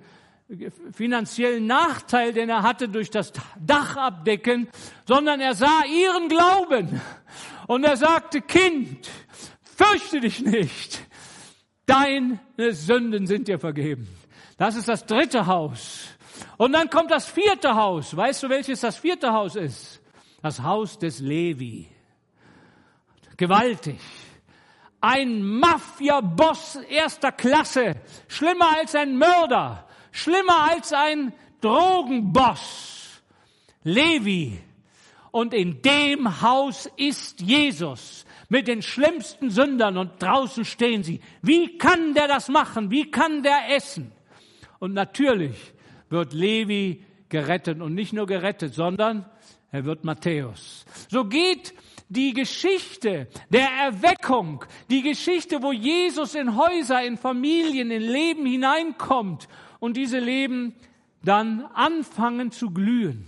finanziellen 0.91 1.65
Nachteil, 1.65 2.33
den 2.33 2.49
er 2.49 2.61
hatte 2.61 2.87
durch 2.87 3.09
das 3.09 3.33
Dach 3.59 3.97
abdecken, 3.97 4.69
sondern 5.05 5.41
er 5.41 5.55
sah 5.55 5.83
ihren 5.85 6.29
Glauben 6.29 7.01
und 7.67 7.83
er 7.83 7.97
sagte, 7.97 8.41
Kind, 8.41 9.09
fürchte 9.61 10.19
dich 10.19 10.41
nicht, 10.41 11.01
deine 11.87 12.39
Sünden 12.69 13.25
sind 13.25 13.47
dir 13.47 13.59
vergeben. 13.59 14.07
Das 14.57 14.75
ist 14.75 14.87
das 14.87 15.05
dritte 15.05 15.45
Haus. 15.45 16.07
Und 16.57 16.73
dann 16.73 16.89
kommt 16.89 17.11
das 17.11 17.27
vierte 17.27 17.75
Haus. 17.75 18.15
Weißt 18.15 18.43
du, 18.43 18.49
welches 18.49 18.81
das 18.81 18.97
vierte 18.97 19.31
Haus 19.31 19.55
ist? 19.55 20.01
Das 20.41 20.61
Haus 20.61 20.97
des 20.97 21.19
Levi. 21.19 21.89
Gewaltig. 23.37 23.99
Ein 25.01 25.43
Mafia-Boss 25.43 26.75
erster 26.89 27.31
Klasse. 27.31 27.95
Schlimmer 28.27 28.77
als 28.77 28.95
ein 28.95 29.17
Mörder. 29.17 29.87
Schlimmer 30.11 30.71
als 30.71 30.93
ein 30.93 31.33
Drogenboss. 31.61 33.21
Levi. 33.83 34.61
Und 35.31 35.53
in 35.53 35.81
dem 35.81 36.41
Haus 36.41 36.89
ist 36.95 37.41
Jesus 37.41 38.25
mit 38.47 38.67
den 38.67 38.81
schlimmsten 38.81 39.49
Sündern 39.49 39.97
und 39.97 40.21
draußen 40.21 40.63
stehen 40.63 41.03
sie. 41.03 41.19
Wie 41.41 41.77
kann 41.77 42.13
der 42.13 42.27
das 42.27 42.47
machen? 42.47 42.89
Wie 42.89 43.11
kann 43.11 43.43
der 43.43 43.75
essen? 43.75 44.11
Und 44.85 44.93
natürlich 44.93 45.73
wird 46.09 46.31
Levi 46.31 47.03
gerettet 47.27 47.81
und 47.81 47.95
nicht 47.95 48.13
nur 48.13 48.27
gerettet, 48.27 48.75
sondern 48.75 49.25
er 49.71 49.83
wird 49.83 50.03
Matthäus. 50.03 50.85
So 51.09 51.25
geht 51.25 51.73
die 52.07 52.33
Geschichte 52.33 53.27
der 53.49 53.67
Erweckung, 53.67 54.63
die 54.91 55.01
Geschichte, 55.01 55.63
wo 55.63 55.71
Jesus 55.71 56.35
in 56.35 56.55
Häuser, 56.55 57.01
in 57.03 57.17
Familien, 57.17 57.89
in 57.89 58.03
Leben 58.03 58.45
hineinkommt 58.45 59.47
und 59.79 59.97
diese 59.97 60.19
Leben 60.19 60.75
dann 61.23 61.65
anfangen 61.73 62.51
zu 62.51 62.69
glühen. 62.69 63.27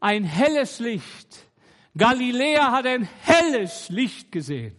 Ein 0.00 0.24
helles 0.24 0.78
Licht. 0.78 1.50
Galiläa 1.98 2.72
hat 2.72 2.86
ein 2.86 3.06
helles 3.20 3.90
Licht 3.90 4.32
gesehen. 4.32 4.74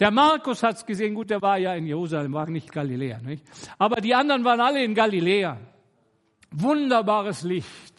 Der 0.00 0.10
Markus 0.10 0.62
hat's 0.62 0.86
gesehen, 0.86 1.14
gut, 1.14 1.28
der 1.28 1.42
war 1.42 1.58
ja 1.58 1.74
in 1.74 1.86
Jerusalem, 1.86 2.32
war 2.32 2.48
nicht 2.48 2.72
Galiläa, 2.72 3.18
nicht? 3.18 3.44
Aber 3.76 4.00
die 4.00 4.14
anderen 4.14 4.44
waren 4.44 4.60
alle 4.60 4.82
in 4.82 4.94
Galiläa. 4.94 5.58
Wunderbares 6.50 7.42
Licht. 7.42 7.94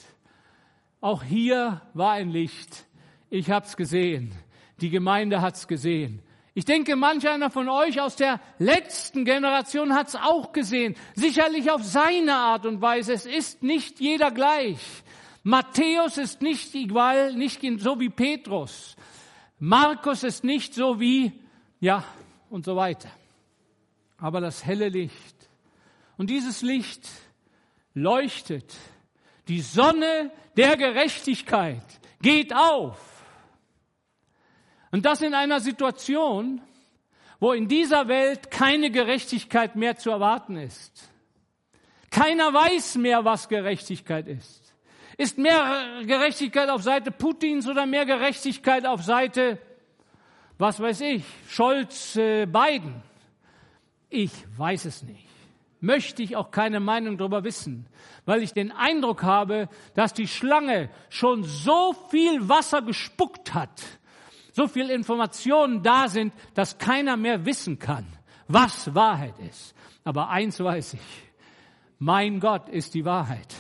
Auch 1.00 1.22
hier 1.22 1.82
war 1.94 2.14
ein 2.14 2.30
Licht. 2.30 2.86
Ich 3.30 3.52
hab's 3.52 3.78
gesehen. 3.78 4.32
Die 4.82 4.90
Gemeinde 4.90 5.42
hat's 5.42 5.68
gesehen. 5.68 6.24
Ich 6.56 6.66
denke, 6.66 6.96
manch 6.96 7.30
einer 7.30 7.52
von 7.52 7.70
euch 7.70 8.02
aus 8.02 8.16
der 8.16 8.42
letzten 8.58 9.24
Generation 9.24 9.94
hat's 9.94 10.16
auch 10.16 10.52
gesehen. 10.52 10.96
Sicherlich 11.14 11.70
auf 11.70 11.84
seine 11.84 12.34
Art 12.34 12.66
und 12.66 12.82
Weise. 12.82 13.14
Es 13.14 13.28
ist 13.28 13.62
nicht 13.62 14.00
jeder 14.00 14.32
gleich. 14.32 14.80
Matthäus 15.44 16.18
ist 16.18 16.42
nicht 16.42 16.74
igual, 16.76 17.34
nicht 17.34 17.62
so 17.78 18.00
wie 18.00 18.10
Petrus. 18.10 18.96
Markus 19.60 20.24
ist 20.24 20.44
nicht 20.44 20.74
so 20.74 21.00
wie 21.00 21.41
ja, 21.82 22.06
und 22.50 22.64
so 22.64 22.76
weiter. 22.76 23.10
Aber 24.18 24.40
das 24.40 24.64
helle 24.64 24.88
Licht. 24.88 25.36
Und 26.16 26.30
dieses 26.30 26.62
Licht 26.62 27.10
leuchtet. 27.94 28.74
Die 29.48 29.62
Sonne 29.62 30.32
der 30.56 30.78
Gerechtigkeit 30.78 31.84
geht 32.22 32.56
auf. 32.56 32.98
Und 34.92 35.06
das 35.06 35.22
in 35.22 35.34
einer 35.34 35.60
Situation, 35.60 36.62
wo 37.40 37.54
in 37.54 37.68
dieser 37.68 38.08
Welt 38.08 38.52
keine 38.52 38.92
Gerechtigkeit 38.92 39.76
mehr 39.76 39.98
zu 39.98 40.12
erwarten 40.12 40.58
ist. 40.58 41.10
Keiner 42.12 42.54
weiß 42.54 42.98
mehr, 42.98 43.26
was 43.26 43.50
Gerechtigkeit 43.50 44.28
ist. 44.28 44.76
Ist 45.18 45.38
mehr 45.38 46.04
Gerechtigkeit 46.06 46.70
auf 46.70 46.84
Seite 46.84 47.10
Putins 47.10 47.68
oder 47.68 47.86
mehr 47.86 48.06
Gerechtigkeit 48.06 48.86
auf 48.86 49.02
Seite 49.02 49.58
was 50.62 50.80
weiß 50.80 51.02
ich, 51.02 51.24
Scholz, 51.50 52.16
äh, 52.18 52.46
Biden. 52.46 53.02
Ich 54.10 54.32
weiß 54.58 54.86
es 54.86 55.02
nicht. 55.02 55.28
Möchte 55.80 56.22
ich 56.22 56.36
auch 56.36 56.52
keine 56.52 56.80
Meinung 56.80 57.18
darüber 57.18 57.44
wissen, 57.44 57.88
weil 58.26 58.44
ich 58.44 58.54
den 58.54 58.72
Eindruck 58.72 59.24
habe, 59.24 59.70
dass 59.96 60.14
die 60.14 60.28
Schlange 60.28 60.92
schon 61.10 61.44
so 61.44 61.96
viel 62.12 62.48
Wasser 62.48 62.84
gespuckt 62.84 63.56
hat, 63.56 63.82
so 64.52 64.68
viel 64.68 64.92
Informationen 64.92 65.82
da 65.82 66.08
sind, 66.08 66.32
dass 66.54 66.78
keiner 66.78 67.18
mehr 67.18 67.44
wissen 67.44 67.80
kann, 67.80 68.06
was 68.48 68.94
Wahrheit 68.94 69.40
ist. 69.40 69.74
Aber 70.04 70.30
eins 70.30 70.60
weiß 70.60 70.94
ich, 70.94 71.24
mein 71.98 72.40
Gott 72.40 72.70
ist 72.70 72.94
die 72.94 73.04
Wahrheit. 73.04 73.56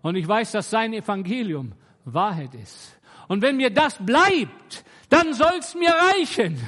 Und 0.00 0.16
ich 0.16 0.26
weiß, 0.26 0.52
dass 0.52 0.70
sein 0.70 0.94
Evangelium 0.94 1.72
Wahrheit 2.06 2.54
ist. 2.54 2.98
Und 3.28 3.42
wenn 3.42 3.58
mir 3.58 3.70
das 3.70 3.98
bleibt, 3.98 4.84
dann 5.14 5.32
soll's 5.32 5.74
mir 5.76 5.92
reichen. 5.92 6.60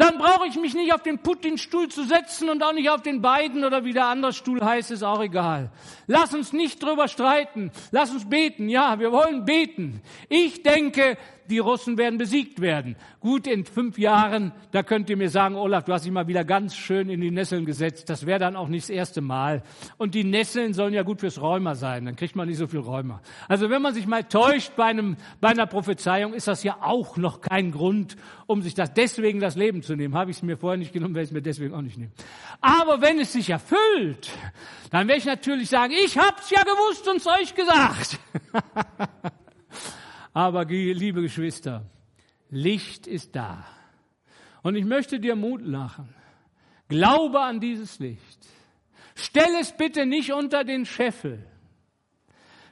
Dann 0.00 0.16
brauche 0.16 0.46
ich 0.46 0.56
mich 0.56 0.72
nicht 0.72 0.94
auf 0.94 1.02
den 1.02 1.18
Putin-Stuhl 1.18 1.88
zu 1.88 2.04
setzen 2.04 2.48
und 2.48 2.62
auch 2.62 2.72
nicht 2.72 2.88
auf 2.88 3.02
den 3.02 3.20
beiden 3.20 3.66
oder 3.66 3.84
wie 3.84 3.92
der 3.92 4.06
andere 4.06 4.32
Stuhl 4.32 4.58
heißt, 4.64 4.90
ist 4.92 5.02
auch 5.02 5.20
egal. 5.20 5.70
Lass 6.06 6.32
uns 6.32 6.54
nicht 6.54 6.82
drüber 6.82 7.06
streiten. 7.06 7.70
Lass 7.90 8.10
uns 8.10 8.26
beten. 8.26 8.70
Ja, 8.70 8.98
wir 8.98 9.12
wollen 9.12 9.44
beten. 9.44 10.00
Ich 10.30 10.62
denke, 10.62 11.18
die 11.50 11.58
Russen 11.58 11.98
werden 11.98 12.18
besiegt 12.18 12.60
werden. 12.60 12.96
Gut, 13.18 13.46
in 13.46 13.64
fünf 13.64 13.98
Jahren, 13.98 14.52
da 14.70 14.82
könnt 14.82 15.10
ihr 15.10 15.16
mir 15.16 15.28
sagen, 15.28 15.56
Olaf, 15.56 15.84
du 15.84 15.92
hast 15.92 16.04
dich 16.04 16.12
mal 16.12 16.28
wieder 16.28 16.44
ganz 16.44 16.74
schön 16.76 17.10
in 17.10 17.20
die 17.20 17.30
Nesseln 17.30 17.66
gesetzt. 17.66 18.08
Das 18.08 18.24
wäre 18.24 18.38
dann 18.38 18.56
auch 18.56 18.68
nicht 18.68 18.84
das 18.84 18.90
erste 18.90 19.20
Mal. 19.20 19.62
Und 19.98 20.14
die 20.14 20.24
Nesseln 20.24 20.72
sollen 20.72 20.94
ja 20.94 21.02
gut 21.02 21.20
fürs 21.20 21.40
Rheuma 21.40 21.74
sein. 21.74 22.04
Dann 22.04 22.16
kriegt 22.16 22.36
man 22.36 22.48
nicht 22.48 22.58
so 22.58 22.66
viel 22.66 22.80
Rheuma. 22.80 23.20
Also 23.48 23.68
wenn 23.68 23.82
man 23.82 23.94
sich 23.94 24.06
mal 24.06 24.24
täuscht 24.24 24.72
bei, 24.76 24.86
einem, 24.86 25.16
bei 25.40 25.48
einer 25.48 25.66
Prophezeiung, 25.66 26.32
ist 26.32 26.48
das 26.48 26.62
ja 26.62 26.78
auch 26.80 27.16
noch 27.16 27.40
kein 27.40 27.72
Grund, 27.72 28.16
um 28.46 28.62
sich 28.62 28.74
das 28.74 28.94
deswegen 28.94 29.40
das 29.40 29.56
Leben 29.56 29.82
zu 29.82 29.89
nehmen. 29.96 30.14
Habe 30.14 30.30
ich 30.30 30.38
es 30.38 30.42
mir 30.42 30.56
vorher 30.56 30.78
nicht 30.78 30.92
genommen, 30.92 31.14
werde 31.14 31.24
ich 31.24 31.30
es 31.30 31.34
mir 31.34 31.42
deswegen 31.42 31.74
auch 31.74 31.82
nicht 31.82 31.98
nehmen. 31.98 32.12
Aber 32.60 33.00
wenn 33.00 33.18
es 33.18 33.32
sich 33.32 33.50
erfüllt, 33.50 34.30
dann 34.90 35.08
werde 35.08 35.18
ich 35.18 35.26
natürlich 35.26 35.68
sagen, 35.68 35.92
ich 35.92 36.18
hab's 36.18 36.50
ja 36.50 36.62
gewusst 36.62 37.08
und 37.08 37.16
es 37.16 37.26
euch 37.26 37.54
gesagt. 37.54 38.18
Aber 40.32 40.64
liebe 40.64 41.22
Geschwister, 41.22 41.84
Licht 42.50 43.06
ist 43.06 43.34
da. 43.34 43.64
Und 44.62 44.76
ich 44.76 44.84
möchte 44.84 45.20
dir 45.20 45.36
Mut 45.36 45.66
machen. 45.66 46.14
Glaube 46.88 47.40
an 47.40 47.60
dieses 47.60 47.98
Licht. 47.98 48.38
Stell 49.14 49.54
es 49.60 49.72
bitte 49.76 50.06
nicht 50.06 50.32
unter 50.32 50.64
den 50.64 50.86
Scheffel. 50.86 51.46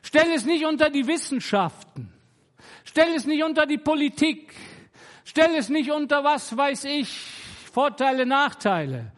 Stell 0.02 0.30
es 0.34 0.44
nicht 0.44 0.64
unter 0.64 0.90
die 0.90 1.06
Wissenschaften. 1.06 2.12
Stell 2.84 3.14
es 3.14 3.26
nicht 3.26 3.44
unter 3.44 3.66
die 3.66 3.78
Politik. 3.78 4.54
Stell 5.28 5.56
es 5.56 5.68
nicht 5.68 5.90
unter 5.90 6.24
was 6.24 6.56
weiß 6.56 6.84
ich, 6.84 7.10
Vorteile, 7.70 8.24
Nachteile, 8.24 9.12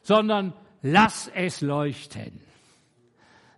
sondern 0.00 0.52
lass 0.80 1.26
es 1.34 1.60
leuchten. 1.60 2.40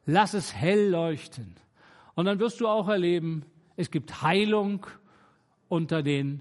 Lass 0.07 0.33
es 0.33 0.55
hell 0.55 0.89
leuchten. 0.89 1.55
Und 2.15 2.25
dann 2.25 2.41
wirst 2.41 2.63
du 2.63 2.67
auch 2.67 2.89
erleben, 2.89 3.45
es 3.77 3.91
gibt 3.91 4.23
Heilung 4.23 4.87
unter 5.69 6.03
den 6.03 6.41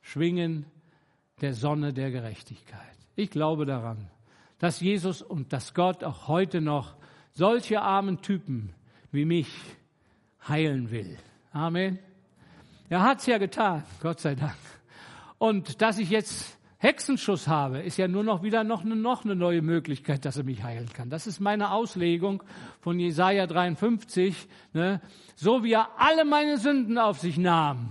Schwingen 0.00 0.66
der 1.40 1.52
Sonne 1.52 1.92
der 1.92 2.12
Gerechtigkeit. 2.12 2.78
Ich 3.16 3.30
glaube 3.30 3.66
daran, 3.66 4.12
dass 4.60 4.78
Jesus 4.78 5.22
und 5.22 5.52
dass 5.52 5.74
Gott 5.74 6.04
auch 6.04 6.28
heute 6.28 6.60
noch 6.60 6.94
solche 7.32 7.82
armen 7.82 8.22
Typen 8.22 8.72
wie 9.10 9.24
mich 9.24 9.50
heilen 10.46 10.92
will. 10.92 11.18
Amen. 11.50 11.98
Er 12.90 13.02
hat's 13.02 13.26
ja 13.26 13.38
getan, 13.38 13.84
Gott 14.02 14.18
sei 14.18 14.34
Dank. 14.34 14.56
Und 15.38 15.80
dass 15.80 15.98
ich 15.98 16.10
jetzt 16.10 16.58
Hexenschuss 16.78 17.46
habe, 17.46 17.78
ist 17.78 17.98
ja 17.98 18.08
nur 18.08 18.24
noch 18.24 18.42
wieder 18.42 18.64
noch 18.64 18.84
eine, 18.84 18.96
noch 18.96 19.24
eine 19.24 19.36
neue 19.36 19.62
Möglichkeit, 19.62 20.24
dass 20.24 20.36
er 20.36 20.42
mich 20.42 20.64
heilen 20.64 20.92
kann. 20.92 21.08
Das 21.08 21.28
ist 21.28 21.38
meine 21.38 21.70
Auslegung 21.70 22.42
von 22.80 22.98
Jesaja 22.98 23.46
53. 23.46 24.34
Ne? 24.72 25.00
So 25.36 25.62
wie 25.62 25.74
er 25.74 25.88
alle 25.98 26.24
meine 26.24 26.58
Sünden 26.58 26.98
auf 26.98 27.20
sich 27.20 27.38
nahm 27.38 27.90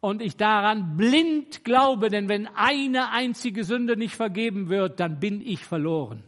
und 0.00 0.22
ich 0.22 0.38
daran 0.38 0.96
blind 0.96 1.62
glaube, 1.62 2.08
denn 2.08 2.30
wenn 2.30 2.48
eine 2.54 3.10
einzige 3.10 3.64
Sünde 3.64 3.98
nicht 3.98 4.14
vergeben 4.14 4.70
wird, 4.70 4.98
dann 4.98 5.20
bin 5.20 5.42
ich 5.42 5.62
verloren. 5.62 6.22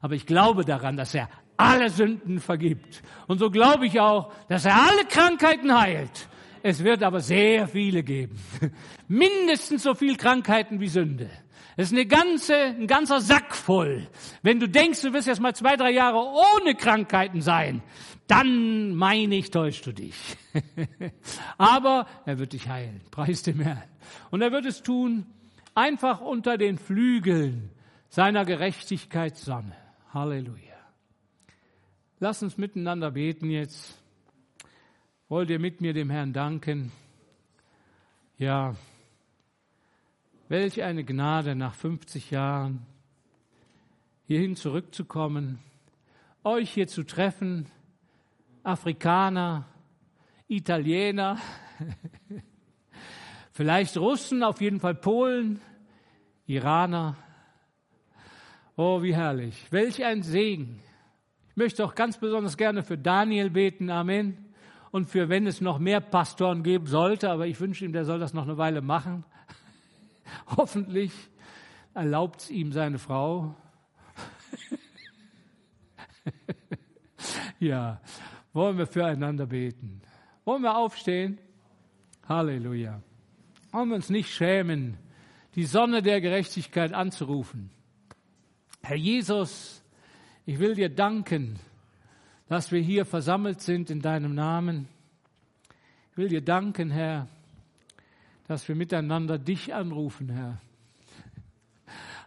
Aber 0.00 0.14
ich 0.14 0.26
glaube 0.26 0.64
daran, 0.64 0.96
dass 0.96 1.14
er 1.14 1.28
alle 1.56 1.88
Sünden 1.88 2.40
vergibt. 2.40 3.02
Und 3.28 3.38
so 3.38 3.48
glaube 3.48 3.86
ich 3.86 4.00
auch, 4.00 4.32
dass 4.48 4.64
er 4.64 4.74
alle 4.74 5.04
Krankheiten 5.04 5.78
heilt. 5.78 6.29
Es 6.62 6.84
wird 6.84 7.02
aber 7.02 7.20
sehr 7.20 7.68
viele 7.68 8.02
geben. 8.02 8.38
Mindestens 9.08 9.82
so 9.82 9.94
viel 9.94 10.16
Krankheiten 10.16 10.80
wie 10.80 10.88
Sünde. 10.88 11.30
Es 11.76 11.86
ist 11.86 11.92
eine 11.92 12.06
ganze, 12.06 12.54
ein 12.54 12.86
ganzer 12.86 13.20
Sack 13.20 13.54
voll. 13.54 14.06
Wenn 14.42 14.60
du 14.60 14.68
denkst, 14.68 15.00
du 15.02 15.12
wirst 15.12 15.26
jetzt 15.26 15.40
mal 15.40 15.54
zwei, 15.54 15.76
drei 15.76 15.90
Jahre 15.92 16.18
ohne 16.18 16.74
Krankheiten 16.74 17.40
sein, 17.40 17.82
dann 18.26 18.94
meine 18.94 19.36
ich, 19.36 19.50
täuschst 19.50 19.86
du 19.86 19.92
dich. 19.92 20.14
aber 21.58 22.06
er 22.26 22.38
wird 22.38 22.52
dich 22.52 22.68
heilen. 22.68 23.00
Preis 23.10 23.42
dem 23.42 23.60
Herrn. 23.60 23.82
Und 24.30 24.42
er 24.42 24.52
wird 24.52 24.66
es 24.66 24.82
tun, 24.82 25.26
einfach 25.74 26.20
unter 26.20 26.58
den 26.58 26.76
Flügeln 26.78 27.70
seiner 28.08 28.44
Gerechtigkeitssonne. 28.44 29.76
Halleluja. 30.12 30.70
Lass 32.18 32.42
uns 32.42 32.58
miteinander 32.58 33.12
beten 33.12 33.50
jetzt. 33.50 33.99
Wollt 35.30 35.48
ihr 35.48 35.60
mit 35.60 35.80
mir 35.80 35.92
dem 35.92 36.10
Herrn 36.10 36.32
danken? 36.32 36.90
Ja, 38.36 38.74
welch 40.48 40.82
eine 40.82 41.04
Gnade 41.04 41.54
nach 41.54 41.74
50 41.74 42.32
Jahren 42.32 42.84
hierhin 44.26 44.56
zurückzukommen, 44.56 45.60
euch 46.42 46.72
hier 46.72 46.88
zu 46.88 47.04
treffen, 47.04 47.66
Afrikaner, 48.64 49.66
Italiener, 50.48 51.38
vielleicht 53.52 53.96
Russen, 53.98 54.42
auf 54.42 54.60
jeden 54.60 54.80
Fall 54.80 54.96
Polen, 54.96 55.60
Iraner. 56.48 57.16
Oh, 58.74 59.00
wie 59.00 59.14
herrlich. 59.14 59.68
Welch 59.70 60.04
ein 60.04 60.24
Segen 60.24 60.82
möchte 61.54 61.84
auch 61.84 61.94
ganz 61.94 62.18
besonders 62.18 62.56
gerne 62.56 62.82
für 62.82 62.98
Daniel 62.98 63.50
beten. 63.50 63.90
Amen. 63.90 64.49
Und 64.90 65.08
für 65.08 65.28
wenn 65.28 65.46
es 65.46 65.60
noch 65.60 65.78
mehr 65.78 66.00
Pastoren 66.00 66.62
geben 66.62 66.86
sollte, 66.86 67.30
aber 67.30 67.46
ich 67.46 67.60
wünsche 67.60 67.84
ihm, 67.84 67.92
der 67.92 68.04
soll 68.04 68.18
das 68.18 68.34
noch 68.34 68.42
eine 68.42 68.58
Weile 68.58 68.80
machen. 68.80 69.24
Hoffentlich 70.56 71.12
erlaubt 71.94 72.40
es 72.40 72.50
ihm 72.50 72.72
seine 72.72 72.98
Frau. 72.98 73.54
ja, 77.60 78.00
wollen 78.52 78.78
wir 78.78 78.86
füreinander 78.86 79.46
beten. 79.46 80.02
Wollen 80.44 80.62
wir 80.62 80.76
aufstehen? 80.76 81.38
Halleluja. 82.28 83.00
Wollen 83.70 83.88
wir 83.90 83.96
uns 83.96 84.10
nicht 84.10 84.30
schämen, 84.30 84.96
die 85.54 85.64
Sonne 85.64 86.02
der 86.02 86.20
Gerechtigkeit 86.20 86.92
anzurufen. 86.92 87.70
Herr 88.82 88.96
Jesus, 88.96 89.84
ich 90.46 90.58
will 90.58 90.74
dir 90.74 90.88
danken, 90.88 91.58
dass 92.50 92.72
wir 92.72 92.80
hier 92.80 93.04
versammelt 93.04 93.60
sind 93.60 93.90
in 93.90 94.02
deinem 94.02 94.34
Namen. 94.34 94.88
Ich 96.10 96.16
will 96.16 96.28
dir 96.28 96.40
danken, 96.40 96.90
Herr, 96.90 97.28
dass 98.48 98.66
wir 98.66 98.74
miteinander 98.74 99.38
dich 99.38 99.72
anrufen, 99.72 100.30
Herr. 100.30 100.60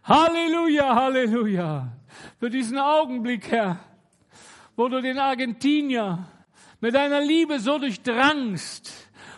Halleluja, 0.06 0.96
Halleluja. 0.96 1.92
Für 2.40 2.50
diesen 2.50 2.78
Augenblick, 2.80 3.52
Herr, 3.52 3.82
wo 4.78 4.88
du 4.88 5.02
den 5.02 5.20
Argentinier 5.20 6.26
mit 6.80 6.96
deiner 6.96 7.20
Liebe 7.20 7.60
so 7.60 7.78
durchdrangst, 7.78 8.94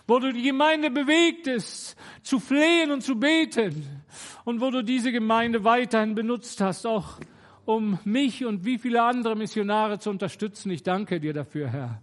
wo 0.06 0.20
du 0.20 0.32
die 0.32 0.44
Gemeinde 0.44 0.92
bewegtest, 0.92 1.98
zu 2.22 2.40
flehen 2.40 2.92
und 2.92 3.02
zu 3.02 3.16
beten 3.16 4.04
und 4.44 4.62
wo 4.62 4.70
du 4.70 4.84
diese 4.84 5.12
Gemeinde 5.12 5.64
weiterhin 5.64 6.14
benutzt 6.14 6.62
hast, 6.62 6.86
auch 6.86 7.20
um 7.66 8.00
mich 8.04 8.46
und 8.46 8.66
wie 8.66 8.78
viele 8.78 9.04
andere 9.04 9.36
Missionare 9.36 10.00
zu 10.00 10.10
unterstützen. 10.10 10.72
Ich 10.72 10.84
danke 10.84 11.20
dir 11.20 11.34
dafür, 11.34 11.70
Herr. 11.70 12.02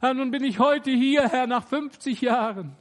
Herr, 0.00 0.14
nun 0.14 0.30
bin 0.30 0.44
ich 0.44 0.58
heute 0.58 0.90
hier, 0.90 1.28
Herr, 1.28 1.46
nach 1.46 1.66
50 1.66 2.20
Jahren, 2.20 2.76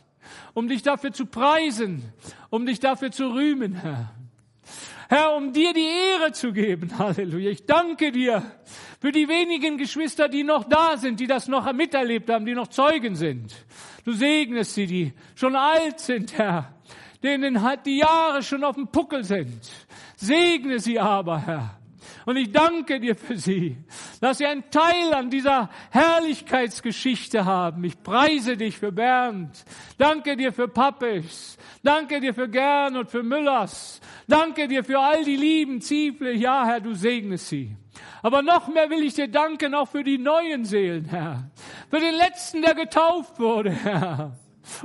um 0.53 0.67
dich 0.67 0.83
dafür 0.83 1.11
zu 1.11 1.25
preisen, 1.25 2.03
um 2.49 2.65
dich 2.65 2.79
dafür 2.79 3.11
zu 3.11 3.27
rühmen, 3.29 3.73
Herr. 3.73 4.11
Herr, 5.09 5.35
um 5.35 5.53
dir 5.53 5.73
die 5.73 5.87
Ehre 5.87 6.33
zu 6.33 6.51
geben. 6.51 6.97
Halleluja. 6.99 7.49
Ich 7.49 7.65
danke 7.65 8.11
dir 8.11 8.43
für 8.99 9.11
die 9.11 9.27
wenigen 9.27 9.77
Geschwister, 9.77 10.27
die 10.27 10.43
noch 10.43 10.65
da 10.65 10.97
sind, 10.97 11.19
die 11.19 11.27
das 11.27 11.47
noch 11.47 11.71
miterlebt 11.71 12.29
haben, 12.29 12.45
die 12.45 12.55
noch 12.55 12.67
Zeugen 12.67 13.15
sind. 13.15 13.55
Du 14.03 14.11
segnest 14.11 14.73
sie, 14.73 14.85
die 14.85 15.13
schon 15.35 15.55
alt 15.55 15.99
sind, 15.99 16.37
Herr, 16.37 16.73
denen 17.23 17.61
halt 17.61 17.85
die 17.85 17.97
Jahre 17.99 18.43
schon 18.43 18.63
auf 18.63 18.75
dem 18.75 18.87
Puckel 18.87 19.23
sind. 19.23 19.69
Segne 20.17 20.79
sie 20.79 20.99
aber, 20.99 21.39
Herr. 21.39 21.77
Und 22.27 22.35
ich 22.35 22.51
danke 22.51 22.99
dir 22.99 23.15
für 23.15 23.37
sie, 23.37 23.77
dass 24.19 24.39
sie 24.39 24.45
einen 24.45 24.69
Teil 24.69 25.13
an 25.13 25.29
dieser 25.29 25.69
Herrlichkeitsgeschichte 25.91 27.45
haben. 27.45 27.85
Ich 27.85 28.03
preise 28.03 28.57
dich 28.57 28.77
für 28.77 28.91
Bernd. 28.91 29.63
Danke 29.97 30.35
dir 30.35 30.51
für 30.51 30.67
Pappes. 30.67 31.57
Danke 31.83 32.19
dir 32.19 32.33
für 32.33 32.49
Gern 32.49 32.97
und 32.97 33.09
für 33.09 33.23
Müllers. 33.23 34.01
Danke 34.27 34.67
dir 34.67 34.83
für 34.83 34.99
all 34.99 35.23
die 35.23 35.37
lieben 35.37 35.79
Ziefle. 35.79 36.33
Ja, 36.33 36.65
Herr, 36.65 36.81
du 36.81 36.95
segnest 36.95 37.47
sie. 37.47 37.77
Aber 38.21 38.41
noch 38.41 38.67
mehr 38.67 38.89
will 38.89 39.05
ich 39.05 39.13
dir 39.13 39.29
danken, 39.29 39.73
auch 39.73 39.87
für 39.87 40.03
die 40.03 40.17
neuen 40.17 40.65
Seelen, 40.65 41.05
Herr. 41.05 41.49
Für 41.89 42.01
den 42.01 42.13
letzten, 42.13 42.61
der 42.61 42.75
getauft 42.75 43.39
wurde, 43.39 43.71
Herr. 43.71 44.37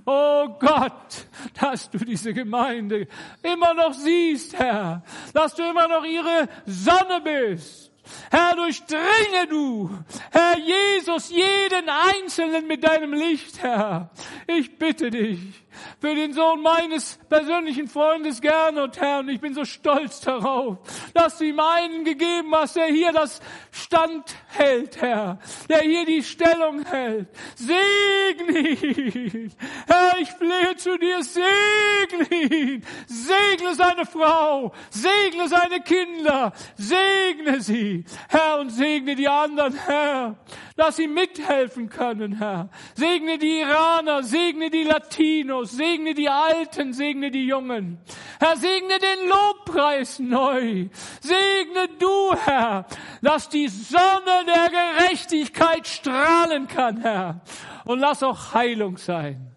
Oh 0.04 0.48
Gott, 0.58 1.26
dass 1.60 1.90
du 1.90 1.98
diese 1.98 2.32
Gemeinde 2.32 3.08
immer 3.42 3.74
noch 3.74 3.94
siehst, 3.94 4.58
Herr, 4.58 5.02
dass 5.32 5.54
du 5.54 5.62
immer 5.62 5.88
noch 5.88 6.04
ihre 6.04 6.48
Sonne 6.66 7.20
bist. 7.22 7.90
Herr, 8.30 8.56
durchdringe 8.56 9.46
du, 9.48 9.90
Herr 10.30 10.56
Jesus, 10.58 11.30
jeden 11.30 11.88
Einzelnen 11.88 12.66
mit 12.66 12.82
deinem 12.82 13.12
Licht, 13.12 13.62
Herr. 13.62 14.10
Ich 14.46 14.76
bitte 14.78 15.10
dich 15.10 15.61
für 16.00 16.14
den 16.14 16.32
Sohn 16.32 16.62
meines 16.62 17.18
persönlichen 17.28 17.88
Freundes 17.88 18.40
Gernot, 18.40 19.00
Herr, 19.00 19.20
und 19.20 19.28
ich 19.28 19.40
bin 19.40 19.54
so 19.54 19.64
stolz 19.64 20.20
darauf, 20.20 20.78
dass 21.14 21.38
du 21.38 21.44
ihm 21.44 21.60
einen 21.60 22.04
gegeben 22.04 22.54
hast, 22.54 22.76
der 22.76 22.86
hier 22.86 23.12
das 23.12 23.40
Stand 23.70 24.34
hält, 24.48 25.00
Herr, 25.00 25.38
der 25.68 25.80
hier 25.80 26.04
die 26.04 26.22
Stellung 26.22 26.84
hält. 26.84 27.28
Segne 27.54 28.58
ihn. 28.58 29.52
Herr, 29.86 30.18
ich 30.18 30.30
flehe 30.30 30.76
zu 30.76 30.98
dir, 30.98 31.22
segne 31.22 32.26
ihn. 32.30 32.84
Segne 33.06 33.74
seine 33.74 34.06
Frau, 34.06 34.72
segne 34.90 35.48
seine 35.48 35.80
Kinder, 35.80 36.52
segne 36.76 37.60
sie, 37.60 38.04
Herr, 38.28 38.60
und 38.60 38.70
segne 38.70 39.14
die 39.14 39.28
anderen, 39.28 39.74
Herr, 39.74 40.36
dass 40.76 40.96
sie 40.96 41.06
mithelfen 41.06 41.88
können, 41.88 42.38
Herr. 42.38 42.68
Segne 42.94 43.38
die 43.38 43.60
Iraner, 43.60 44.22
segne 44.22 44.70
die 44.70 44.84
Latinos, 44.84 45.61
segne 45.64 46.14
die 46.14 46.28
Alten, 46.28 46.92
segne 46.92 47.30
die 47.30 47.46
Jungen. 47.46 47.98
Herr, 48.40 48.56
segne 48.56 48.98
den 48.98 49.28
Lobpreis 49.28 50.18
neu. 50.18 50.88
Segne 51.20 51.88
du, 51.98 52.34
Herr, 52.44 52.86
dass 53.20 53.48
die 53.48 53.68
Sonne 53.68 54.44
der 54.46 54.70
Gerechtigkeit 54.70 55.86
strahlen 55.86 56.66
kann, 56.66 57.00
Herr. 57.00 57.40
Und 57.84 58.00
lass 58.00 58.22
auch 58.22 58.54
Heilung 58.54 58.96
sein. 58.96 59.51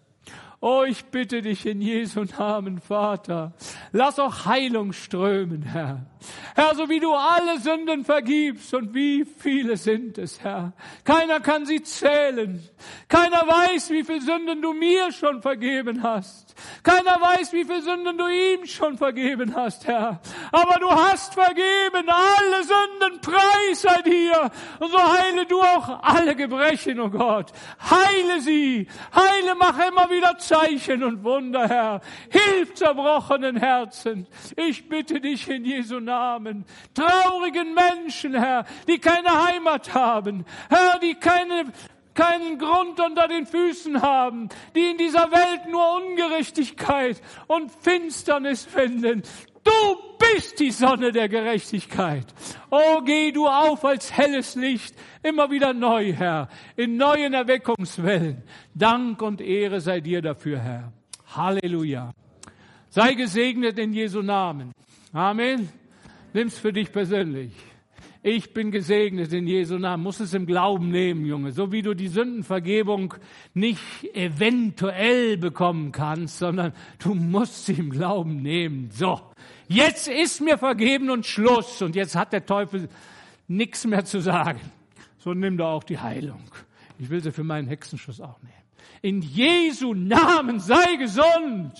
Oh, 0.68 0.82
ich 0.82 1.04
bitte 1.04 1.42
dich 1.42 1.64
in 1.64 1.80
Jesu 1.80 2.24
Namen, 2.24 2.80
Vater. 2.80 3.52
Lass 3.92 4.18
auch 4.18 4.46
Heilung 4.46 4.92
strömen, 4.92 5.62
Herr. 5.62 6.06
Herr, 6.56 6.74
so 6.74 6.88
wie 6.88 6.98
du 6.98 7.14
alle 7.14 7.60
Sünden 7.60 8.04
vergibst 8.04 8.74
und 8.74 8.92
wie 8.92 9.24
viele 9.24 9.76
sind 9.76 10.18
es, 10.18 10.42
Herr. 10.42 10.72
Keiner 11.04 11.38
kann 11.38 11.66
sie 11.66 11.84
zählen. 11.84 12.68
Keiner 13.06 13.46
weiß, 13.46 13.90
wie 13.90 14.02
viele 14.02 14.20
Sünden 14.20 14.60
du 14.60 14.72
mir 14.72 15.12
schon 15.12 15.40
vergeben 15.40 16.02
hast. 16.02 16.45
Keiner 16.82 17.20
weiß, 17.20 17.52
wie 17.52 17.64
viele 17.64 17.82
Sünden 17.82 18.16
du 18.16 18.26
ihm 18.28 18.66
schon 18.66 18.96
vergeben 18.96 19.54
hast, 19.54 19.86
Herr. 19.86 20.20
Aber 20.52 20.78
du 20.78 20.90
hast 20.90 21.34
vergeben 21.34 22.08
alle 22.08 22.64
Sünden, 22.64 23.20
preis 23.20 23.82
sei 23.82 24.02
dir. 24.02 24.50
Und 24.78 24.90
so 24.90 24.98
heile 24.98 25.46
du 25.46 25.60
auch 25.60 26.02
alle 26.02 26.34
Gebrechen, 26.36 27.00
oh 27.00 27.10
Gott. 27.10 27.52
Heile 27.90 28.40
sie. 28.40 28.86
Heile, 29.14 29.54
mach 29.56 29.78
immer 29.86 30.10
wieder 30.10 30.38
Zeichen 30.38 31.02
und 31.04 31.24
Wunder, 31.24 31.68
Herr. 31.68 32.00
Hilf 32.30 32.74
zerbrochenen 32.74 33.56
Herzen. 33.56 34.26
Ich 34.56 34.88
bitte 34.88 35.20
dich 35.20 35.48
in 35.48 35.64
Jesu 35.64 36.00
Namen. 36.00 36.64
Traurigen 36.94 37.74
Menschen, 37.74 38.34
Herr, 38.34 38.64
die 38.86 38.98
keine 38.98 39.46
Heimat 39.46 39.94
haben. 39.94 40.44
Herr, 40.68 40.98
die 40.98 41.14
keine 41.14 41.72
keinen 42.16 42.58
Grund 42.58 42.98
unter 42.98 43.28
den 43.28 43.46
Füßen 43.46 44.02
haben, 44.02 44.48
die 44.74 44.90
in 44.90 44.98
dieser 44.98 45.30
Welt 45.30 45.70
nur 45.70 45.96
Ungerechtigkeit 45.96 47.20
und 47.46 47.70
Finsternis 47.70 48.64
finden. 48.64 49.22
Du 49.62 49.96
bist 50.18 50.60
die 50.60 50.70
Sonne 50.70 51.12
der 51.12 51.28
Gerechtigkeit. 51.28 52.26
Oh, 52.70 53.00
geh 53.04 53.32
du 53.32 53.46
auf 53.46 53.84
als 53.84 54.12
helles 54.12 54.54
Licht, 54.54 54.94
immer 55.22 55.50
wieder 55.50 55.72
neu, 55.72 56.12
Herr, 56.12 56.48
in 56.76 56.96
neuen 56.96 57.34
Erweckungswellen. 57.34 58.42
Dank 58.74 59.22
und 59.22 59.40
Ehre 59.40 59.80
sei 59.80 60.00
dir 60.00 60.22
dafür, 60.22 60.58
Herr. 60.58 60.92
Halleluja. 61.34 62.12
Sei 62.88 63.14
gesegnet 63.14 63.78
in 63.78 63.92
Jesu 63.92 64.22
Namen. 64.22 64.72
Amen. 65.12 65.68
Nimm's 66.32 66.58
für 66.58 66.72
dich 66.72 66.92
persönlich. 66.92 67.52
Ich 68.28 68.52
bin 68.52 68.72
gesegnet 68.72 69.32
in 69.32 69.46
Jesu 69.46 69.78
Namen. 69.78 70.02
Muss 70.02 70.18
es 70.18 70.34
im 70.34 70.46
Glauben 70.46 70.90
nehmen, 70.90 71.24
Junge. 71.26 71.52
So 71.52 71.70
wie 71.70 71.80
du 71.80 71.94
die 71.94 72.08
Sündenvergebung 72.08 73.14
nicht 73.54 73.78
eventuell 74.14 75.36
bekommen 75.36 75.92
kannst, 75.92 76.40
sondern 76.40 76.72
du 76.98 77.14
musst 77.14 77.66
sie 77.66 77.74
im 77.74 77.90
Glauben 77.90 78.42
nehmen. 78.42 78.90
So. 78.90 79.20
Jetzt 79.68 80.08
ist 80.08 80.40
mir 80.40 80.58
vergeben 80.58 81.08
und 81.08 81.24
Schluss. 81.24 81.80
Und 81.82 81.94
jetzt 81.94 82.16
hat 82.16 82.32
der 82.32 82.44
Teufel 82.44 82.88
nichts 83.46 83.86
mehr 83.86 84.04
zu 84.04 84.20
sagen. 84.20 84.60
So 85.18 85.32
nimm 85.32 85.56
doch 85.56 85.68
auch 85.68 85.84
die 85.84 86.00
Heilung. 86.00 86.42
Ich 86.98 87.08
will 87.08 87.22
sie 87.22 87.30
für 87.30 87.44
meinen 87.44 87.68
Hexenschuss 87.68 88.20
auch 88.20 88.42
nehmen. 88.42 88.54
In 89.02 89.22
Jesu 89.22 89.94
Namen 89.94 90.58
sei 90.58 90.96
gesund. 90.96 91.74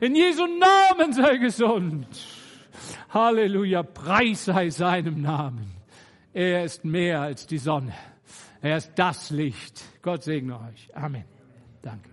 In 0.00 0.14
Jesu 0.14 0.46
Namen 0.46 1.14
sei 1.14 1.38
gesund. 1.38 2.41
Halleluja, 3.10 3.82
Preis 3.82 4.44
sei 4.46 4.70
seinem 4.70 5.20
Namen. 5.20 5.72
Er 6.32 6.64
ist 6.64 6.84
mehr 6.84 7.20
als 7.20 7.46
die 7.46 7.58
Sonne. 7.58 7.92
Er 8.60 8.76
ist 8.76 8.92
das 8.96 9.30
Licht. 9.30 9.82
Gott 10.02 10.22
segne 10.22 10.58
euch. 10.60 10.88
Amen. 10.94 11.24
Danke. 11.82 12.11